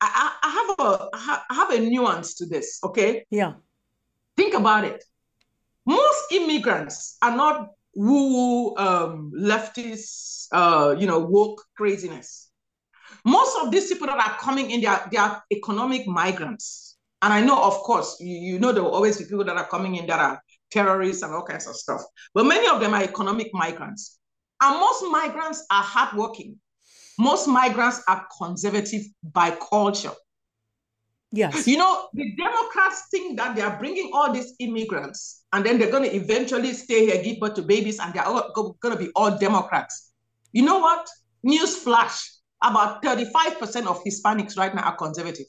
I, 0.00 0.32
I 0.42 0.50
have 0.50 0.86
a 0.86 1.08
I 1.50 1.54
have 1.54 1.70
a 1.70 1.80
nuance 1.80 2.34
to 2.34 2.46
this, 2.46 2.78
okay? 2.84 3.24
Yeah. 3.30 3.54
Think 4.36 4.54
about 4.54 4.84
it. 4.84 5.04
Most 5.86 6.32
immigrants 6.32 7.16
are 7.22 7.36
not 7.36 7.70
woo 7.94 8.76
um, 8.76 9.32
leftist, 9.36 10.48
uh, 10.52 10.96
you 10.98 11.06
know, 11.06 11.20
woke 11.20 11.62
craziness. 11.76 12.50
Most 13.24 13.56
of 13.62 13.70
these 13.70 13.88
people 13.88 14.06
that 14.06 14.18
are 14.18 14.38
coming 14.38 14.70
in, 14.70 14.80
they 14.80 14.86
are, 14.86 15.08
they 15.10 15.16
are 15.16 15.42
economic 15.50 16.06
migrants. 16.06 16.96
And 17.22 17.32
I 17.32 17.40
know, 17.40 17.62
of 17.62 17.74
course, 17.78 18.18
you, 18.20 18.36
you 18.36 18.58
know, 18.58 18.72
there 18.72 18.82
will 18.82 18.90
always 18.94 19.18
be 19.18 19.24
people 19.24 19.44
that 19.44 19.56
are 19.56 19.68
coming 19.68 19.94
in 19.96 20.06
that 20.08 20.18
are 20.18 20.42
terrorists 20.70 21.22
and 21.22 21.32
all 21.32 21.44
kinds 21.44 21.66
of 21.66 21.76
stuff. 21.76 22.02
But 22.34 22.44
many 22.44 22.68
of 22.68 22.80
them 22.80 22.92
are 22.92 23.02
economic 23.02 23.50
migrants. 23.54 24.18
And 24.60 24.78
most 24.78 25.04
migrants 25.10 25.64
are 25.70 25.82
hardworking. 25.82 26.58
Most 27.18 27.46
migrants 27.46 28.02
are 28.08 28.26
conservative 28.36 29.02
by 29.22 29.56
culture. 29.70 30.12
Yes. 31.32 31.66
You 31.66 31.78
know, 31.78 32.08
the 32.14 32.32
Democrats 32.36 33.08
think 33.10 33.36
that 33.38 33.56
they 33.56 33.62
are 33.62 33.76
bringing 33.78 34.10
all 34.14 34.32
these 34.32 34.54
immigrants 34.60 35.44
and 35.52 35.66
then 35.66 35.78
they're 35.78 35.90
going 35.90 36.08
to 36.08 36.14
eventually 36.14 36.72
stay 36.72 37.06
here, 37.06 37.22
give 37.22 37.40
birth 37.40 37.54
to 37.54 37.62
babies, 37.62 37.98
and 37.98 38.14
they're 38.14 38.24
all 38.24 38.52
going 38.80 38.96
to 38.96 39.04
be 39.04 39.10
all 39.16 39.36
Democrats. 39.36 40.12
You 40.52 40.62
know 40.62 40.78
what? 40.78 41.08
News 41.42 41.76
flash 41.76 42.30
about 42.62 43.02
35% 43.02 43.86
of 43.86 44.02
Hispanics 44.04 44.56
right 44.56 44.72
now 44.74 44.82
are 44.82 44.96
conservative. 44.96 45.46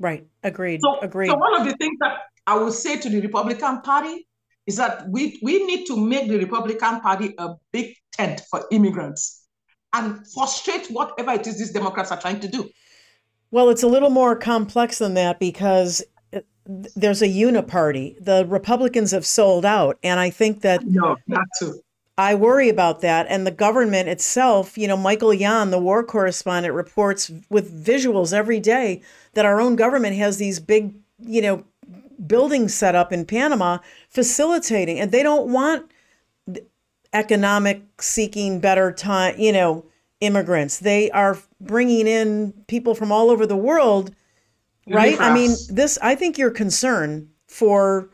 Right. 0.00 0.26
Agreed. 0.42 0.80
So, 0.82 0.98
Agreed. 1.00 1.28
So, 1.28 1.36
one 1.36 1.60
of 1.60 1.66
the 1.66 1.76
things 1.76 1.96
that 2.00 2.18
I 2.46 2.58
would 2.58 2.72
say 2.72 2.98
to 2.98 3.08
the 3.08 3.20
Republican 3.20 3.82
Party 3.82 4.26
is 4.66 4.76
that 4.76 5.08
we, 5.08 5.38
we 5.42 5.64
need 5.64 5.86
to 5.86 5.96
make 5.96 6.28
the 6.28 6.38
Republican 6.38 7.00
Party 7.00 7.34
a 7.38 7.54
big 7.72 7.94
tent 8.12 8.42
for 8.50 8.66
immigrants 8.72 9.45
and 9.96 10.26
frustrate 10.28 10.86
whatever 10.88 11.32
it 11.32 11.46
is 11.46 11.58
these 11.58 11.72
Democrats 11.72 12.10
are 12.10 12.20
trying 12.20 12.40
to 12.40 12.48
do. 12.48 12.68
Well, 13.50 13.70
it's 13.70 13.82
a 13.82 13.88
little 13.88 14.10
more 14.10 14.36
complex 14.36 14.98
than 14.98 15.14
that 15.14 15.38
because 15.38 16.02
uh, 16.34 16.40
there's 16.66 17.22
a 17.22 17.28
uniparty. 17.28 18.22
The 18.22 18.44
Republicans 18.46 19.12
have 19.12 19.24
sold 19.24 19.64
out, 19.64 19.98
and 20.02 20.18
I 20.20 20.30
think 20.30 20.62
that 20.62 20.84
no, 20.84 21.16
not 21.26 21.46
to. 21.60 21.80
I 22.18 22.34
worry 22.34 22.68
about 22.68 23.02
that. 23.02 23.26
And 23.28 23.46
the 23.46 23.50
government 23.50 24.08
itself, 24.08 24.78
you 24.78 24.88
know, 24.88 24.96
Michael 24.96 25.34
Yon, 25.34 25.70
the 25.70 25.78
war 25.78 26.02
correspondent, 26.02 26.74
reports 26.74 27.30
with 27.50 27.84
visuals 27.84 28.32
every 28.32 28.58
day 28.58 29.02
that 29.34 29.44
our 29.44 29.60
own 29.60 29.76
government 29.76 30.16
has 30.16 30.38
these 30.38 30.58
big, 30.58 30.94
you 31.18 31.42
know, 31.42 31.64
buildings 32.26 32.72
set 32.74 32.94
up 32.94 33.12
in 33.12 33.26
Panama 33.26 33.78
facilitating, 34.08 34.98
and 34.98 35.12
they 35.12 35.22
don't 35.22 35.52
want 35.52 35.90
economic 37.16 37.82
seeking 37.98 38.60
better 38.60 38.92
time, 38.92 39.34
you 39.38 39.52
know, 39.52 39.84
immigrants. 40.20 40.78
They 40.78 41.10
are 41.10 41.38
bringing 41.60 42.06
in 42.06 42.52
people 42.68 42.94
from 42.94 43.10
all 43.10 43.30
over 43.30 43.46
the 43.46 43.56
world, 43.56 44.14
right? 44.86 45.18
I 45.18 45.32
mean, 45.32 45.56
this, 45.70 45.98
I 46.02 46.14
think 46.14 46.36
your 46.36 46.50
concern 46.50 47.28
for, 47.48 48.10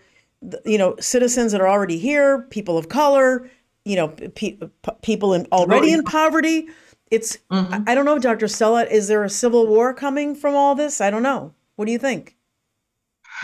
you 0.65 0.79
know, 0.79 0.95
citizens 1.01 1.51
that 1.53 1.61
are 1.61 1.69
already 1.69 1.99
here, 1.99 2.43
people 2.51 2.79
of 2.79 2.89
color, 2.89 3.51
you 3.85 3.97
know, 3.97 4.09
pe- 4.09 4.59
people 5.03 5.35
in 5.35 5.47
already 5.51 5.93
in 5.93 6.05
poverty. 6.05 6.69
It's, 7.11 7.39
mm-hmm. 7.51 7.83
I 7.87 7.95
don't 7.95 8.05
know, 8.05 8.19
Dr. 8.19 8.49
Stella, 8.49 8.85
is 8.85 9.09
there 9.09 9.25
a 9.25 9.29
civil 9.29 9.67
war 9.67 9.93
coming 9.93 10.35
from 10.35 10.55
all 10.55 10.75
this? 10.75 11.01
I 11.01 11.11
don't 11.11 11.25
know. 11.25 11.53
What 11.77 11.87
do 11.87 11.93
you 11.93 11.99
think? 11.99 12.37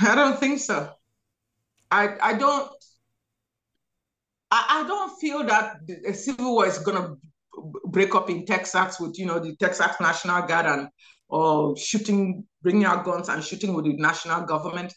I 0.00 0.14
don't 0.14 0.38
think 0.38 0.60
so. 0.60 0.90
I, 1.90 2.14
I 2.22 2.34
don't, 2.34 2.70
I, 4.50 4.82
I 4.84 4.88
don't 4.88 5.18
feel 5.18 5.44
that 5.44 5.76
a 6.06 6.14
civil 6.14 6.54
war 6.54 6.66
is 6.66 6.78
going 6.78 6.96
to 6.96 7.16
break 7.86 8.14
up 8.14 8.30
in 8.30 8.46
Texas 8.46 8.98
with, 9.00 9.18
you 9.18 9.26
know, 9.26 9.38
the 9.38 9.56
Texas 9.56 9.92
National 10.00 10.42
Guard 10.46 10.66
and 10.66 10.88
or 11.28 11.76
shooting, 11.76 12.44
bringing 12.62 12.84
out 12.84 13.04
guns 13.04 13.28
and 13.28 13.44
shooting 13.44 13.74
with 13.74 13.84
the 13.84 13.94
national 13.94 14.42
government. 14.46 14.94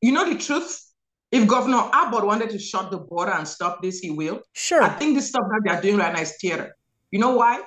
You 0.00 0.12
know 0.12 0.28
the 0.28 0.38
truth? 0.38 0.80
If 1.30 1.48
Governor 1.48 1.88
Abbott 1.92 2.26
wanted 2.26 2.50
to 2.50 2.58
shut 2.58 2.90
the 2.90 2.98
border 2.98 3.32
and 3.32 3.48
stop 3.48 3.82
this, 3.82 4.00
he 4.00 4.10
will. 4.10 4.42
Sure. 4.52 4.82
I 4.82 4.90
think 4.90 5.16
the 5.16 5.22
stuff 5.22 5.44
that 5.48 5.62
they're 5.64 5.80
doing 5.80 5.96
right 5.96 6.12
now 6.12 6.20
is 6.20 6.36
theater. 6.40 6.76
You 7.10 7.18
know 7.18 7.34
why? 7.34 7.62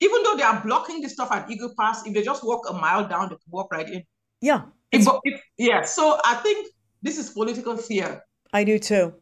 Even 0.00 0.22
though 0.24 0.36
they 0.36 0.42
are 0.42 0.62
blocking 0.64 1.00
the 1.00 1.08
stuff 1.08 1.30
at 1.32 1.50
Eagle 1.50 1.72
Pass, 1.78 2.04
if 2.06 2.12
they 2.12 2.22
just 2.22 2.44
walk 2.44 2.68
a 2.68 2.72
mile 2.72 3.06
down, 3.06 3.28
they 3.28 3.36
can 3.36 3.50
walk 3.50 3.72
right 3.72 3.88
in. 3.88 4.02
Yeah. 4.40 4.62
If, 4.90 5.06
if, 5.24 5.40
yeah. 5.56 5.84
So 5.84 6.20
I 6.24 6.34
think 6.36 6.68
this 7.02 7.18
is 7.18 7.30
political 7.30 7.76
theater. 7.76 8.22
I 8.52 8.64
do 8.64 8.78
too. 8.78 9.14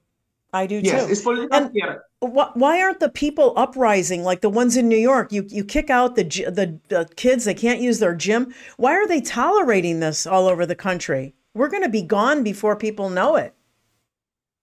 I 0.57 0.67
do 0.67 0.81
yes, 0.83 1.05
too. 1.05 1.13
It's 1.13 1.21
political 1.23 1.57
and 1.57 1.73
theater. 1.73 2.05
Wh- 2.21 2.57
why 2.57 2.81
aren't 2.81 3.01
the 3.01 3.09
people 3.09 3.53
uprising 3.57 4.23
like 4.23 4.41
the 4.41 4.49
ones 4.49 4.77
in 4.77 4.89
New 4.89 4.97
York? 4.97 5.33
You 5.33 5.45
you 5.49 5.65
kick 5.65 5.91
out 5.91 6.17
the, 6.17 6.25
the 6.25 6.81
the 6.89 7.09
kids; 7.17 7.45
they 7.45 7.55
can't 7.55 7.81
use 7.81 7.99
their 7.99 8.15
gym. 8.15 8.55
Why 8.77 8.93
are 8.93 9.07
they 9.07 9.21
tolerating 9.21 10.01
this 10.01 10.27
all 10.27 10.47
over 10.49 10.65
the 10.67 10.75
country? 10.75 11.35
We're 11.55 11.69
going 11.69 11.83
to 11.83 11.89
be 11.89 12.03
gone 12.03 12.43
before 12.43 12.77
people 12.77 13.09
know 13.11 13.37
it. 13.37 13.55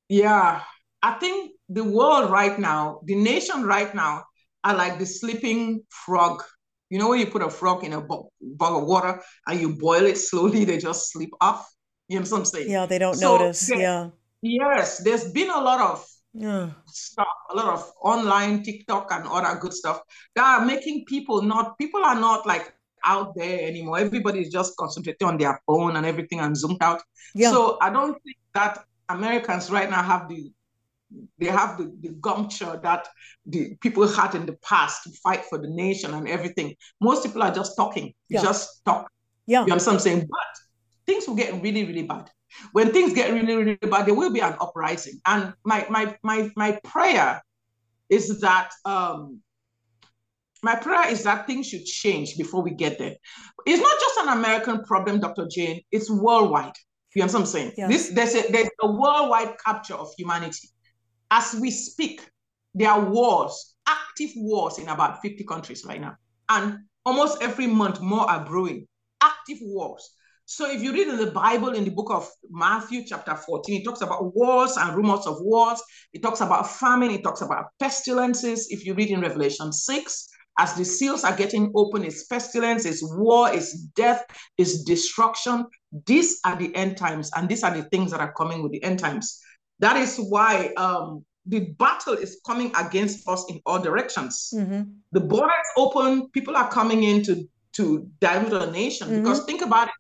Yeah, 0.10 0.62
I 1.02 1.14
think 1.14 1.54
the 1.70 1.84
world 1.84 2.30
right 2.30 2.58
now, 2.60 3.02
the 3.06 3.16
nation 3.16 3.64
right 3.64 3.94
now, 3.96 4.26
are 4.64 4.76
like 4.76 5.00
the 5.00 5.06
sleeping 5.06 5.84
frog. 5.90 6.44
You 6.90 7.00
know 7.00 7.10
when 7.10 7.20
you 7.20 7.28
put 7.28 7.42
a 7.42 7.50
frog 7.50 7.84
in 7.84 7.94
a 7.94 8.02
bog 8.02 8.28
of 8.42 8.86
water 8.86 9.22
and 9.48 9.60
you 9.60 9.76
boil 9.76 10.06
it 10.06 10.18
slowly, 10.18 10.66
they 10.66 10.78
just 10.78 11.12
sleep 11.12 11.32
off. 11.42 11.68
You 12.08 12.20
know 12.20 12.26
what 12.30 12.40
I'm 12.40 12.46
saying? 12.46 12.70
Yeah, 12.70 12.86
they 12.86 13.00
don't 13.00 13.16
so 13.16 13.38
notice. 13.38 13.70
yeah. 13.70 14.10
Yes, 14.44 14.98
there's 14.98 15.32
been 15.32 15.50
a 15.50 15.62
lot 15.62 15.80
of 15.80 16.06
yeah. 16.34 16.72
stuff, 16.86 17.28
a 17.50 17.56
lot 17.56 17.68
of 17.68 17.90
online 18.02 18.62
TikTok 18.62 19.10
and 19.12 19.26
other 19.26 19.58
good 19.58 19.74
stuff 19.74 20.02
that 20.36 20.44
are 20.44 20.66
making 20.66 21.06
people 21.06 21.42
not 21.42 21.78
people 21.78 22.04
are 22.04 22.20
not 22.20 22.46
like 22.46 22.74
out 23.06 23.36
there 23.36 23.66
anymore. 23.66 24.00
Everybody 24.00 24.42
is 24.42 24.50
just 24.50 24.76
concentrating 24.76 25.28
on 25.28 25.38
their 25.38 25.62
phone 25.66 25.96
and 25.96 26.06
everything 26.06 26.42
and 26.42 26.58
zoomed 26.58 26.82
out. 26.82 27.02
Yeah. 27.34 27.52
So 27.52 27.78
I 27.80 27.90
don't 27.90 28.22
think 28.24 28.36
that 28.54 28.84
Americans 29.08 29.72
right 29.72 29.90
now 29.90 30.04
have 30.04 30.28
the 30.28 30.52
they 31.38 31.46
have 31.46 31.78
the, 31.78 31.96
the 32.02 32.10
gumpture 32.10 32.82
that 32.82 33.08
the 33.46 33.76
people 33.80 34.06
had 34.08 34.36
in 34.36 34.46
the 34.46 34.58
past 34.62 35.04
to 35.04 35.12
fight 35.24 35.46
for 35.46 35.58
the 35.58 35.70
nation 35.70 36.14
and 36.14 36.28
everything. 36.28 36.76
Most 37.00 37.24
people 37.24 37.44
are 37.44 37.54
just 37.54 37.78
talking, 37.78 38.14
yeah. 38.28 38.42
just 38.42 38.84
talk. 38.84 39.10
Yeah. 39.46 39.62
You 39.62 39.68
know 39.68 39.76
what 39.76 39.88
I'm 39.88 40.00
saying? 40.00 40.22
But 40.22 41.06
things 41.06 41.28
will 41.28 41.36
get 41.36 41.62
really, 41.62 41.86
really 41.86 42.04
bad 42.04 42.30
when 42.72 42.92
things 42.92 43.14
get 43.14 43.34
really, 43.34 43.56
really 43.56 43.76
bad, 43.76 44.06
there 44.06 44.14
will 44.14 44.32
be 44.32 44.42
an 44.42 44.56
uprising. 44.60 45.20
And 45.26 45.54
my 45.64 45.86
my 45.90 46.16
my 46.24 46.52
my 46.56 46.80
prayer 46.84 47.42
is 48.10 48.42
that 48.42 48.72
um 48.86 49.42
my 50.62 50.76
prayer 50.76 51.10
is 51.10 51.24
that 51.24 51.46
things 51.46 51.68
should 51.68 51.86
change 51.86 52.38
before 52.38 52.62
we 52.64 52.72
get 52.72 52.98
there. 52.98 53.16
It's 53.66 53.82
not 53.82 54.00
just 54.00 54.18
an 54.20 54.38
American 54.38 54.84
problem, 54.84 55.20
Dr. 55.20 55.48
Jane, 55.50 55.82
it's 55.92 56.10
worldwide. 56.10 56.74
You 57.14 57.22
understand 57.22 57.44
what 57.44 57.50
I'm 57.50 57.52
saying? 57.52 57.74
Yeah. 57.78 57.88
This 57.88 58.10
there's 58.10 58.36
a 58.36 58.52
there's 58.52 58.70
a 58.82 58.92
worldwide 58.92 59.56
capture 59.64 59.96
of 59.96 60.12
humanity. 60.18 60.70
As 61.30 61.56
we 61.56 61.70
speak, 61.70 62.28
there 62.74 62.90
are 62.90 63.02
wars, 63.02 63.76
active 63.88 64.32
wars 64.36 64.80
in 64.80 64.88
about 64.88 65.22
50 65.22 65.44
countries 65.44 65.86
right 65.86 66.02
now. 66.02 66.16
And 66.50 66.80
almost 67.06 67.42
every 67.42 67.68
month 67.68 68.02
more 68.02 68.30
are 68.30 68.44
brewing. 68.44 68.88
Active 69.22 69.60
wars. 69.62 70.10
So 70.46 70.70
if 70.70 70.82
you 70.82 70.92
read 70.92 71.08
in 71.08 71.18
the 71.18 71.32
Bible 71.32 71.70
in 71.70 71.86
the 71.86 71.92
book 71.92 72.12
of 72.12 72.30
Matthew, 72.50 73.04
chapter 73.06 73.36
14, 73.36 73.82
it 73.82 73.86
talks 73.86 74.02
about 74.02 74.36
wars 74.36 74.76
and 74.78 74.96
rumors 74.96 75.26
of 75.26 75.38
wars. 75.40 75.82
It 76.12 76.22
talks 76.22 76.42
about 76.42 76.70
famine. 76.70 77.12
It 77.12 77.24
talks 77.24 77.42
about 77.42 77.68
pestilences. 77.80 78.68
If 78.70 78.86
you 78.86 78.94
read 78.94 79.10
in 79.10 79.22
Revelation 79.22 79.72
6, 79.72 80.30
as 80.60 80.76
the 80.76 80.86
seals 80.86 81.24
are 81.24 81.36
getting 81.36 81.72
open, 81.76 82.04
it's 82.04 82.26
pestilence, 82.26 82.86
it's 82.86 83.02
war, 83.02 83.52
it's 83.52 83.74
death, 83.96 84.26
it's 84.58 84.84
destruction. 84.84 85.66
These 86.06 86.40
are 86.46 86.56
the 86.56 86.76
end 86.76 86.98
times, 86.98 87.32
and 87.36 87.50
these 87.50 87.64
are 87.64 87.76
the 87.76 87.84
things 87.84 88.12
that 88.12 88.20
are 88.20 88.34
coming 88.34 88.62
with 88.62 88.72
the 88.72 88.84
end 88.84 89.00
times. 89.00 89.40
That 89.80 89.98
is 89.98 90.18
why 90.18 90.72
um, 90.78 91.26
the 91.48 91.72
battle 91.80 92.14
is 92.14 92.40
coming 92.46 92.72
against 92.78 93.28
us 93.28 93.46
in 93.50 93.62
all 93.66 93.80
directions. 93.80 94.54
Mm-hmm. 94.54 94.84
The 95.12 95.20
border 95.22 95.48
is 95.48 95.70
open, 95.78 96.30
people 96.30 96.56
are 96.56 96.70
coming 96.70 97.04
in 97.04 97.24
to, 97.24 97.50
to 97.74 98.08
dilute 98.20 98.54
our 98.54 98.72
nation. 98.72 99.08
Mm-hmm. 99.08 99.24
Because 99.24 99.46
think 99.46 99.62
about 99.64 99.88
it 99.88 99.94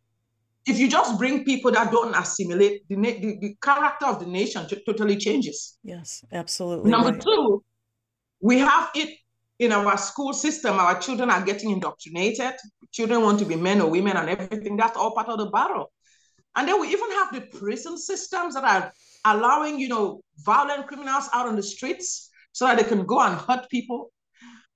if 0.65 0.79
you 0.79 0.87
just 0.87 1.17
bring 1.17 1.43
people 1.43 1.71
that 1.71 1.91
don't 1.91 2.15
assimilate, 2.15 2.87
the, 2.87 2.95
the, 2.95 3.37
the 3.41 3.57
character 3.61 4.05
of 4.05 4.19
the 4.19 4.25
nation 4.25 4.67
t- 4.67 4.81
totally 4.85 5.17
changes. 5.17 5.77
Yes, 5.83 6.23
absolutely. 6.31 6.89
Number 6.89 7.11
right. 7.11 7.21
two, 7.21 7.63
we 8.41 8.59
have 8.59 8.89
it 8.95 9.17
in 9.59 9.71
our 9.71 9.97
school 9.97 10.33
system, 10.33 10.77
our 10.77 10.99
children 10.99 11.29
are 11.29 11.43
getting 11.43 11.71
indoctrinated. 11.71 12.53
Children 12.91 13.21
want 13.21 13.39
to 13.39 13.45
be 13.45 13.55
men 13.55 13.81
or 13.81 13.89
women 13.89 14.17
and 14.17 14.29
everything. 14.29 14.77
That's 14.77 14.97
all 14.97 15.13
part 15.13 15.29
of 15.29 15.37
the 15.37 15.47
battle. 15.47 15.91
And 16.55 16.67
then 16.67 16.79
we 16.79 16.87
even 16.89 17.11
have 17.11 17.33
the 17.33 17.41
prison 17.41 17.97
systems 17.97 18.53
that 18.53 18.63
are 18.63 18.93
allowing, 19.25 19.79
you 19.79 19.87
know, 19.87 20.21
violent 20.39 20.87
criminals 20.87 21.29
out 21.33 21.47
on 21.47 21.55
the 21.55 21.63
streets 21.63 22.29
so 22.51 22.67
that 22.67 22.77
they 22.77 22.83
can 22.83 23.05
go 23.05 23.19
and 23.21 23.39
hurt 23.39 23.69
people. 23.69 24.11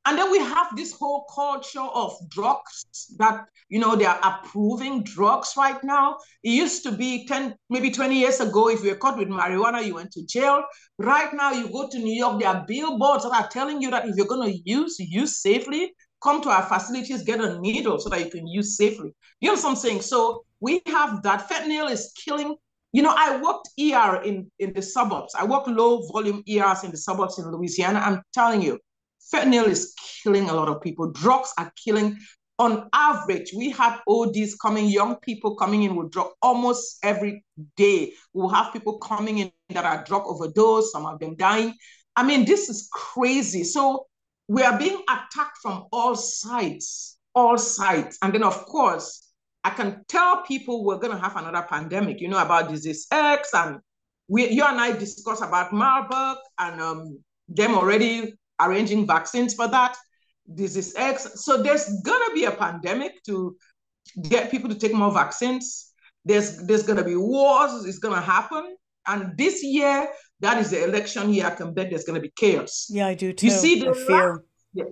And 0.08 0.18
then 0.18 0.32
we 0.32 0.39
have 0.39 0.74
this 0.74 0.93
whole 0.93 1.26
culture 1.36 1.82
of 1.82 2.16
drugs 2.30 2.86
that, 3.18 3.43
you 3.68 3.78
know, 3.78 3.93
they 3.93 4.05
are 4.05 4.20
approving 4.24 5.03
drugs 5.03 5.55
right 5.58 5.84
now. 5.84 6.16
It 6.43 6.51
used 6.51 6.84
to 6.84 6.93
be 6.93 7.28
10, 7.28 7.53
maybe 7.70 7.91
20 7.91 8.18
years 8.18 8.39
ago, 8.39 8.70
if 8.70 8.86
you 8.86 8.91
were 8.91 8.95
caught 8.95 9.18
with 9.18 9.28
marijuana, 9.28 9.86
you 9.86 9.95
went 9.95 10.14
to 10.14 10.26
jail. 10.26 10.64
Right 10.97 11.34
now, 11.34 11.51
you 11.51 11.70
go 11.70 11.89
to 11.89 11.99
New 11.99 12.14
York, 12.14 12.39
there 12.39 12.47
are 12.47 12.64
billboards 12.66 13.26
that 13.26 13.34
are 13.34 13.49
telling 13.49 13.82
you 13.82 13.91
that 13.91 14.08
if 14.08 14.16
you're 14.16 14.28
going 14.28 14.49
to 14.49 14.58
use, 14.64 14.95
use 14.97 15.41
safely, 15.41 15.93
come 16.24 16.41
to 16.43 16.49
our 16.51 16.64
facilities, 16.64 17.24
get 17.24 17.41
a 17.41 17.60
needle 17.60 17.99
so 17.99 18.08
that 18.08 18.24
you 18.24 18.32
can 18.32 18.47
use 18.47 18.78
safely. 18.78 19.14
You 19.41 19.49
know 19.49 19.55
what 19.55 19.66
I'm 19.66 19.76
saying? 19.76 20.03
So 20.03 20.45
we 20.62 20.82
have 20.88 21.22
that. 21.24 21.49
Fentanyl 21.49 21.91
is 21.91 22.14
killing. 22.24 22.55
You 22.93 23.01
know, 23.01 23.14
I 23.14 23.41
worked 23.41 23.72
ER 23.78 24.24
in, 24.24 24.49
in 24.60 24.72
the 24.72 24.82
suburbs. 24.82 25.36
I 25.38 25.43
worked 25.43 25.68
low 25.68 26.08
volume 26.08 26.43
ERs 26.47 26.86
in 26.86 26.91
the 26.91 26.97
suburbs 26.97 27.39
in 27.39 27.51
Louisiana. 27.51 27.99
I'm 27.99 28.22
telling 28.34 28.62
you, 28.62 28.80
fentanyl 29.34 29.67
is 29.67 29.93
killing 30.23 30.49
a 30.49 30.53
lot 30.53 30.67
of 30.67 30.82
people. 30.82 31.11
Drugs 31.11 31.53
are 31.57 31.71
killing. 31.84 32.17
On 32.59 32.89
average, 32.91 33.53
we 33.55 33.69
have 33.71 34.01
ODs 34.07 34.55
coming, 34.55 34.88
young 34.88 35.17
people 35.17 35.55
coming 35.55 35.84
in 35.84 35.95
with 35.95 36.11
drug 36.11 36.32
almost 36.41 36.97
every 37.03 37.45
day. 37.75 38.13
We'll 38.34 38.49
have 38.49 38.73
people 38.73 38.97
coming 38.97 39.38
in 39.38 39.51
that 39.69 39.86
are 39.86 40.03
drug 40.03 40.23
overdose, 40.25 40.91
some 40.91 41.05
of 41.05 41.19
them 41.19 41.36
dying. 41.36 41.75
I 42.15 42.23
mean, 42.23 42.45
this 42.45 42.67
is 42.67 42.89
crazy. 42.91 43.63
So 43.63 44.07
we 44.47 44.63
are 44.63 44.78
being 44.78 45.03
attacked 45.03 45.59
from 45.61 45.86
all 45.91 46.15
sides, 46.15 47.19
all 47.36 47.59
sides. 47.59 48.17
And 48.23 48.34
then, 48.34 48.43
of 48.43 48.65
course, 48.65 49.32
I 49.63 49.69
can 49.69 50.03
tell 50.07 50.41
people 50.43 50.84
we're 50.84 50.97
going 50.97 51.15
to 51.15 51.21
have 51.21 51.36
another 51.36 51.67
pandemic, 51.69 52.21
you 52.21 52.28
know, 52.28 52.41
about 52.41 52.69
disease 52.69 53.05
X. 53.11 53.51
And 53.53 53.80
we, 54.28 54.49
you 54.49 54.63
and 54.63 54.80
I 54.80 54.93
discussed 54.93 55.43
about 55.43 55.73
Marburg 55.73 56.38
and 56.57 56.82
um, 56.82 57.19
them 57.49 57.75
already 57.75 58.34
arranging 58.60 59.05
vaccines 59.08 59.53
for 59.53 59.68
that. 59.68 59.95
This 60.45 60.76
is 60.76 60.95
X. 60.95 61.43
So 61.45 61.62
there's 61.62 61.89
gonna 62.03 62.34
be 62.34 62.45
a 62.45 62.51
pandemic 62.51 63.24
to 63.26 63.58
get 64.22 64.49
people 64.49 64.70
to 64.70 64.76
take 64.76 64.93
more 64.93 65.12
vaccines. 65.12 65.91
There's 66.24 66.66
there's 66.66 66.84
gonna 66.84 67.03
be 67.03 67.16
wars. 67.16 67.86
It's 67.86 67.99
gonna 67.99 68.22
happen. 68.22 68.76
And 69.05 69.38
this 69.38 69.64
year, 69.64 70.10
that 70.39 70.58
is 70.58 70.72
the 70.72 70.84
election 70.84 71.34
year. 71.34 71.47
I 71.47 71.51
can 71.51 71.74
bet 71.74 71.89
there's 71.89 72.03
gonna 72.03 72.20
be 72.20 72.32
chaos. 72.36 72.88
Yeah, 72.89 73.08
I 73.08 73.14
do 73.14 73.34
too. 73.34 73.47
You 73.47 73.51
see 73.51 73.82
the 73.82 73.93
fear. 73.93 74.43
Yeah. 74.74 74.86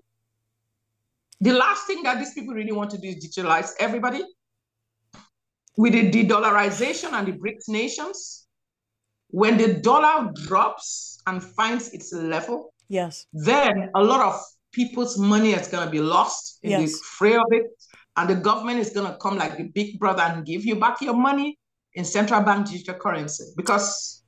The 1.41 1.53
last 1.53 1.85
thing 1.87 2.03
that 2.03 2.19
these 2.19 2.33
people 2.33 2.53
really 2.53 2.71
want 2.71 2.91
to 2.91 2.97
do 2.97 3.07
is 3.07 3.25
digitalize 3.25 3.71
everybody. 3.79 4.23
With 5.77 5.91
the 5.91 6.09
de-dollarization 6.09 7.11
and 7.11 7.27
the 7.27 7.33
BRICS 7.33 7.67
nations, 7.67 8.47
when 9.27 9.57
the 9.57 9.73
dollar 9.73 10.31
drops 10.45 11.14
and 11.27 11.43
finds 11.43 11.89
its 11.93 12.13
level, 12.13 12.73
Yes. 12.89 13.25
Then 13.33 13.89
a 13.95 14.03
lot 14.03 14.21
of 14.21 14.39
people's 14.71 15.17
money 15.17 15.51
is 15.51 15.67
going 15.67 15.85
to 15.85 15.91
be 15.91 15.99
lost 15.99 16.59
in 16.63 16.71
yes. 16.71 16.91
the 16.91 16.97
fray 17.17 17.35
of 17.35 17.45
it. 17.51 17.63
And 18.17 18.29
the 18.29 18.35
government 18.35 18.79
is 18.79 18.91
going 18.91 19.11
to 19.11 19.17
come 19.17 19.37
like 19.37 19.57
the 19.57 19.65
big 19.65 19.99
brother 19.99 20.21
and 20.21 20.45
give 20.45 20.65
you 20.65 20.75
back 20.75 21.01
your 21.01 21.15
money 21.15 21.57
in 21.93 22.05
central 22.05 22.41
bank 22.41 22.69
digital 22.69 22.95
currency. 22.95 23.45
Because 23.57 24.23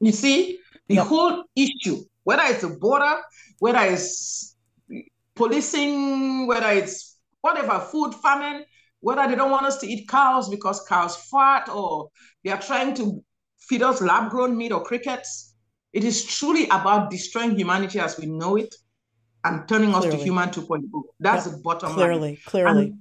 you 0.00 0.12
see, 0.12 0.58
the 0.88 0.96
yep. 0.96 1.06
whole 1.06 1.44
issue, 1.56 2.02
whether 2.24 2.42
it's 2.44 2.64
a 2.64 2.68
border, 2.68 3.16
whether 3.58 3.80
it's 3.80 4.56
policing, 5.34 6.46
whether 6.46 6.70
it's 6.70 7.18
whatever, 7.40 7.78
food 7.80 8.14
famine, 8.16 8.64
whether 9.00 9.26
they 9.26 9.36
don't 9.36 9.50
want 9.50 9.64
us 9.64 9.78
to 9.78 9.86
eat 9.86 10.06
cows 10.08 10.50
because 10.50 10.84
cows 10.86 11.16
fat, 11.30 11.68
or 11.70 12.10
they 12.44 12.50
are 12.50 12.60
trying 12.60 12.94
to 12.94 13.24
feed 13.58 13.82
us 13.82 14.02
lab 14.02 14.30
grown 14.30 14.56
meat 14.56 14.72
or 14.72 14.82
crickets 14.82 15.49
it 15.92 16.04
is 16.04 16.24
truly 16.24 16.66
about 16.66 17.10
destroying 17.10 17.56
humanity 17.56 17.98
as 17.98 18.18
we 18.18 18.26
know 18.26 18.56
it 18.56 18.74
and 19.44 19.66
turning 19.68 19.92
clearly. 19.92 20.08
us 20.08 20.14
to 20.14 20.22
human 20.22 20.48
2.0. 20.50 21.02
That's 21.18 21.46
yeah, 21.46 21.52
the 21.52 21.58
bottom 21.58 21.92
clearly, 21.92 22.20
line. 22.20 22.38
Clearly, 22.46 22.72
clearly. 22.72 22.94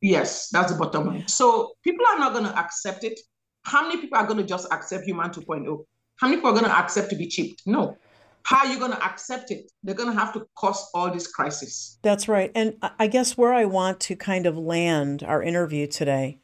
Yes, 0.00 0.48
that's 0.50 0.72
the 0.72 0.78
bottom 0.78 1.06
line. 1.06 1.28
So 1.28 1.72
people 1.82 2.04
are 2.06 2.18
not 2.18 2.32
going 2.32 2.44
to 2.44 2.58
accept 2.58 3.04
it. 3.04 3.18
How 3.64 3.86
many 3.86 4.00
people 4.00 4.18
are 4.18 4.26
going 4.26 4.38
to 4.38 4.44
just 4.44 4.66
accept 4.72 5.04
human 5.04 5.30
2.0? 5.30 5.84
How 6.16 6.28
many 6.28 6.36
people 6.36 6.50
are 6.50 6.58
going 6.58 6.70
to 6.70 6.76
accept 6.76 7.10
to 7.10 7.16
be 7.16 7.26
chipped? 7.26 7.62
No. 7.66 7.96
How 8.44 8.66
are 8.66 8.66
you 8.66 8.78
going 8.78 8.90
to 8.90 9.04
accept 9.04 9.50
it? 9.50 9.70
They're 9.82 9.94
going 9.94 10.12
to 10.12 10.18
have 10.18 10.32
to 10.34 10.46
cause 10.56 10.90
all 10.94 11.12
this 11.12 11.28
crisis. 11.28 11.98
That's 12.02 12.28
right. 12.28 12.50
And 12.54 12.74
I 12.98 13.06
guess 13.06 13.36
where 13.36 13.54
I 13.54 13.64
want 13.64 14.00
to 14.00 14.16
kind 14.16 14.46
of 14.46 14.58
land 14.58 15.22
our 15.22 15.42
interview 15.42 15.86
today 15.86 16.38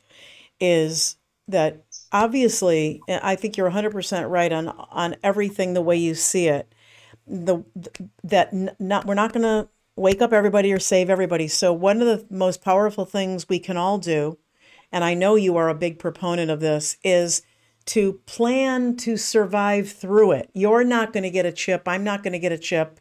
is 0.61 1.17
that 1.49 1.85
obviously, 2.13 3.03
I 3.09 3.37
think 3.37 3.57
you're 3.57 3.71
100% 3.71 4.31
right 4.31 4.53
on 4.53 4.69
on 4.69 5.17
everything 5.23 5.75
the 5.75 5.83
way 5.83 5.97
you 5.97 6.15
see 6.15 6.49
it. 6.49 6.73
The 7.27 7.65
that 8.25 8.81
not 8.81 9.07
we're 9.07 9.15
not 9.15 9.33
going 9.33 9.43
to 9.43 9.69
wake 9.97 10.23
up 10.23 10.33
everybody 10.33 10.73
or 10.73 10.79
save 10.79 11.11
everybody. 11.11 11.49
So 11.49 11.73
one 11.73 12.01
of 12.01 12.07
the 12.07 12.25
most 12.35 12.63
powerful 12.63 13.05
things 13.05 13.49
we 13.49 13.59
can 13.59 13.77
all 13.77 13.99
do, 13.99 14.39
and 14.93 15.05
I 15.05 15.15
know 15.15 15.35
you 15.35 15.57
are 15.57 15.69
a 15.69 15.75
big 15.75 15.99
proponent 15.99 16.51
of 16.51 16.61
this, 16.61 16.97
is 17.03 17.43
to 17.87 18.15
plan 18.27 18.97
to 18.97 19.17
survive 19.17 19.91
through 19.91 20.33
it. 20.33 20.51
You're 20.53 20.85
not 20.85 21.13
going 21.13 21.25
to 21.25 21.31
get 21.31 21.47
a 21.47 21.53
chip. 21.53 21.87
I'm 21.87 22.05
not 22.05 22.23
going 22.23 22.33
to 22.33 22.39
get 22.39 22.53
a 22.53 22.59
chip 22.59 23.01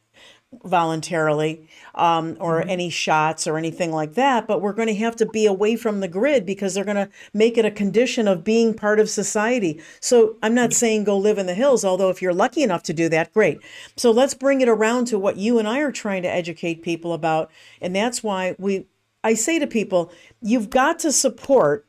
voluntarily 0.63 1.67
um, 1.95 2.37
or 2.39 2.61
mm-hmm. 2.61 2.69
any 2.69 2.89
shots 2.89 3.47
or 3.47 3.57
anything 3.57 3.91
like 3.91 4.13
that, 4.13 4.47
but 4.47 4.61
we're 4.61 4.73
going 4.73 4.87
to 4.87 4.95
have 4.95 5.15
to 5.17 5.25
be 5.25 5.45
away 5.45 5.75
from 5.75 5.99
the 5.99 6.07
grid 6.07 6.45
because 6.45 6.73
they're 6.73 6.85
going 6.85 6.95
to 6.95 7.09
make 7.33 7.57
it 7.57 7.65
a 7.65 7.71
condition 7.71 8.27
of 8.27 8.43
being 8.43 8.73
part 8.73 8.99
of 8.99 9.09
society. 9.09 9.81
So 9.99 10.37
I'm 10.41 10.55
not 10.55 10.73
saying 10.73 11.03
go 11.03 11.17
live 11.17 11.37
in 11.37 11.47
the 11.47 11.53
hills, 11.53 11.83
although 11.83 12.09
if 12.09 12.21
you're 12.21 12.33
lucky 12.33 12.63
enough 12.63 12.83
to 12.83 12.93
do 12.93 13.09
that, 13.09 13.33
great. 13.33 13.59
So 13.97 14.09
let's 14.11 14.33
bring 14.33 14.61
it 14.61 14.69
around 14.69 15.05
to 15.07 15.19
what 15.19 15.37
you 15.37 15.59
and 15.59 15.67
I 15.67 15.79
are 15.79 15.91
trying 15.91 16.23
to 16.23 16.31
educate 16.31 16.81
people 16.81 17.11
about. 17.13 17.51
And 17.81 17.95
that's 17.95 18.23
why 18.23 18.55
we, 18.57 18.87
I 19.23 19.33
say 19.33 19.59
to 19.59 19.67
people, 19.67 20.11
you've 20.41 20.69
got 20.69 20.99
to 20.99 21.11
support 21.11 21.85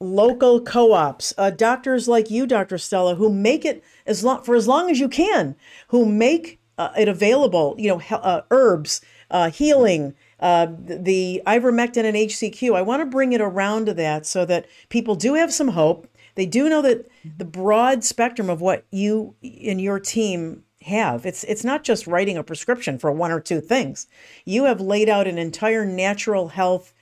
local 0.00 0.62
co-ops, 0.62 1.34
uh, 1.36 1.50
doctors 1.50 2.08
like 2.08 2.30
you, 2.30 2.46
Dr. 2.46 2.78
Stella, 2.78 3.16
who 3.16 3.30
make 3.30 3.66
it 3.66 3.84
as 4.06 4.24
long 4.24 4.42
for 4.42 4.54
as 4.54 4.66
long 4.66 4.90
as 4.90 4.98
you 4.98 5.08
can, 5.10 5.54
who 5.88 6.06
make 6.06 6.59
uh, 6.80 6.90
it 6.96 7.08
available, 7.08 7.74
you 7.76 7.88
know, 7.88 8.00
uh, 8.10 8.40
herbs, 8.50 9.02
uh, 9.30 9.50
healing, 9.50 10.14
uh, 10.40 10.66
the 10.78 11.42
ivermectin 11.46 12.04
and 12.04 12.16
HCQ. 12.16 12.74
I 12.74 12.80
want 12.80 13.02
to 13.02 13.06
bring 13.06 13.34
it 13.34 13.42
around 13.42 13.84
to 13.84 13.94
that 13.94 14.24
so 14.24 14.46
that 14.46 14.64
people 14.88 15.14
do 15.14 15.34
have 15.34 15.52
some 15.52 15.68
hope. 15.68 16.08
They 16.36 16.46
do 16.46 16.70
know 16.70 16.80
that 16.80 17.06
the 17.36 17.44
broad 17.44 18.02
spectrum 18.02 18.48
of 18.48 18.62
what 18.62 18.86
you 18.90 19.34
and 19.42 19.78
your 19.78 20.00
team 20.00 20.64
have. 20.80 21.26
It's 21.26 21.44
it's 21.44 21.64
not 21.64 21.84
just 21.84 22.06
writing 22.06 22.38
a 22.38 22.42
prescription 22.42 22.98
for 22.98 23.12
one 23.12 23.30
or 23.30 23.40
two 23.40 23.60
things. 23.60 24.06
You 24.46 24.64
have 24.64 24.80
laid 24.80 25.10
out 25.10 25.26
an 25.26 25.36
entire 25.36 25.84
natural 25.84 26.48
health 26.48 26.94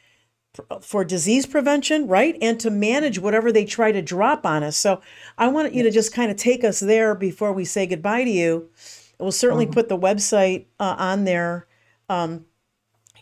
for 0.81 1.05
disease 1.05 1.47
prevention, 1.47 2.09
right? 2.09 2.37
And 2.43 2.59
to 2.59 2.70
manage 2.70 3.20
whatever 3.20 3.53
they 3.53 3.64
try 3.64 3.93
to 3.93 4.03
drop 4.03 4.45
on 4.45 4.64
us. 4.64 4.76
So 4.76 5.01
I 5.37 5.47
want 5.47 5.72
you 5.72 5.85
to 5.85 5.91
just 5.93 6.12
kind 6.12 6.33
of 6.33 6.37
take 6.37 6.64
us 6.64 6.81
there 6.81 7.14
before 7.14 7.53
we 7.53 7.64
say 7.64 7.87
goodbye 7.87 8.24
to 8.24 8.31
you 8.31 8.70
We'll 9.19 9.33
certainly 9.33 9.66
mm-hmm. 9.66 9.75
put 9.75 9.89
the 9.89 9.99
website 9.99 10.66
uh, 10.79 10.95
on 10.99 11.25
there, 11.25 11.66
um, 12.09 12.47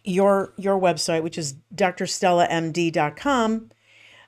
your 0.04 0.52
your 0.56 0.78
website, 0.80 1.22
which 1.22 1.38
is 1.38 1.54
drstellamd.com. 1.74 3.70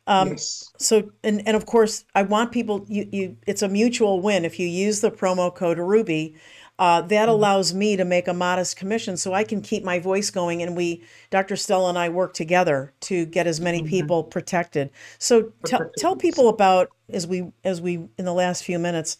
Um, 0.08 0.30
yes. 0.30 0.72
So, 0.78 1.12
and, 1.22 1.46
and 1.46 1.54
of 1.54 1.66
course, 1.66 2.06
I 2.14 2.22
want 2.22 2.50
people, 2.50 2.86
you, 2.88 3.06
you, 3.12 3.36
it's 3.46 3.60
a 3.60 3.68
mutual 3.68 4.22
win. 4.22 4.46
If 4.46 4.58
you 4.58 4.66
use 4.66 5.02
the 5.02 5.10
promo 5.10 5.54
code 5.54 5.76
Ruby, 5.76 6.34
uh, 6.78 7.02
that 7.02 7.28
allows 7.28 7.74
me 7.74 7.96
to 7.96 8.06
make 8.06 8.26
a 8.26 8.32
modest 8.32 8.76
commission 8.76 9.18
so 9.18 9.34
I 9.34 9.44
can 9.44 9.60
keep 9.60 9.84
my 9.84 9.98
voice 9.98 10.30
going. 10.30 10.62
And 10.62 10.76
we, 10.76 11.02
Dr. 11.30 11.56
Stella 11.56 11.90
and 11.90 11.98
I, 11.98 12.08
work 12.08 12.32
together 12.32 12.94
to 13.00 13.26
get 13.26 13.46
as 13.46 13.60
many 13.60 13.82
people 13.82 14.24
protected. 14.24 14.90
So 15.18 15.52
tell 15.66 15.90
tell 15.98 16.16
people 16.16 16.48
about 16.48 16.90
as 17.10 17.26
we 17.26 17.52
as 17.64 17.80
we 17.80 18.08
in 18.16 18.24
the 18.24 18.32
last 18.32 18.62
few 18.62 18.78
minutes 18.78 19.18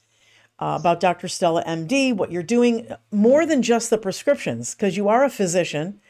uh, 0.58 0.76
about 0.78 1.00
Dr. 1.00 1.28
Stella 1.28 1.62
MD, 1.64 2.14
what 2.14 2.32
you're 2.32 2.42
doing 2.42 2.88
more 3.12 3.46
than 3.46 3.62
just 3.62 3.90
the 3.90 3.98
prescriptions, 3.98 4.74
because 4.74 4.96
you 4.96 5.08
are 5.08 5.24
a 5.24 5.30
physician 5.30 6.00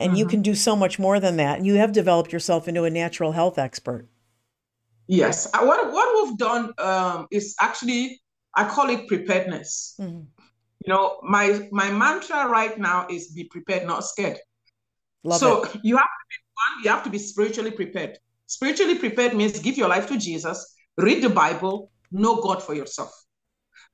and 0.00 0.18
you 0.18 0.26
can 0.26 0.42
do 0.42 0.54
so 0.54 0.74
much 0.74 0.98
more 0.98 1.20
than 1.20 1.36
that. 1.36 1.58
And 1.58 1.66
you 1.66 1.74
have 1.76 1.92
developed 1.92 2.32
yourself 2.32 2.66
into 2.66 2.84
a 2.84 2.90
natural 2.90 3.32
health 3.32 3.58
expert. 3.58 4.08
Yes. 5.06 5.48
What, 5.52 5.92
what 5.92 6.26
we've 6.26 6.38
done 6.38 6.72
um, 6.78 7.26
is 7.30 7.54
actually, 7.60 8.20
I 8.54 8.64
call 8.64 8.88
it 8.90 9.06
preparedness. 9.06 9.94
Mhm. 10.00 10.26
You 10.84 10.92
know, 10.92 11.20
my 11.22 11.68
my 11.70 11.90
mantra 11.92 12.48
right 12.48 12.76
now 12.76 13.06
is 13.08 13.28
be 13.28 13.44
prepared, 13.44 13.86
not 13.86 14.04
scared. 14.04 14.38
Love 15.22 15.38
so 15.38 15.62
it. 15.62 15.76
you 15.84 15.96
have 15.96 16.06
to 16.06 16.24
be 16.28 16.36
one, 16.58 16.84
you 16.84 16.90
have 16.90 17.04
to 17.04 17.10
be 17.10 17.18
spiritually 17.18 17.70
prepared. 17.70 18.18
Spiritually 18.46 18.96
prepared 18.96 19.34
means 19.34 19.60
give 19.60 19.76
your 19.76 19.88
life 19.88 20.08
to 20.08 20.18
Jesus, 20.18 20.74
read 20.96 21.22
the 21.22 21.30
Bible, 21.30 21.92
know 22.10 22.42
God 22.42 22.62
for 22.62 22.74
yourself. 22.74 23.12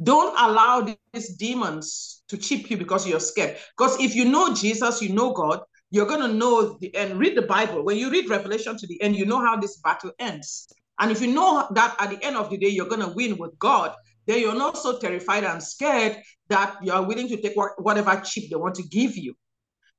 Don't 0.02 0.34
allow 0.38 0.94
these 1.12 1.36
demons 1.36 2.22
to 2.28 2.36
cheap 2.36 2.70
you 2.70 2.76
because 2.76 3.06
you're 3.06 3.20
scared. 3.20 3.56
Because 3.76 4.00
if 4.00 4.14
you 4.14 4.24
know 4.24 4.54
Jesus, 4.54 5.02
you 5.02 5.12
know 5.12 5.32
God, 5.32 5.60
you're 5.90 6.06
gonna 6.06 6.32
know 6.32 6.78
the 6.80 6.94
end. 6.94 7.18
Read 7.18 7.36
the 7.36 7.42
Bible. 7.42 7.84
When 7.84 7.96
you 7.96 8.10
read 8.10 8.28
Revelation 8.28 8.76
to 8.76 8.86
the 8.86 9.00
end, 9.02 9.16
you 9.16 9.26
know 9.26 9.40
how 9.40 9.56
this 9.56 9.78
battle 9.78 10.12
ends. 10.18 10.68
And 11.00 11.10
if 11.10 11.20
you 11.20 11.28
know 11.28 11.66
that 11.72 11.96
at 11.98 12.10
the 12.10 12.24
end 12.24 12.36
of 12.36 12.50
the 12.50 12.58
day 12.58 12.68
you're 12.68 12.88
gonna 12.88 13.12
win 13.12 13.38
with 13.38 13.58
God, 13.58 13.94
then 14.26 14.40
you're 14.40 14.54
not 14.54 14.76
so 14.76 14.98
terrified 14.98 15.44
and 15.44 15.62
scared 15.62 16.18
that 16.48 16.76
you 16.82 16.92
are 16.92 17.02
willing 17.02 17.28
to 17.28 17.40
take 17.40 17.54
whatever 17.78 18.20
chip 18.24 18.44
they 18.50 18.56
want 18.56 18.74
to 18.76 18.82
give 18.82 19.16
you. 19.16 19.34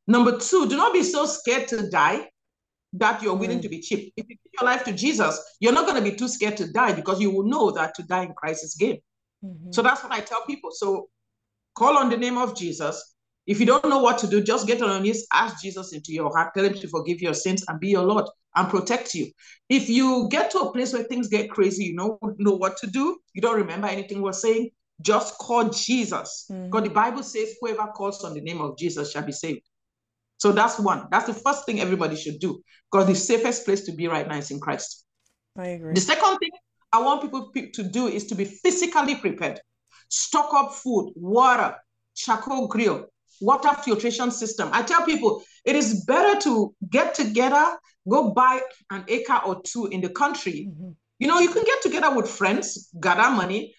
Number 0.08 0.38
two, 0.38 0.68
do 0.68 0.78
not 0.78 0.94
be 0.94 1.04
so 1.04 1.26
scared 1.26 1.68
to 1.70 1.90
die 1.90 2.30
that 2.94 3.22
you're 3.22 3.36
willing 3.36 3.60
mm. 3.60 3.64
to 3.64 3.70
be 3.70 3.82
cheap. 3.82 4.14
If 4.18 4.26
you 4.30 4.36
give 4.36 4.52
your 4.60 4.70
life 4.70 4.84
to 4.86 4.94
Jesus, 4.94 5.40
you're 5.60 5.74
not 5.74 5.88
going 5.88 6.04
to 6.04 6.10
be 6.10 6.16
too 6.16 6.28
scared 6.28 6.58
to 6.58 6.72
die 6.72 6.94
because 6.94 7.22
you 7.22 7.30
will 7.32 7.46
know 7.46 7.72
that 7.72 7.94
to 7.96 8.04
die 8.04 8.24
in 8.24 8.34
Christ 8.34 8.64
is 8.64 8.76
gain. 8.76 9.00
So 9.42 9.48
mm-hmm. 9.48 9.82
that's 9.82 10.04
what 10.04 10.12
I 10.12 10.20
tell 10.20 10.46
people. 10.46 10.72
So 10.72 11.10
call 11.76 11.98
on 11.98 12.10
the 12.10 12.18
name 12.18 12.38
of 12.38 12.58
Jesus. 12.58 13.16
If 13.48 13.60
you 13.60 13.66
don't 13.66 13.86
know 13.90 14.00
what 14.00 14.20
to 14.20 14.28
do, 14.28 14.42
just 14.42 14.68
get 14.68 14.82
on 14.82 14.90
your 14.90 15.00
knees, 15.00 15.26
ask 15.34 15.62
Jesus 15.62 15.94
into 15.94 16.14
your 16.14 16.30
heart, 16.30 16.54
tell 16.54 16.66
him 16.66 16.76
to 16.76 16.88
forgive 16.88 17.20
your 17.22 17.34
sins 17.34 17.66
and 17.68 17.80
be 17.80 17.88
your 17.90 18.04
Lord 18.04 18.26
and 18.56 18.70
protect 18.70 19.16
you. 19.16 19.28
If 19.70 19.90
you 19.90 20.28
get 20.30 20.52
to 20.52 20.60
a 20.60 20.72
place 20.72 20.94
where 20.94 21.04
things 21.04 21.30
get 21.30 21.50
crazy, 21.50 21.86
you 21.86 21.98
don't 21.98 22.40
know 22.40 22.56
what 22.56 22.78
to 22.78 22.88
do, 22.88 23.18
you 23.34 23.42
don't 23.42 23.58
remember 23.58 23.88
anything 23.88 24.22
we're 24.22 24.34
saying, 24.34 24.70
just 25.02 25.38
call 25.38 25.70
Jesus. 25.70 26.46
Mm. 26.52 26.66
Because 26.66 26.84
the 26.84 26.94
Bible 26.94 27.24
says, 27.24 27.56
whoever 27.60 27.88
calls 27.88 28.24
on 28.24 28.34
the 28.34 28.42
name 28.42 28.62
of 28.62 28.78
Jesus 28.78 29.12
shall 29.12 29.26
be 29.26 29.32
saved. 29.32 29.62
So 30.38 30.52
that's 30.52 30.80
one. 30.80 31.08
That's 31.10 31.26
the 31.26 31.34
first 31.34 31.66
thing 31.66 31.82
everybody 31.82 32.16
should 32.16 32.40
do. 32.40 32.62
Because 32.92 33.08
the 33.08 33.16
safest 33.16 33.66
place 33.66 33.82
to 33.86 33.92
be 33.94 34.08
right 34.08 34.28
now 34.28 34.38
is 34.38 34.52
in 34.52 34.60
Christ. 34.60 35.06
I 35.58 35.68
agree. 35.70 35.94
The 35.94 36.02
second 36.02 36.38
thing 36.38 36.52
I 36.92 37.02
want 37.02 37.22
people 37.22 37.52
to 37.54 37.84
do 37.84 38.08
is 38.08 38.26
to 38.28 38.36
be 38.36 38.46
physically 38.46 39.16
prepared. 39.16 39.60
Stock 40.10 40.54
up 40.54 40.74
food, 40.74 41.14
water, 41.16 41.76
charcoal 42.16 42.68
grill, 42.68 43.06
water 43.42 43.70
filtration 43.84 44.32
system. 44.32 44.70
I 44.74 44.82
tell 44.82 45.06
people 45.06 45.44
it 45.66 45.76
is 45.76 46.04
better 46.06 46.40
to 46.42 46.74
get 46.90 47.14
together, 47.14 47.78
go 48.08 48.32
buy 48.32 48.62
an 48.90 49.06
acre 49.08 49.40
or 49.46 49.62
two 49.62 49.88
in 49.88 50.02
the 50.02 50.10
country. 50.10 50.70
Mm-hmm. 50.70 50.90
You 51.20 51.28
know, 51.28 51.40
you 51.40 51.50
can 51.50 51.64
get 51.64 51.82
together 51.82 52.16
with 52.16 52.30
friends, 52.30 52.90
gather 53.00 53.30
money, 53.30 53.76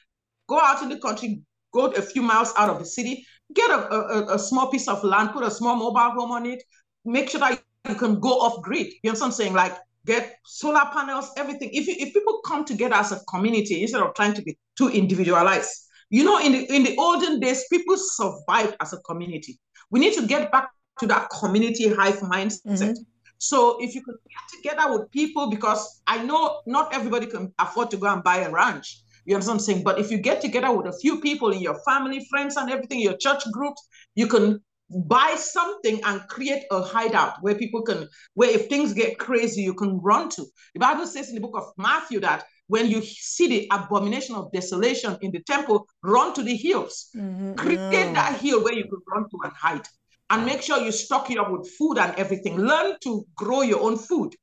go 0.48 0.60
out 0.60 0.82
in 0.82 0.88
the 0.88 0.98
country, 0.98 1.40
go 1.72 1.86
a 1.86 2.02
few 2.02 2.22
miles 2.22 2.52
out 2.56 2.68
of 2.68 2.78
the 2.78 2.84
city, 2.84 3.26
get 3.54 3.70
a, 3.70 3.92
a, 3.92 4.34
a 4.34 4.38
small 4.38 4.70
piece 4.70 4.88
of 4.88 5.02
land, 5.02 5.30
put 5.32 5.44
a 5.44 5.50
small 5.50 5.74
mobile 5.76 6.12
home 6.12 6.30
on 6.32 6.46
it, 6.46 6.62
make 7.04 7.30
sure 7.30 7.40
that 7.40 7.60
you 7.88 7.94
can 7.94 8.20
go 8.20 8.40
off 8.40 8.62
grid. 8.62 8.86
You 9.02 9.10
know 9.10 9.12
what 9.12 9.22
I'm 9.22 9.32
saying? 9.32 9.54
Like 9.54 9.76
get 10.06 10.36
solar 10.44 10.84
panels, 10.92 11.30
everything. 11.36 11.70
If 11.72 11.86
you, 11.86 11.94
if 11.98 12.14
people 12.14 12.40
come 12.44 12.64
together 12.64 12.94
as 12.96 13.12
a 13.12 13.20
community 13.28 13.82
instead 13.82 14.02
of 14.02 14.14
trying 14.14 14.34
to 14.34 14.42
be 14.42 14.58
too 14.76 14.88
individualized, 14.88 15.70
you 16.08 16.24
know, 16.24 16.38
in 16.38 16.52
the 16.52 16.74
in 16.74 16.82
the 16.82 16.96
olden 16.96 17.40
days, 17.40 17.64
people 17.70 17.96
survived 17.96 18.76
as 18.80 18.92
a 18.92 18.98
community. 18.98 19.58
We 19.90 20.00
need 20.00 20.14
to 20.14 20.26
get 20.26 20.50
back 20.50 20.68
to 21.00 21.06
that 21.06 21.30
community 21.30 21.88
hive 21.88 22.18
mindset. 22.20 22.60
Mhm. 22.64 22.96
So 23.38 23.82
if 23.82 23.94
you 23.94 24.02
can 24.02 24.14
get 24.28 24.56
together 24.56 24.92
with 24.92 25.10
people, 25.10 25.48
because 25.48 26.02
I 26.06 26.22
know 26.22 26.60
not 26.66 26.92
everybody 26.92 27.26
can 27.26 27.54
afford 27.58 27.90
to 27.92 27.96
go 27.96 28.06
and 28.08 28.22
buy 28.22 28.38
a 28.38 28.50
ranch. 28.50 29.02
You 29.24 29.34
understand 29.34 29.58
what 29.58 29.60
I'm 29.60 29.66
saying? 29.66 29.82
But 29.84 29.98
if 29.98 30.10
you 30.10 30.18
get 30.18 30.40
together 30.40 30.72
with 30.72 30.86
a 30.86 30.98
few 30.98 31.20
people 31.20 31.50
in 31.52 31.60
your 31.60 31.78
family, 31.84 32.26
friends, 32.28 32.56
and 32.56 32.70
everything, 32.70 33.00
your 33.00 33.16
church 33.16 33.42
groups, 33.52 33.86
you 34.14 34.26
can 34.26 34.62
buy 34.90 35.34
something 35.36 36.00
and 36.04 36.26
create 36.28 36.64
a 36.70 36.82
hideout 36.82 37.34
where 37.42 37.54
people 37.54 37.82
can, 37.82 38.08
where 38.34 38.50
if 38.50 38.68
things 38.68 38.92
get 38.92 39.18
crazy, 39.18 39.62
you 39.62 39.74
can 39.74 40.00
run 40.00 40.28
to. 40.30 40.44
The 40.74 40.80
Bible 40.80 41.06
says 41.06 41.28
in 41.28 41.36
the 41.36 41.40
book 41.40 41.56
of 41.56 41.72
Matthew 41.76 42.20
that 42.20 42.44
when 42.66 42.88
you 42.88 43.02
see 43.02 43.48
the 43.48 43.68
abomination 43.72 44.34
of 44.34 44.52
desolation 44.52 45.16
in 45.22 45.30
the 45.32 45.42
temple, 45.42 45.86
run 46.02 46.34
to 46.34 46.42
the 46.42 46.56
hills. 46.56 47.08
Mm-hmm, 47.16 47.54
create 47.54 47.78
mm. 47.78 48.14
that 48.14 48.40
hill 48.40 48.62
where 48.62 48.74
you 48.74 48.84
can 48.84 49.00
run 49.12 49.24
to 49.28 49.38
and 49.44 49.52
hide. 49.52 49.86
And 50.30 50.46
make 50.46 50.62
sure 50.62 50.78
you 50.78 50.92
stock 50.92 51.30
it 51.30 51.38
up 51.38 51.50
with 51.50 51.68
food 51.76 51.98
and 51.98 52.14
everything. 52.16 52.56
Learn 52.56 52.96
to 53.02 53.26
grow 53.34 53.62
your 53.62 53.80
own 53.80 53.96
food. 53.96 54.34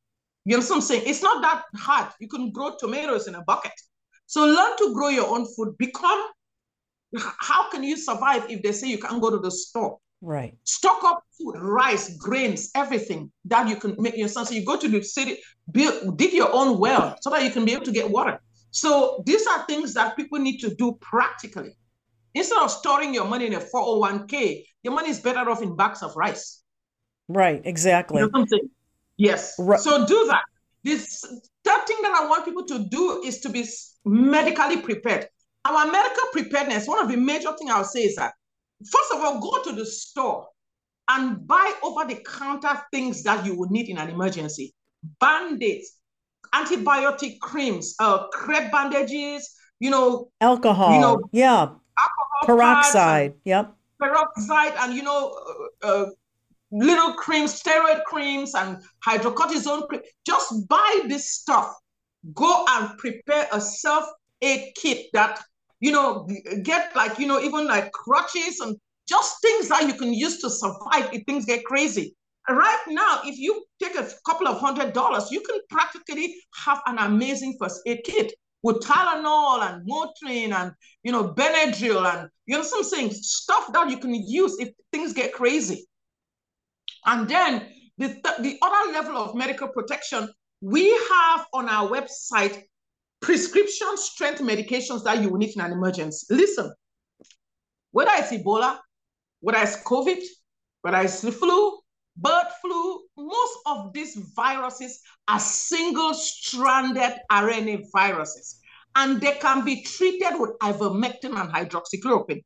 You 0.43 0.57
know 0.57 0.63
what 0.63 0.75
I'm 0.75 0.81
saying? 0.81 1.03
It's 1.05 1.23
not 1.23 1.41
that 1.41 1.63
hard. 1.75 2.11
You 2.19 2.27
can 2.27 2.51
grow 2.51 2.75
tomatoes 2.77 3.27
in 3.27 3.35
a 3.35 3.43
bucket. 3.43 3.71
So 4.25 4.45
learn 4.45 4.77
to 4.77 4.93
grow 4.93 5.07
your 5.07 5.27
own 5.27 5.45
food. 5.45 5.77
Become, 5.77 6.21
how 7.15 7.69
can 7.69 7.83
you 7.83 7.95
survive 7.95 8.49
if 8.49 8.61
they 8.61 8.73
say 8.73 8.87
you 8.87 8.97
can't 8.97 9.21
go 9.21 9.29
to 9.29 9.39
the 9.39 9.51
store? 9.51 9.97
Right. 10.21 10.57
Stock 10.63 11.03
up 11.03 11.23
food, 11.37 11.55
rice, 11.59 12.17
grains, 12.17 12.71
everything 12.75 13.31
that 13.45 13.67
you 13.67 13.75
can 13.75 13.95
make 13.99 14.17
yourself. 14.17 14.47
So 14.47 14.55
you 14.55 14.65
go 14.65 14.77
to 14.77 14.87
the 14.87 15.01
city, 15.03 15.37
build, 15.71 16.17
dig 16.17 16.33
your 16.33 16.51
own 16.51 16.79
well 16.79 17.15
so 17.21 17.29
that 17.29 17.43
you 17.43 17.51
can 17.51 17.65
be 17.65 17.73
able 17.73 17.85
to 17.85 17.91
get 17.91 18.09
water. 18.09 18.39
So 18.71 19.23
these 19.25 19.45
are 19.47 19.65
things 19.65 19.93
that 19.93 20.15
people 20.15 20.39
need 20.39 20.57
to 20.59 20.73
do 20.75 20.97
practically. 21.01 21.77
Instead 22.33 22.61
of 22.61 22.71
storing 22.71 23.13
your 23.13 23.25
money 23.25 23.47
in 23.47 23.53
a 23.53 23.59
401k, 23.59 24.65
your 24.83 24.93
money 24.93 25.09
is 25.09 25.19
better 25.19 25.49
off 25.49 25.61
in 25.61 25.75
bags 25.75 26.01
of 26.03 26.15
rice. 26.15 26.63
Right. 27.27 27.61
Exactly. 27.63 28.19
You 28.19 28.25
know 28.25 28.29
what 28.31 28.41
I'm 28.41 28.47
saying? 28.47 28.69
Yes. 29.17 29.55
Right. 29.59 29.79
So 29.79 30.05
do 30.05 30.25
that. 30.27 30.43
This 30.83 31.21
third 31.63 31.87
thing 31.87 31.97
that 32.01 32.19
I 32.21 32.27
want 32.27 32.45
people 32.45 32.65
to 32.65 32.87
do 32.89 33.21
is 33.25 33.39
to 33.41 33.49
be 33.49 33.65
medically 34.05 34.81
prepared. 34.81 35.27
Our 35.65 35.91
medical 35.91 36.23
preparedness, 36.31 36.87
one 36.87 36.99
of 36.99 37.09
the 37.09 37.17
major 37.17 37.51
things 37.57 37.71
I'll 37.71 37.83
say 37.83 38.01
is 38.01 38.15
that, 38.15 38.33
first 38.85 39.11
of 39.13 39.21
all, 39.21 39.39
go 39.39 39.63
to 39.63 39.75
the 39.75 39.85
store 39.85 40.47
and 41.09 41.47
buy 41.47 41.73
over 41.83 42.05
the 42.05 42.21
counter 42.25 42.81
things 42.91 43.23
that 43.23 43.45
you 43.45 43.57
will 43.57 43.69
need 43.69 43.89
in 43.89 43.97
an 43.97 44.09
emergency. 44.09 44.73
Band-aids, 45.19 45.99
antibiotic 46.53 47.39
creams, 47.39 47.95
uh, 47.99 48.27
crepe 48.27 48.71
bandages, 48.71 49.55
you 49.79 49.89
know, 49.89 50.29
Alcohol. 50.41 50.93
You 50.93 50.99
know, 51.01 51.21
yeah. 51.31 51.61
alcohol 51.61 51.79
pads 52.45 52.47
and 52.47 52.57
Peroxide. 52.57 53.33
Yep. 53.45 53.73
peroxide 53.99 54.73
and 54.79 54.93
you 54.93 55.03
know 55.03 55.35
uh, 55.83 55.87
uh, 55.87 56.05
little 56.71 57.13
creams 57.13 57.61
steroid 57.61 58.03
creams 58.03 58.53
and 58.53 58.77
hydrocortisone 59.05 59.87
cream 59.87 60.01
just 60.25 60.67
buy 60.67 61.01
this 61.07 61.31
stuff 61.31 61.73
go 62.33 62.65
and 62.69 62.97
prepare 62.97 63.47
a 63.53 63.61
self-aid 63.61 64.73
kit 64.75 65.07
that 65.13 65.41
you 65.79 65.91
know 65.91 66.27
get 66.63 66.95
like 66.95 67.19
you 67.19 67.27
know 67.27 67.39
even 67.39 67.67
like 67.67 67.91
crutches 67.91 68.59
and 68.59 68.75
just 69.07 69.41
things 69.41 69.69
that 69.69 69.87
you 69.87 69.93
can 69.93 70.13
use 70.13 70.39
to 70.39 70.49
survive 70.49 71.09
if 71.13 71.23
things 71.25 71.45
get 71.45 71.63
crazy 71.65 72.15
right 72.49 72.83
now 72.87 73.21
if 73.25 73.37
you 73.37 73.63
take 73.81 73.95
a 73.95 74.07
couple 74.25 74.47
of 74.47 74.59
hundred 74.59 74.93
dollars 74.93 75.29
you 75.31 75.41
can 75.41 75.59
practically 75.69 76.35
have 76.65 76.81
an 76.87 76.97
amazing 76.99 77.55
first 77.59 77.81
aid 77.85 77.99
kit 78.05 78.33
with 78.63 78.81
Tylenol 78.81 79.61
and 79.61 79.87
Motrin 79.89 80.51
and 80.53 80.71
you 81.03 81.11
know 81.11 81.33
Benadryl 81.33 82.05
and 82.13 82.29
you 82.45 82.57
know 82.57 82.63
some 82.63 82.83
things 82.83 83.27
stuff 83.27 83.71
that 83.73 83.89
you 83.89 83.97
can 83.97 84.13
use 84.13 84.57
if 84.59 84.69
things 84.91 85.13
get 85.13 85.33
crazy. 85.33 85.85
And 87.05 87.27
then 87.27 87.67
the, 87.97 88.07
th- 88.07 88.39
the 88.39 88.57
other 88.61 88.91
level 88.91 89.17
of 89.17 89.35
medical 89.35 89.69
protection, 89.69 90.29
we 90.61 90.89
have 90.91 91.45
on 91.53 91.69
our 91.69 91.89
website 91.89 92.63
prescription 93.21 93.95
strength 93.95 94.41
medications 94.41 95.03
that 95.03 95.21
you 95.21 95.29
will 95.29 95.37
need 95.37 95.55
in 95.55 95.61
an 95.61 95.71
emergency. 95.71 96.25
Listen, 96.29 96.71
whether 97.91 98.11
it's 98.15 98.31
Ebola, 98.31 98.79
whether 99.39 99.59
it's 99.59 99.83
COVID, 99.83 100.21
whether 100.81 101.01
it's 101.01 101.21
the 101.21 101.31
flu, 101.31 101.79
bird 102.15 102.45
flu, 102.61 103.01
most 103.17 103.57
of 103.65 103.93
these 103.93 104.15
viruses 104.35 105.01
are 105.27 105.39
single 105.39 106.13
stranded 106.13 107.17
RNA 107.31 107.85
viruses, 107.93 108.59
and 108.95 109.21
they 109.21 109.33
can 109.33 109.63
be 109.63 109.83
treated 109.83 110.39
with 110.39 110.57
ivermectin 110.59 111.39
and 111.39 111.51
hydroxychloroquine. 111.51 112.43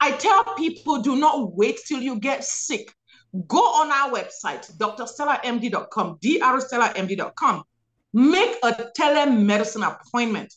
I 0.00 0.12
tell 0.12 0.44
people 0.56 1.02
do 1.02 1.16
not 1.16 1.54
wait 1.54 1.80
till 1.86 2.00
you 2.00 2.18
get 2.20 2.44
sick. 2.44 2.92
Go 3.48 3.58
on 3.58 3.90
our 3.90 4.10
website, 4.16 4.70
drstellamd.com, 4.78 6.18
drstellamd.com. 6.22 7.64
Make 8.16 8.56
a 8.62 8.72
telemedicine 8.98 9.86
appointment. 9.86 10.54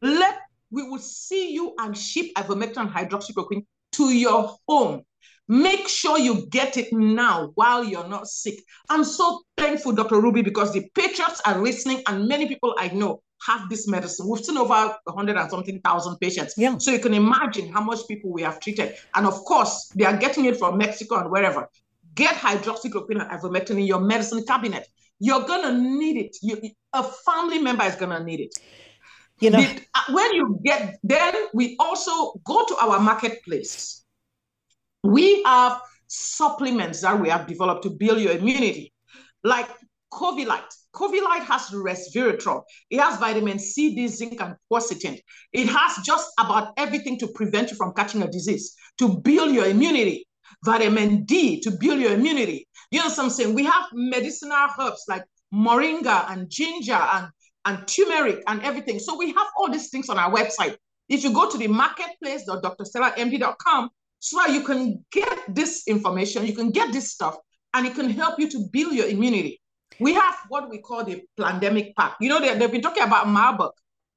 Let 0.00 0.38
we 0.70 0.82
will 0.82 0.98
see 0.98 1.52
you 1.52 1.74
and 1.78 1.94
ship 1.94 2.28
ivermectin 2.38 2.78
and 2.78 2.88
hydroxychloroquine 2.88 3.66
to 3.92 4.04
your 4.04 4.56
home. 4.66 5.02
Make 5.46 5.88
sure 5.88 6.18
you 6.18 6.46
get 6.46 6.78
it 6.78 6.90
now 6.90 7.50
while 7.54 7.84
you're 7.84 8.08
not 8.08 8.28
sick. 8.28 8.62
I'm 8.88 9.04
so 9.04 9.42
thankful, 9.58 9.92
Dr. 9.92 10.22
Ruby, 10.22 10.40
because 10.40 10.72
the 10.72 10.88
patriots 10.94 11.42
are 11.44 11.58
listening, 11.60 12.02
and 12.06 12.26
many 12.26 12.48
people 12.48 12.74
I 12.78 12.88
know 12.88 13.20
have 13.46 13.68
this 13.68 13.86
medicine. 13.86 14.26
We've 14.26 14.42
seen 14.42 14.56
over 14.56 14.96
100 15.04 15.36
and 15.36 15.50
something 15.50 15.80
thousand 15.80 16.16
patients. 16.16 16.54
Yeah. 16.56 16.78
So 16.78 16.92
you 16.92 16.98
can 16.98 17.12
imagine 17.12 17.70
how 17.70 17.82
much 17.82 18.08
people 18.08 18.32
we 18.32 18.40
have 18.40 18.58
treated. 18.58 18.94
And 19.14 19.26
of 19.26 19.34
course, 19.44 19.92
they 19.94 20.06
are 20.06 20.16
getting 20.16 20.46
it 20.46 20.56
from 20.56 20.78
Mexico 20.78 21.16
and 21.16 21.30
wherever. 21.30 21.68
Get 22.14 22.36
hydroxychloroquine 22.36 23.20
and 23.20 23.30
ivermectin 23.30 23.72
in 23.72 23.80
your 23.80 24.00
medicine 24.00 24.46
cabinet. 24.46 24.88
You're 25.20 25.44
going 25.44 25.62
to 25.62 25.80
need 25.80 26.16
it. 26.16 26.36
You, 26.42 26.58
a 26.92 27.04
family 27.04 27.58
member 27.58 27.84
is 27.84 27.94
going 27.94 28.10
to 28.10 28.24
need 28.24 28.40
it. 28.40 28.54
You 29.40 29.50
know, 29.50 29.60
The- 29.60 29.82
uh, 29.94 30.12
when 30.12 30.34
you 30.34 30.58
get, 30.64 30.96
then 31.02 31.34
we 31.54 31.76
also 31.78 32.32
go 32.44 32.64
to 32.64 32.76
our 32.80 32.98
marketplace. 32.98 34.04
We 35.02 35.42
have 35.44 35.80
supplements 36.06 37.02
that 37.02 37.20
we 37.20 37.28
have 37.28 37.46
developed 37.46 37.82
to 37.84 37.90
build 37.90 38.20
your 38.20 38.32
immunity, 38.32 38.92
like 39.44 39.68
Covilite. 40.12 40.74
Covilite 40.92 41.44
has 41.44 41.68
resveratrol. 41.70 42.62
It 42.90 42.98
has 43.00 43.18
vitamin 43.18 43.58
C, 43.58 43.94
D, 43.94 44.08
zinc, 44.08 44.40
and 44.40 44.56
quercetin. 44.70 45.20
It 45.52 45.68
has 45.68 46.04
just 46.04 46.30
about 46.38 46.72
everything 46.76 47.18
to 47.20 47.28
prevent 47.28 47.70
you 47.70 47.76
from 47.76 47.92
catching 47.94 48.22
a 48.22 48.28
disease, 48.30 48.74
to 48.98 49.20
build 49.20 49.54
your 49.54 49.66
immunity. 49.66 50.26
Vitamin 50.64 51.24
D 51.24 51.60
to 51.60 51.70
build 51.70 52.00
your 52.00 52.12
immunity. 52.12 52.66
You 52.90 52.98
know 53.00 53.06
what 53.06 53.18
I'm 53.18 53.30
saying? 53.30 53.54
We 53.54 53.64
have 53.64 53.84
medicinal 53.92 54.68
herbs 54.78 55.04
like 55.08 55.24
moringa 55.52 56.30
and 56.30 56.48
ginger 56.50 56.94
and, 56.94 57.28
and 57.64 57.86
turmeric 57.86 58.42
and 58.46 58.62
everything. 58.62 58.98
So 58.98 59.16
we 59.16 59.28
have 59.32 59.46
all 59.56 59.70
these 59.70 59.88
things 59.90 60.08
on 60.08 60.18
our 60.18 60.32
website. 60.32 60.76
If 61.08 61.22
you 61.24 61.32
go 61.32 61.48
to 61.50 61.58
the 61.58 61.66
marketplace.drstellamd.com, 61.68 63.90
so 64.22 64.36
that 64.36 64.52
you 64.52 64.60
can 64.62 65.02
get 65.10 65.38
this 65.48 65.88
information, 65.88 66.44
you 66.46 66.52
can 66.54 66.70
get 66.70 66.92
this 66.92 67.10
stuff, 67.10 67.36
and 67.72 67.86
it 67.86 67.94
can 67.94 68.10
help 68.10 68.38
you 68.38 68.50
to 68.50 68.68
build 68.70 68.92
your 68.92 69.08
immunity. 69.08 69.58
We 69.98 70.12
have 70.14 70.34
what 70.48 70.68
we 70.70 70.78
call 70.78 71.04
the 71.04 71.22
pandemic 71.38 71.96
pack. 71.96 72.16
You 72.20 72.28
know, 72.28 72.38
they, 72.40 72.54
they've 72.58 72.70
been 72.70 72.82
talking 72.82 73.02
about 73.02 73.28
Marburg. 73.28 73.72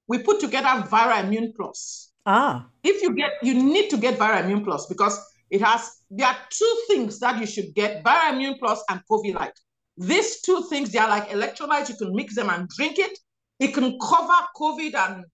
We 0.08 0.18
put 0.20 0.40
together 0.42 0.84
Vira 0.90 1.22
Immune 1.22 1.54
Plus. 1.56 2.12
ah, 2.26 2.68
If 2.84 3.02
you 3.02 3.16
get, 3.16 3.32
you 3.42 3.54
need 3.54 3.90
to 3.92 3.98
get 3.98 4.18
Vira 4.18 4.42
Immune 4.44 4.66
Plus 4.66 4.88
because 4.88 5.18
it 5.50 5.62
has, 5.62 5.98
there 6.10 6.28
are 6.28 6.38
two 6.50 6.84
things 6.88 7.20
that 7.20 7.40
you 7.40 7.46
should 7.46 7.74
get, 7.76 8.04
Bioimmune 8.04 8.60
Plus 8.60 8.84
and 8.90 9.02
COVID 9.10 9.52
These 9.98 10.42
two 10.42 10.66
things, 10.70 10.92
they 10.92 11.00
are 11.00 11.10
like 11.10 11.30
electrolytes. 11.30 11.90
You 11.90 11.96
can 11.96 12.16
mix 12.16 12.36
them 12.36 12.50
and 12.50 12.68
drink 12.70 13.00
it. 13.00 13.18
It 13.60 13.74
can 13.74 13.98
cover 14.00 14.34
COVID 14.56 14.96
and 14.96 15.26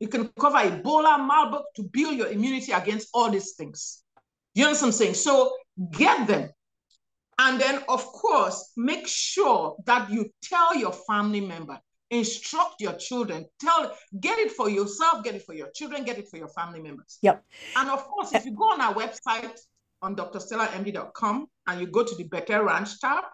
it 0.00 0.10
can 0.10 0.28
cover 0.38 0.58
Ebola, 0.58 1.18
Marburg 1.18 1.62
to 1.76 1.82
build 1.84 2.16
your 2.16 2.28
immunity 2.28 2.72
against 2.72 3.08
all 3.14 3.30
these 3.30 3.54
things. 3.54 4.02
You 4.54 4.64
know 4.64 4.72
what 4.72 4.82
I'm 4.82 4.92
saying? 4.92 5.14
So 5.14 5.54
get 5.92 6.26
them. 6.26 6.50
And 7.38 7.60
then, 7.60 7.82
of 7.88 8.04
course, 8.04 8.72
make 8.76 9.06
sure 9.06 9.76
that 9.86 10.10
you 10.10 10.30
tell 10.42 10.74
your 10.74 10.92
family 10.92 11.40
member, 11.40 11.78
instruct 12.10 12.80
your 12.80 12.94
children, 12.94 13.44
tell, 13.60 13.94
get 14.20 14.38
it 14.38 14.52
for 14.52 14.68
yourself, 14.70 15.22
get 15.24 15.34
it 15.34 15.44
for 15.44 15.54
your 15.54 15.70
children, 15.74 16.04
get 16.04 16.18
it 16.18 16.28
for 16.28 16.36
your 16.38 16.48
family 16.48 16.80
members. 16.80 17.18
yep. 17.22 17.44
And 17.76 17.90
of 17.90 18.04
course, 18.04 18.32
if 18.32 18.44
you 18.44 18.52
go 18.52 18.64
on 18.64 18.80
our 18.80 18.94
website 18.94 19.58
on 20.00 20.16
drstellamd.com 20.16 21.46
and 21.66 21.80
you 21.80 21.86
go 21.86 22.04
to 22.04 22.14
the 22.14 22.24
Better 22.24 22.64
Ranch 22.64 23.00
tab, 23.00 23.24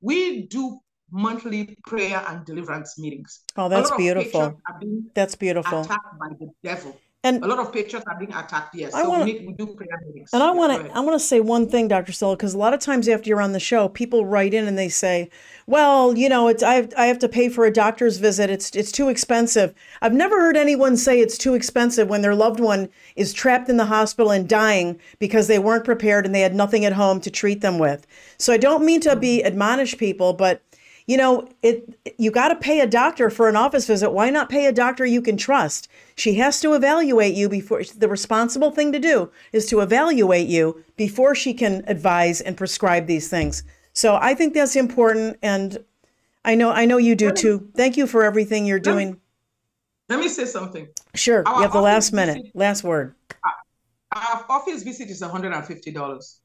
we 0.00 0.46
do 0.46 0.78
monthly 1.10 1.76
prayer 1.86 2.22
and 2.28 2.44
deliverance 2.46 2.98
meetings. 2.98 3.40
Oh, 3.56 3.68
that's 3.68 3.90
beautiful. 3.96 4.40
patriots 4.40 4.62
are 4.68 4.78
being 4.78 5.10
That's 5.14 5.34
beautiful. 5.34 5.80
attacked 5.80 6.18
by 6.20 6.28
the 6.38 6.50
devil. 6.62 6.98
And 7.22 7.44
A 7.44 7.46
lot 7.46 7.58
of 7.58 7.70
patriots 7.70 8.06
are 8.08 8.18
being 8.18 8.32
attacked, 8.32 8.74
yes. 8.74 8.94
I 8.94 9.02
So 9.02 9.10
wanna- 9.10 9.24
we 9.26 9.32
need 9.34 9.46
we 9.46 9.52
do 9.52 9.66
prayer 9.66 10.00
meetings. 10.06 10.30
And 10.32 10.42
I 10.42 10.50
want 10.52 10.86
to. 10.86 10.96
I 10.96 11.00
want 11.00 11.20
to 11.20 11.24
say 11.26 11.38
one 11.40 11.68
thing, 11.68 11.86
Dr. 11.86 12.12
Stella, 12.12 12.34
because 12.34 12.54
a 12.54 12.58
lot 12.58 12.72
of 12.72 12.80
times 12.80 13.06
after 13.10 13.28
you're 13.28 13.42
on 13.42 13.52
the 13.52 13.60
show, 13.60 13.88
people 13.88 14.24
write 14.24 14.54
in 14.54 14.66
and 14.66 14.78
they 14.78 14.88
say, 14.88 15.28
"Well, 15.66 16.16
you 16.16 16.30
know, 16.30 16.48
it's 16.48 16.62
I 16.62 16.74
have, 16.76 16.94
I 16.96 17.06
have 17.06 17.18
to 17.18 17.28
pay 17.28 17.50
for 17.50 17.66
a 17.66 17.70
doctor's 17.70 18.16
visit. 18.16 18.48
It's 18.48 18.70
it's 18.74 18.90
too 18.90 19.10
expensive." 19.10 19.74
I've 20.00 20.14
never 20.14 20.40
heard 20.40 20.56
anyone 20.56 20.96
say 20.96 21.20
it's 21.20 21.36
too 21.36 21.52
expensive 21.52 22.08
when 22.08 22.22
their 22.22 22.34
loved 22.34 22.58
one 22.58 22.88
is 23.16 23.34
trapped 23.34 23.68
in 23.68 23.76
the 23.76 23.84
hospital 23.84 24.30
and 24.32 24.48
dying 24.48 24.98
because 25.18 25.46
they 25.46 25.58
weren't 25.58 25.84
prepared 25.84 26.24
and 26.24 26.34
they 26.34 26.40
had 26.40 26.54
nothing 26.54 26.86
at 26.86 26.94
home 26.94 27.20
to 27.20 27.30
treat 27.30 27.60
them 27.60 27.78
with. 27.78 28.06
So 28.38 28.50
I 28.54 28.56
don't 28.56 28.82
mean 28.82 29.00
to 29.02 29.14
be 29.14 29.44
admonish 29.44 29.98
people, 29.98 30.32
but 30.32 30.62
you 31.10 31.16
know, 31.16 31.48
it 31.60 31.98
you 32.18 32.30
got 32.30 32.48
to 32.50 32.54
pay 32.54 32.78
a 32.78 32.86
doctor 32.86 33.30
for 33.30 33.48
an 33.48 33.56
office 33.56 33.84
visit. 33.84 34.12
Why 34.12 34.30
not 34.30 34.48
pay 34.48 34.66
a 34.66 34.72
doctor 34.72 35.04
you 35.04 35.20
can 35.20 35.36
trust? 35.36 35.88
She 36.14 36.34
has 36.34 36.60
to 36.60 36.72
evaluate 36.74 37.34
you 37.34 37.48
before 37.48 37.82
the 37.82 38.06
responsible 38.06 38.70
thing 38.70 38.92
to 38.92 39.00
do 39.00 39.28
is 39.52 39.66
to 39.70 39.80
evaluate 39.80 40.46
you 40.46 40.84
before 40.96 41.34
she 41.34 41.52
can 41.52 41.82
advise 41.88 42.40
and 42.40 42.56
prescribe 42.56 43.08
these 43.08 43.26
things. 43.28 43.64
So 43.92 44.20
I 44.22 44.34
think 44.34 44.54
that's 44.54 44.76
important 44.76 45.36
and 45.42 45.84
I 46.44 46.54
know 46.54 46.70
I 46.70 46.84
know 46.84 46.98
you 46.98 47.16
do 47.16 47.32
too. 47.32 47.68
Thank 47.74 47.96
you 47.96 48.06
for 48.06 48.22
everything 48.22 48.64
you're 48.64 48.78
doing. 48.78 49.20
Let 50.08 50.20
me 50.20 50.28
say 50.28 50.44
something. 50.44 50.86
Sure, 51.16 51.42
Our 51.44 51.56
you 51.56 51.62
have 51.62 51.72
the 51.72 51.80
last 51.80 52.12
minute. 52.12 52.36
visit- 52.36 52.54
Last 52.54 52.84
word. 52.84 53.16
Our 54.14 54.46
office 54.48 54.84
visit 54.84 55.08
is 55.10 55.22
$150. 55.22 56.36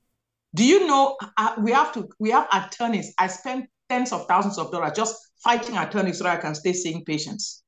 Do 0.56 0.66
you 0.66 0.88
know 0.88 1.18
uh, 1.38 1.54
we 1.60 1.72
have 1.72 1.94
to 1.94 2.10
we 2.18 2.32
have 2.32 2.48
attorneys? 2.52 3.14
I 3.20 3.28
spend 3.28 3.68
tens 3.90 4.12
of 4.12 4.28
thousands 4.28 4.58
of 4.58 4.72
dollars 4.72 4.92
just 4.96 5.16
fighting 5.44 5.78
attorneys 5.78 6.18
so 6.18 6.24
that 6.24 6.38
I 6.38 6.42
can 6.42 6.56
stay 6.56 6.74
seeing 6.74 7.04
patients. 7.06 7.62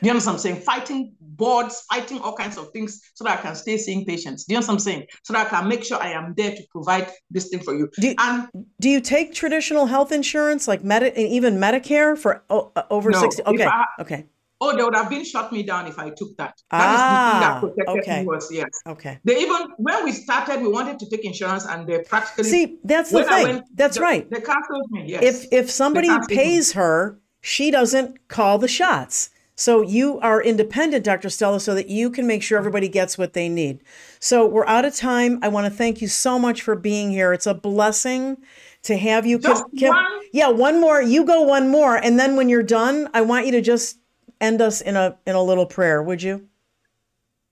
Do 0.00 0.06
you 0.06 0.10
understand 0.10 0.34
what 0.34 0.38
I'm 0.38 0.42
saying? 0.42 0.62
Fighting 0.62 1.14
boards, 1.20 1.82
fighting 1.90 2.20
all 2.20 2.34
kinds 2.34 2.56
of 2.58 2.70
things 2.72 3.00
so 3.14 3.24
that 3.24 3.38
I 3.38 3.42
can 3.42 3.54
stay 3.54 3.76
seeing 3.76 4.04
patients. 4.04 4.44
Do 4.44 4.54
you 4.54 4.56
understand 4.58 4.74
what 4.76 4.80
I'm 4.80 4.84
saying? 4.84 5.06
So 5.24 5.32
that 5.32 5.46
I 5.46 5.50
can 5.50 5.68
make 5.68 5.84
sure 5.84 6.00
I 6.02 6.10
am 6.12 6.34
there 6.36 6.50
to 6.50 6.62
provide 6.70 7.08
this 7.30 7.48
thing 7.48 7.60
for 7.60 7.74
you. 7.74 7.88
Do- 8.00 8.14
and 8.18 8.48
Do 8.80 8.88
you 8.88 9.00
take 9.00 9.32
traditional 9.34 9.86
health 9.86 10.10
insurance 10.10 10.66
like 10.66 10.82
Medi- 10.82 11.12
even 11.20 11.58
Medicare 11.58 12.18
for 12.18 12.42
o- 12.50 12.72
over 12.90 13.10
No, 13.10 13.20
60? 13.20 13.42
Okay. 13.46 13.64
I- 13.64 13.84
Okay. 14.00 14.26
Oh, 14.62 14.70
they 14.76 14.82
would 14.86 14.94
have 14.94 15.10
been 15.10 15.24
shut 15.32 15.46
me 15.56 15.60
down 15.70 15.82
if 15.92 15.98
I 15.98 16.08
took 16.20 16.30
that. 16.40 16.54
That 16.70 16.80
Ah, 16.80 16.92
is 16.92 17.00
the 17.02 17.18
thing 17.30 17.40
that 17.46 17.54
protected 17.64 18.02
okay. 18.02 18.20
me 18.22 18.26
was 18.32 18.44
yes. 18.58 18.70
Okay. 18.94 19.14
They 19.24 19.36
even 19.44 19.60
when 19.86 19.98
we 20.06 20.12
started, 20.12 20.56
we 20.62 20.68
wanted 20.78 20.96
to 21.00 21.06
take 21.10 21.24
insurance 21.24 21.64
and 21.66 21.86
they 21.88 21.98
practically 22.12 22.44
See, 22.54 22.78
that's 22.84 23.10
the 23.10 23.24
thing. 23.24 23.46
went- 23.48 23.64
That's 23.80 23.96
the- 23.96 24.02
right. 24.08 24.24
They 24.30 24.40
canceled 24.40 24.88
me, 24.90 25.00
yes. 25.12 25.22
if 25.30 25.36
if 25.60 25.70
somebody 25.70 26.08
can't 26.08 26.22
take 26.28 26.36
them. 26.38 26.44
pays 26.46 26.72
her, 26.72 27.18
she 27.40 27.70
doesn't 27.78 28.28
call 28.28 28.54
the 28.58 28.68
shots. 28.68 29.30
So 29.54 29.82
you 29.82 30.18
are 30.20 30.42
independent, 30.42 31.04
Dr. 31.04 31.28
Stella, 31.28 31.60
so 31.60 31.74
that 31.74 31.88
you 31.88 32.08
can 32.10 32.26
make 32.26 32.42
sure 32.42 32.56
everybody 32.58 32.88
gets 32.88 33.18
what 33.18 33.32
they 33.34 33.48
need. 33.50 33.80
So 34.18 34.46
we're 34.46 34.66
out 34.66 34.84
of 34.86 34.94
time. 34.96 35.38
I 35.42 35.48
want 35.48 35.66
to 35.66 35.70
thank 35.82 36.00
you 36.00 36.08
so 36.08 36.38
much 36.38 36.62
for 36.62 36.74
being 36.74 37.10
here. 37.10 37.32
It's 37.34 37.46
a 37.46 37.52
blessing 37.54 38.38
to 38.84 38.96
have 38.96 39.26
you. 39.26 39.38
Just 39.38 39.64
one? 39.72 40.06
yeah, 40.32 40.48
one 40.48 40.80
more. 40.80 41.02
You 41.02 41.24
go 41.24 41.42
one 41.42 41.68
more, 41.68 41.96
and 41.96 42.18
then 42.18 42.34
when 42.34 42.48
you're 42.48 42.62
done, 42.80 43.10
I 43.12 43.20
want 43.20 43.44
you 43.46 43.52
to 43.52 43.60
just 43.60 43.98
end 44.42 44.60
us 44.60 44.82
in 44.82 44.96
a 44.96 45.16
in 45.26 45.34
a 45.34 45.42
little 45.42 45.64
prayer. 45.64 46.02
Would 46.02 46.22
you? 46.22 46.46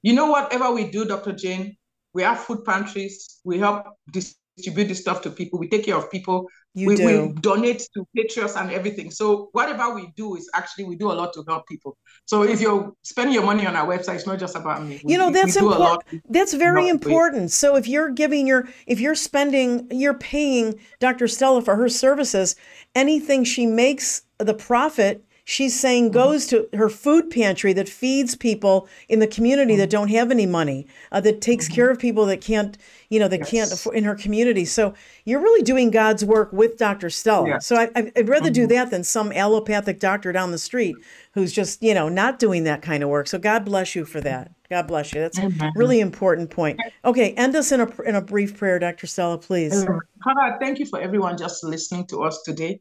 You 0.02 0.14
know, 0.14 0.26
whatever 0.26 0.72
we 0.72 0.90
do, 0.90 1.04
Dr. 1.04 1.32
Jane, 1.32 1.76
we 2.12 2.22
have 2.22 2.40
food 2.40 2.64
pantries. 2.64 3.40
We 3.44 3.58
help 3.58 3.86
distribute 4.10 4.88
this 4.88 5.00
stuff 5.00 5.22
to 5.22 5.30
people. 5.30 5.58
We 5.58 5.68
take 5.68 5.84
care 5.84 5.96
of 5.96 6.10
people. 6.10 6.48
You 6.72 6.88
we, 6.88 6.96
do. 6.96 7.04
we 7.04 7.32
donate 7.40 7.86
to 7.94 8.06
patriots 8.16 8.56
and 8.56 8.70
everything. 8.70 9.10
So 9.10 9.48
whatever 9.52 9.92
we 9.94 10.12
do 10.16 10.36
is 10.36 10.48
actually 10.54 10.84
we 10.84 10.96
do 10.96 11.10
a 11.10 11.16
lot 11.20 11.32
to 11.34 11.44
help 11.46 11.66
people. 11.66 11.98
So 12.24 12.44
if 12.44 12.60
you're 12.60 12.92
spending 13.02 13.34
your 13.34 13.42
money 13.42 13.66
on 13.66 13.76
our 13.76 13.86
website, 13.86 14.14
it's 14.14 14.26
not 14.26 14.38
just 14.38 14.56
about 14.56 14.84
me. 14.84 15.00
We- 15.04 15.12
You 15.12 15.18
know 15.18 15.30
that's 15.30 15.56
we 15.56 15.60
do 15.60 15.66
a 15.66 15.70
lot. 15.70 15.80
important. 15.80 16.22
That's 16.30 16.54
very 16.54 16.88
important. 16.88 17.50
So 17.50 17.76
if 17.76 17.86
you're 17.88 18.10
giving 18.10 18.46
your, 18.46 18.68
if 18.86 19.00
you're 19.00 19.16
spending, 19.16 19.88
you're 19.90 20.14
paying 20.14 20.78
Dr. 21.00 21.28
Stella 21.28 21.60
for 21.60 21.76
her 21.76 21.88
services, 21.88 22.56
anything 22.94 23.44
she 23.44 23.66
makes, 23.66 24.22
the 24.38 24.54
profit 24.54 25.24
she's 25.44 25.78
saying 25.78 26.04
Mm-hmm. 26.06 26.14
goes 26.14 26.46
to 26.48 26.68
her 26.74 26.88
food 26.88 27.30
pantry 27.30 27.72
that 27.72 27.88
feeds 27.88 28.34
people 28.34 28.88
in 29.08 29.18
the 29.18 29.26
community 29.26 29.76
that 29.76 29.84
Mm-hmm. 29.84 29.90
don't 29.90 30.08
have 30.10 30.30
any 30.30 30.46
money, 30.46 30.86
uh, 31.12 31.20
that 31.20 31.40
takes 31.40 31.68
care 31.68 31.90
of 31.90 31.98
people 31.98 32.26
that 32.26 32.40
can't, 32.40 32.76
you 33.08 33.18
know, 33.18 33.28
that 33.28 33.46
can't 33.46 33.72
afford 33.72 33.96
in 33.96 34.04
her 34.04 34.14
community. 34.14 34.64
So 34.64 34.94
you're 35.24 35.40
really 35.40 35.62
doing 35.62 35.90
God's 35.90 36.24
work 36.24 36.52
with 36.52 36.76
Dr. 36.78 37.10
Stella. 37.10 37.48
Yes. 37.48 37.66
So 37.66 37.76
I, 37.76 37.90
I'd 37.96 38.28
rather 38.28 38.46
Mm-hmm. 38.46 38.52
do 38.54 38.66
that 38.68 38.90
than 38.90 39.04
some 39.04 39.32
allopathic 39.32 39.98
doctor 40.00 40.32
down 40.32 40.50
the 40.52 40.58
street 40.58 40.96
who's 41.32 41.52
just, 41.52 41.82
you 41.82 41.94
know, 41.94 42.08
not 42.08 42.38
doing 42.38 42.64
that 42.64 42.82
kind 42.82 43.02
of 43.02 43.08
work. 43.08 43.26
So 43.28 43.38
God 43.38 43.64
bless 43.64 43.94
you 43.94 44.04
for 44.04 44.20
that. 44.22 44.50
God 44.68 44.86
bless 44.86 45.12
you. 45.12 45.20
That's 45.20 45.38
a 45.38 45.50
really 45.74 45.98
important 46.00 46.50
point. 46.50 46.78
Okay, 47.04 47.32
end 47.32 47.56
us 47.56 47.72
in 47.72 47.80
a 47.80 48.02
in 48.02 48.14
a 48.14 48.20
brief 48.22 48.56
prayer, 48.56 48.78
Dr. 48.78 49.08
Stella, 49.08 49.36
please. 49.36 49.84
Father, 49.84 50.56
thank 50.60 50.78
you 50.78 50.86
for 50.86 51.00
everyone 51.00 51.36
just 51.36 51.64
listening 51.64 52.06
to 52.06 52.22
us 52.22 52.42
today. 52.42 52.80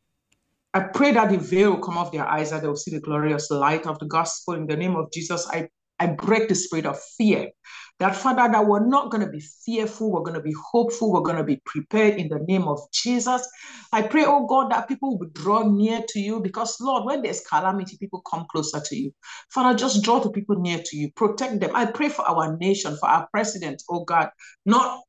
I 0.73 0.81
pray 0.81 1.11
that 1.13 1.29
the 1.31 1.37
veil 1.37 1.71
will 1.71 1.81
come 1.81 1.97
off 1.97 2.11
their 2.11 2.27
eyes, 2.27 2.51
that 2.51 2.61
they 2.61 2.67
will 2.67 2.75
see 2.75 2.91
the 2.91 3.01
glorious 3.01 3.49
light 3.49 3.87
of 3.87 3.97
the 3.99 4.05
gospel. 4.05 4.53
In 4.53 4.67
the 4.67 4.77
name 4.77 4.95
of 4.95 5.11
Jesus, 5.11 5.47
I, 5.51 5.67
I 5.99 6.07
break 6.07 6.47
the 6.47 6.55
spirit 6.55 6.85
of 6.85 6.99
fear. 7.17 7.49
That, 7.99 8.15
Father, 8.15 8.47
that 8.49 8.65
we're 8.65 8.85
not 8.85 9.11
going 9.11 9.25
to 9.25 9.31
be 9.31 9.41
fearful, 9.65 10.11
we're 10.11 10.21
going 10.21 10.35
to 10.35 10.41
be 10.41 10.55
hopeful, 10.71 11.11
we're 11.11 11.21
going 11.21 11.37
to 11.37 11.43
be 11.43 11.61
prepared 11.65 12.15
in 12.15 12.29
the 12.29 12.39
name 12.47 12.63
of 12.67 12.79
Jesus. 12.93 13.45
I 13.91 14.03
pray, 14.03 14.23
oh 14.25 14.45
God, 14.45 14.71
that 14.71 14.87
people 14.87 15.17
will 15.17 15.27
draw 15.33 15.63
near 15.63 16.01
to 16.07 16.19
you 16.19 16.39
because, 16.39 16.79
Lord, 16.79 17.03
when 17.05 17.23
there's 17.23 17.41
calamity, 17.41 17.97
people 17.97 18.21
come 18.21 18.45
closer 18.51 18.79
to 18.79 18.95
you. 18.95 19.11
Father, 19.49 19.77
just 19.77 20.01
draw 20.03 20.19
the 20.19 20.29
people 20.29 20.55
near 20.61 20.79
to 20.81 20.97
you, 20.97 21.11
protect 21.15 21.59
them. 21.59 21.71
I 21.75 21.87
pray 21.87 22.07
for 22.07 22.21
our 22.29 22.55
nation, 22.57 22.95
for 22.97 23.09
our 23.09 23.27
president, 23.33 23.81
oh 23.89 24.05
God, 24.05 24.29
not 24.65 25.01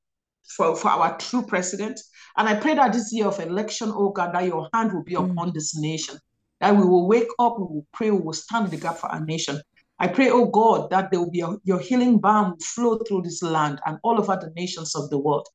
for, 0.56 0.76
for 0.76 0.88
our 0.88 1.16
true 1.18 1.42
president. 1.42 2.00
And 2.36 2.48
I 2.48 2.54
pray 2.54 2.74
that 2.74 2.92
this 2.92 3.12
year 3.12 3.26
of 3.26 3.40
election, 3.40 3.92
oh 3.94 4.10
God, 4.10 4.34
that 4.34 4.44
your 4.44 4.68
hand 4.72 4.92
will 4.92 5.04
be 5.04 5.14
mm. 5.14 5.30
upon 5.30 5.52
this 5.54 5.76
nation, 5.76 6.18
that 6.60 6.74
we 6.76 6.84
will 6.84 7.06
wake 7.06 7.28
up, 7.38 7.58
we 7.58 7.64
will 7.64 7.86
pray, 7.92 8.10
we 8.10 8.20
will 8.20 8.32
stand 8.32 8.66
in 8.66 8.70
the 8.70 8.76
gap 8.76 8.98
for 8.98 9.08
our 9.08 9.24
nation. 9.24 9.60
I 9.98 10.08
pray, 10.08 10.30
oh 10.30 10.46
God, 10.46 10.90
that 10.90 11.10
there 11.10 11.20
will 11.20 11.30
be 11.30 11.42
a, 11.42 11.56
your 11.64 11.78
healing 11.78 12.18
balm 12.18 12.58
flow 12.58 12.98
through 12.98 13.22
this 13.22 13.42
land 13.42 13.80
and 13.84 13.98
all 14.02 14.18
over 14.18 14.36
the 14.36 14.50
nations 14.56 14.94
of 14.94 15.10
the 15.10 15.18
world. 15.18 15.46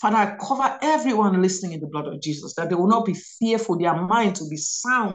Father, 0.00 0.16
I 0.16 0.36
cover 0.44 0.78
everyone 0.82 1.40
listening 1.40 1.74
in 1.74 1.80
the 1.80 1.86
blood 1.86 2.08
of 2.08 2.20
Jesus, 2.20 2.54
that 2.56 2.68
they 2.68 2.74
will 2.74 2.88
not 2.88 3.06
be 3.06 3.14
fearful, 3.14 3.78
their 3.78 3.94
minds 3.94 4.40
will 4.40 4.50
be 4.50 4.56
sound. 4.56 5.14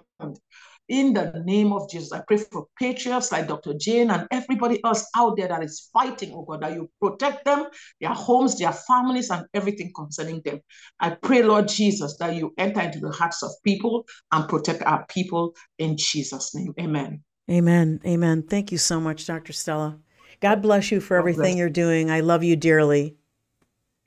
In 0.90 1.14
the 1.14 1.42
name 1.46 1.74
of 1.74 1.90
Jesus, 1.90 2.14
I 2.14 2.22
pray 2.26 2.38
for 2.38 2.68
patriots 2.80 3.32
like 3.32 3.48
Dr. 3.48 3.74
Jane 3.74 4.10
and 4.10 4.26
everybody 4.32 4.82
else 4.86 5.06
out 5.18 5.36
there 5.36 5.50
that 5.50 5.62
is 5.62 5.90
fighting, 5.92 6.32
oh 6.34 6.44
God, 6.44 6.62
that 6.62 6.74
you 6.74 6.90
protect 7.02 7.44
them, 7.44 7.66
their 8.00 8.14
homes, 8.14 8.58
their 8.58 8.72
families, 8.72 9.30
and 9.30 9.46
everything 9.54 9.92
concerning 9.94 10.42
them. 10.46 10.62
I 11.00 11.10
pray, 11.10 11.44
Lord 11.44 11.68
Jesus, 11.68 12.16
that 12.18 12.36
you 12.36 12.54
enter 12.58 12.82
into 12.82 13.00
the 13.00 13.12
hearts 13.12 13.44
of 13.44 13.52
people 13.66 14.06
and 14.32 14.48
protect 14.48 14.82
our 14.84 15.06
people 15.08 15.56
in 15.78 15.98
Jesus' 15.98 16.56
name. 16.56 16.74
Amen. 16.80 17.22
Amen. 17.52 18.00
Amen. 18.06 18.44
Thank 18.44 18.72
you 18.72 18.78
so 18.78 19.02
much, 19.02 19.26
Dr. 19.26 19.52
Stella. 19.52 20.00
God 20.40 20.62
bless 20.62 20.92
you 20.92 21.02
for 21.02 21.18
everything 21.18 21.58
you're 21.58 21.70
doing. 21.70 22.12
I 22.12 22.22
love 22.22 22.44
you 22.44 22.56
dearly. 22.56 23.18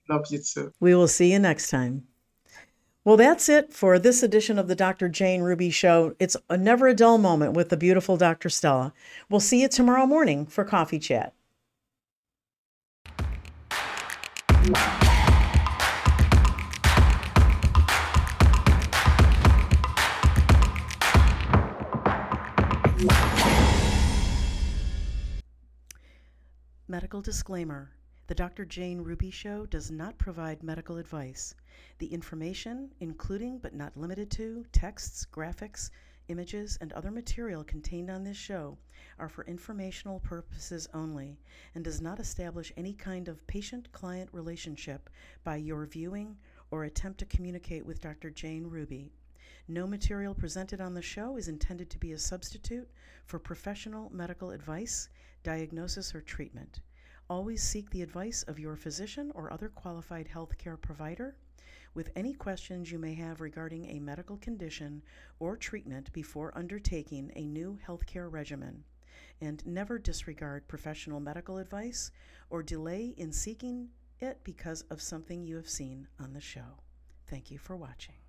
Love 0.09 0.27
you 0.31 0.39
too. 0.39 0.73
We 0.81 0.95
will 0.95 1.09
see 1.09 1.33
you 1.33 1.39
next 1.39 1.71
time. 1.71 2.05
Well, 3.11 3.17
that's 3.17 3.49
it 3.49 3.73
for 3.73 3.99
this 3.99 4.23
edition 4.23 4.57
of 4.57 4.69
the 4.69 4.77
Dr. 4.77 5.09
Jane 5.09 5.43
Ruby 5.43 5.71
Show. 5.71 6.15
It's 6.21 6.37
a 6.49 6.57
never 6.57 6.87
a 6.87 6.95
dull 6.95 7.19
moment 7.19 7.55
with 7.55 7.69
the 7.69 7.77
beautiful 7.77 8.17
Dr. 8.17 8.49
Stella. 8.49 8.93
We'll 9.29 9.41
see 9.41 9.63
you 9.63 9.69
tomorrow 9.69 10.07
morning 10.07 10.47
for 10.47 10.63
Coffee 10.63 11.01
Chat. 11.01 11.35
Medical 26.87 27.21
disclaimer 27.21 27.91
The 28.29 28.37
Dr. 28.37 28.65
Jane 28.65 29.01
Ruby 29.01 29.33
Show 29.33 29.67
does 29.67 29.91
not 29.91 30.17
provide 30.17 30.63
medical 30.63 30.97
advice. 30.97 31.57
The 31.99 32.13
information, 32.13 32.93
including 33.01 33.59
but 33.59 33.75
not 33.75 33.97
limited 33.97 34.31
to 34.33 34.65
texts, 34.73 35.27
graphics, 35.31 35.91
images, 36.29 36.79
and 36.81 36.93
other 36.93 37.11
material 37.11 37.65
contained 37.65 38.11
on 38.11 38.25
this 38.25 38.37
show, 38.37 38.79
are 39.19 39.29
for 39.29 39.45
informational 39.45 40.21
purposes 40.21 40.89
only 40.95 41.39
and 41.75 41.85
does 41.85 42.01
not 42.01 42.21
establish 42.21 42.73
any 42.77 42.93
kind 42.93 43.29
of 43.29 43.47
patient 43.47 43.91
client 43.93 44.29
relationship 44.33 45.11
by 45.45 45.57
your 45.57 45.87
viewing 45.87 46.37
or 46.71 46.85
attempt 46.85 47.19
to 47.19 47.27
communicate 47.27 47.85
with 47.85 48.01
Dr. 48.01 48.31
Jane 48.31 48.67
Ruby. 48.67 49.13
No 49.69 49.87
material 49.87 50.35
presented 50.35 50.81
on 50.81 50.95
the 50.95 51.03
show 51.03 51.37
is 51.37 51.49
intended 51.49 51.91
to 51.91 51.99
be 51.99 52.13
a 52.13 52.19
substitute 52.19 52.89
for 53.25 53.39
professional 53.39 54.11
medical 54.11 54.51
advice 54.51 55.09
diagnosis, 55.43 56.15
or 56.15 56.21
treatment. 56.21 56.81
Always 57.29 57.63
seek 57.63 57.91
the 57.91 58.03
advice 58.03 58.43
of 58.43 58.59
your 58.59 58.77
physician 58.77 59.33
or 59.35 59.53
other 59.53 59.69
qualified 59.69 60.29
healthcare 60.29 60.81
provider 60.81 61.37
with 61.95 62.11
any 62.15 62.33
questions 62.33 62.91
you 62.91 62.99
may 62.99 63.15
have 63.15 63.41
regarding 63.41 63.87
a 63.87 64.01
medical 64.01 64.37
condition 64.37 65.03
or 65.39 65.57
treatment 65.57 66.13
before 66.13 66.57
undertaking 66.57 67.33
a 67.35 67.47
new 67.47 67.79
healthcare 67.87 68.31
regimen. 68.31 68.85
And 69.41 69.65
never 69.67 69.99
disregard 69.99 70.69
professional 70.69 71.21
medical 71.21 71.59
advice 71.59 72.11
or 72.51 72.63
delay 72.63 73.15
in 73.17 73.33
seeking 73.33 73.89
it 74.21 74.39
because 74.45 74.83
of 74.91 75.01
something 75.01 75.45
you 75.45 75.57
have 75.57 75.69
seen 75.69 76.07
on 76.19 76.33
the 76.33 76.41
show. 76.41 76.79
Thank 77.27 77.51
you 77.51 77.59
for 77.59 77.77
watching. 77.77 78.20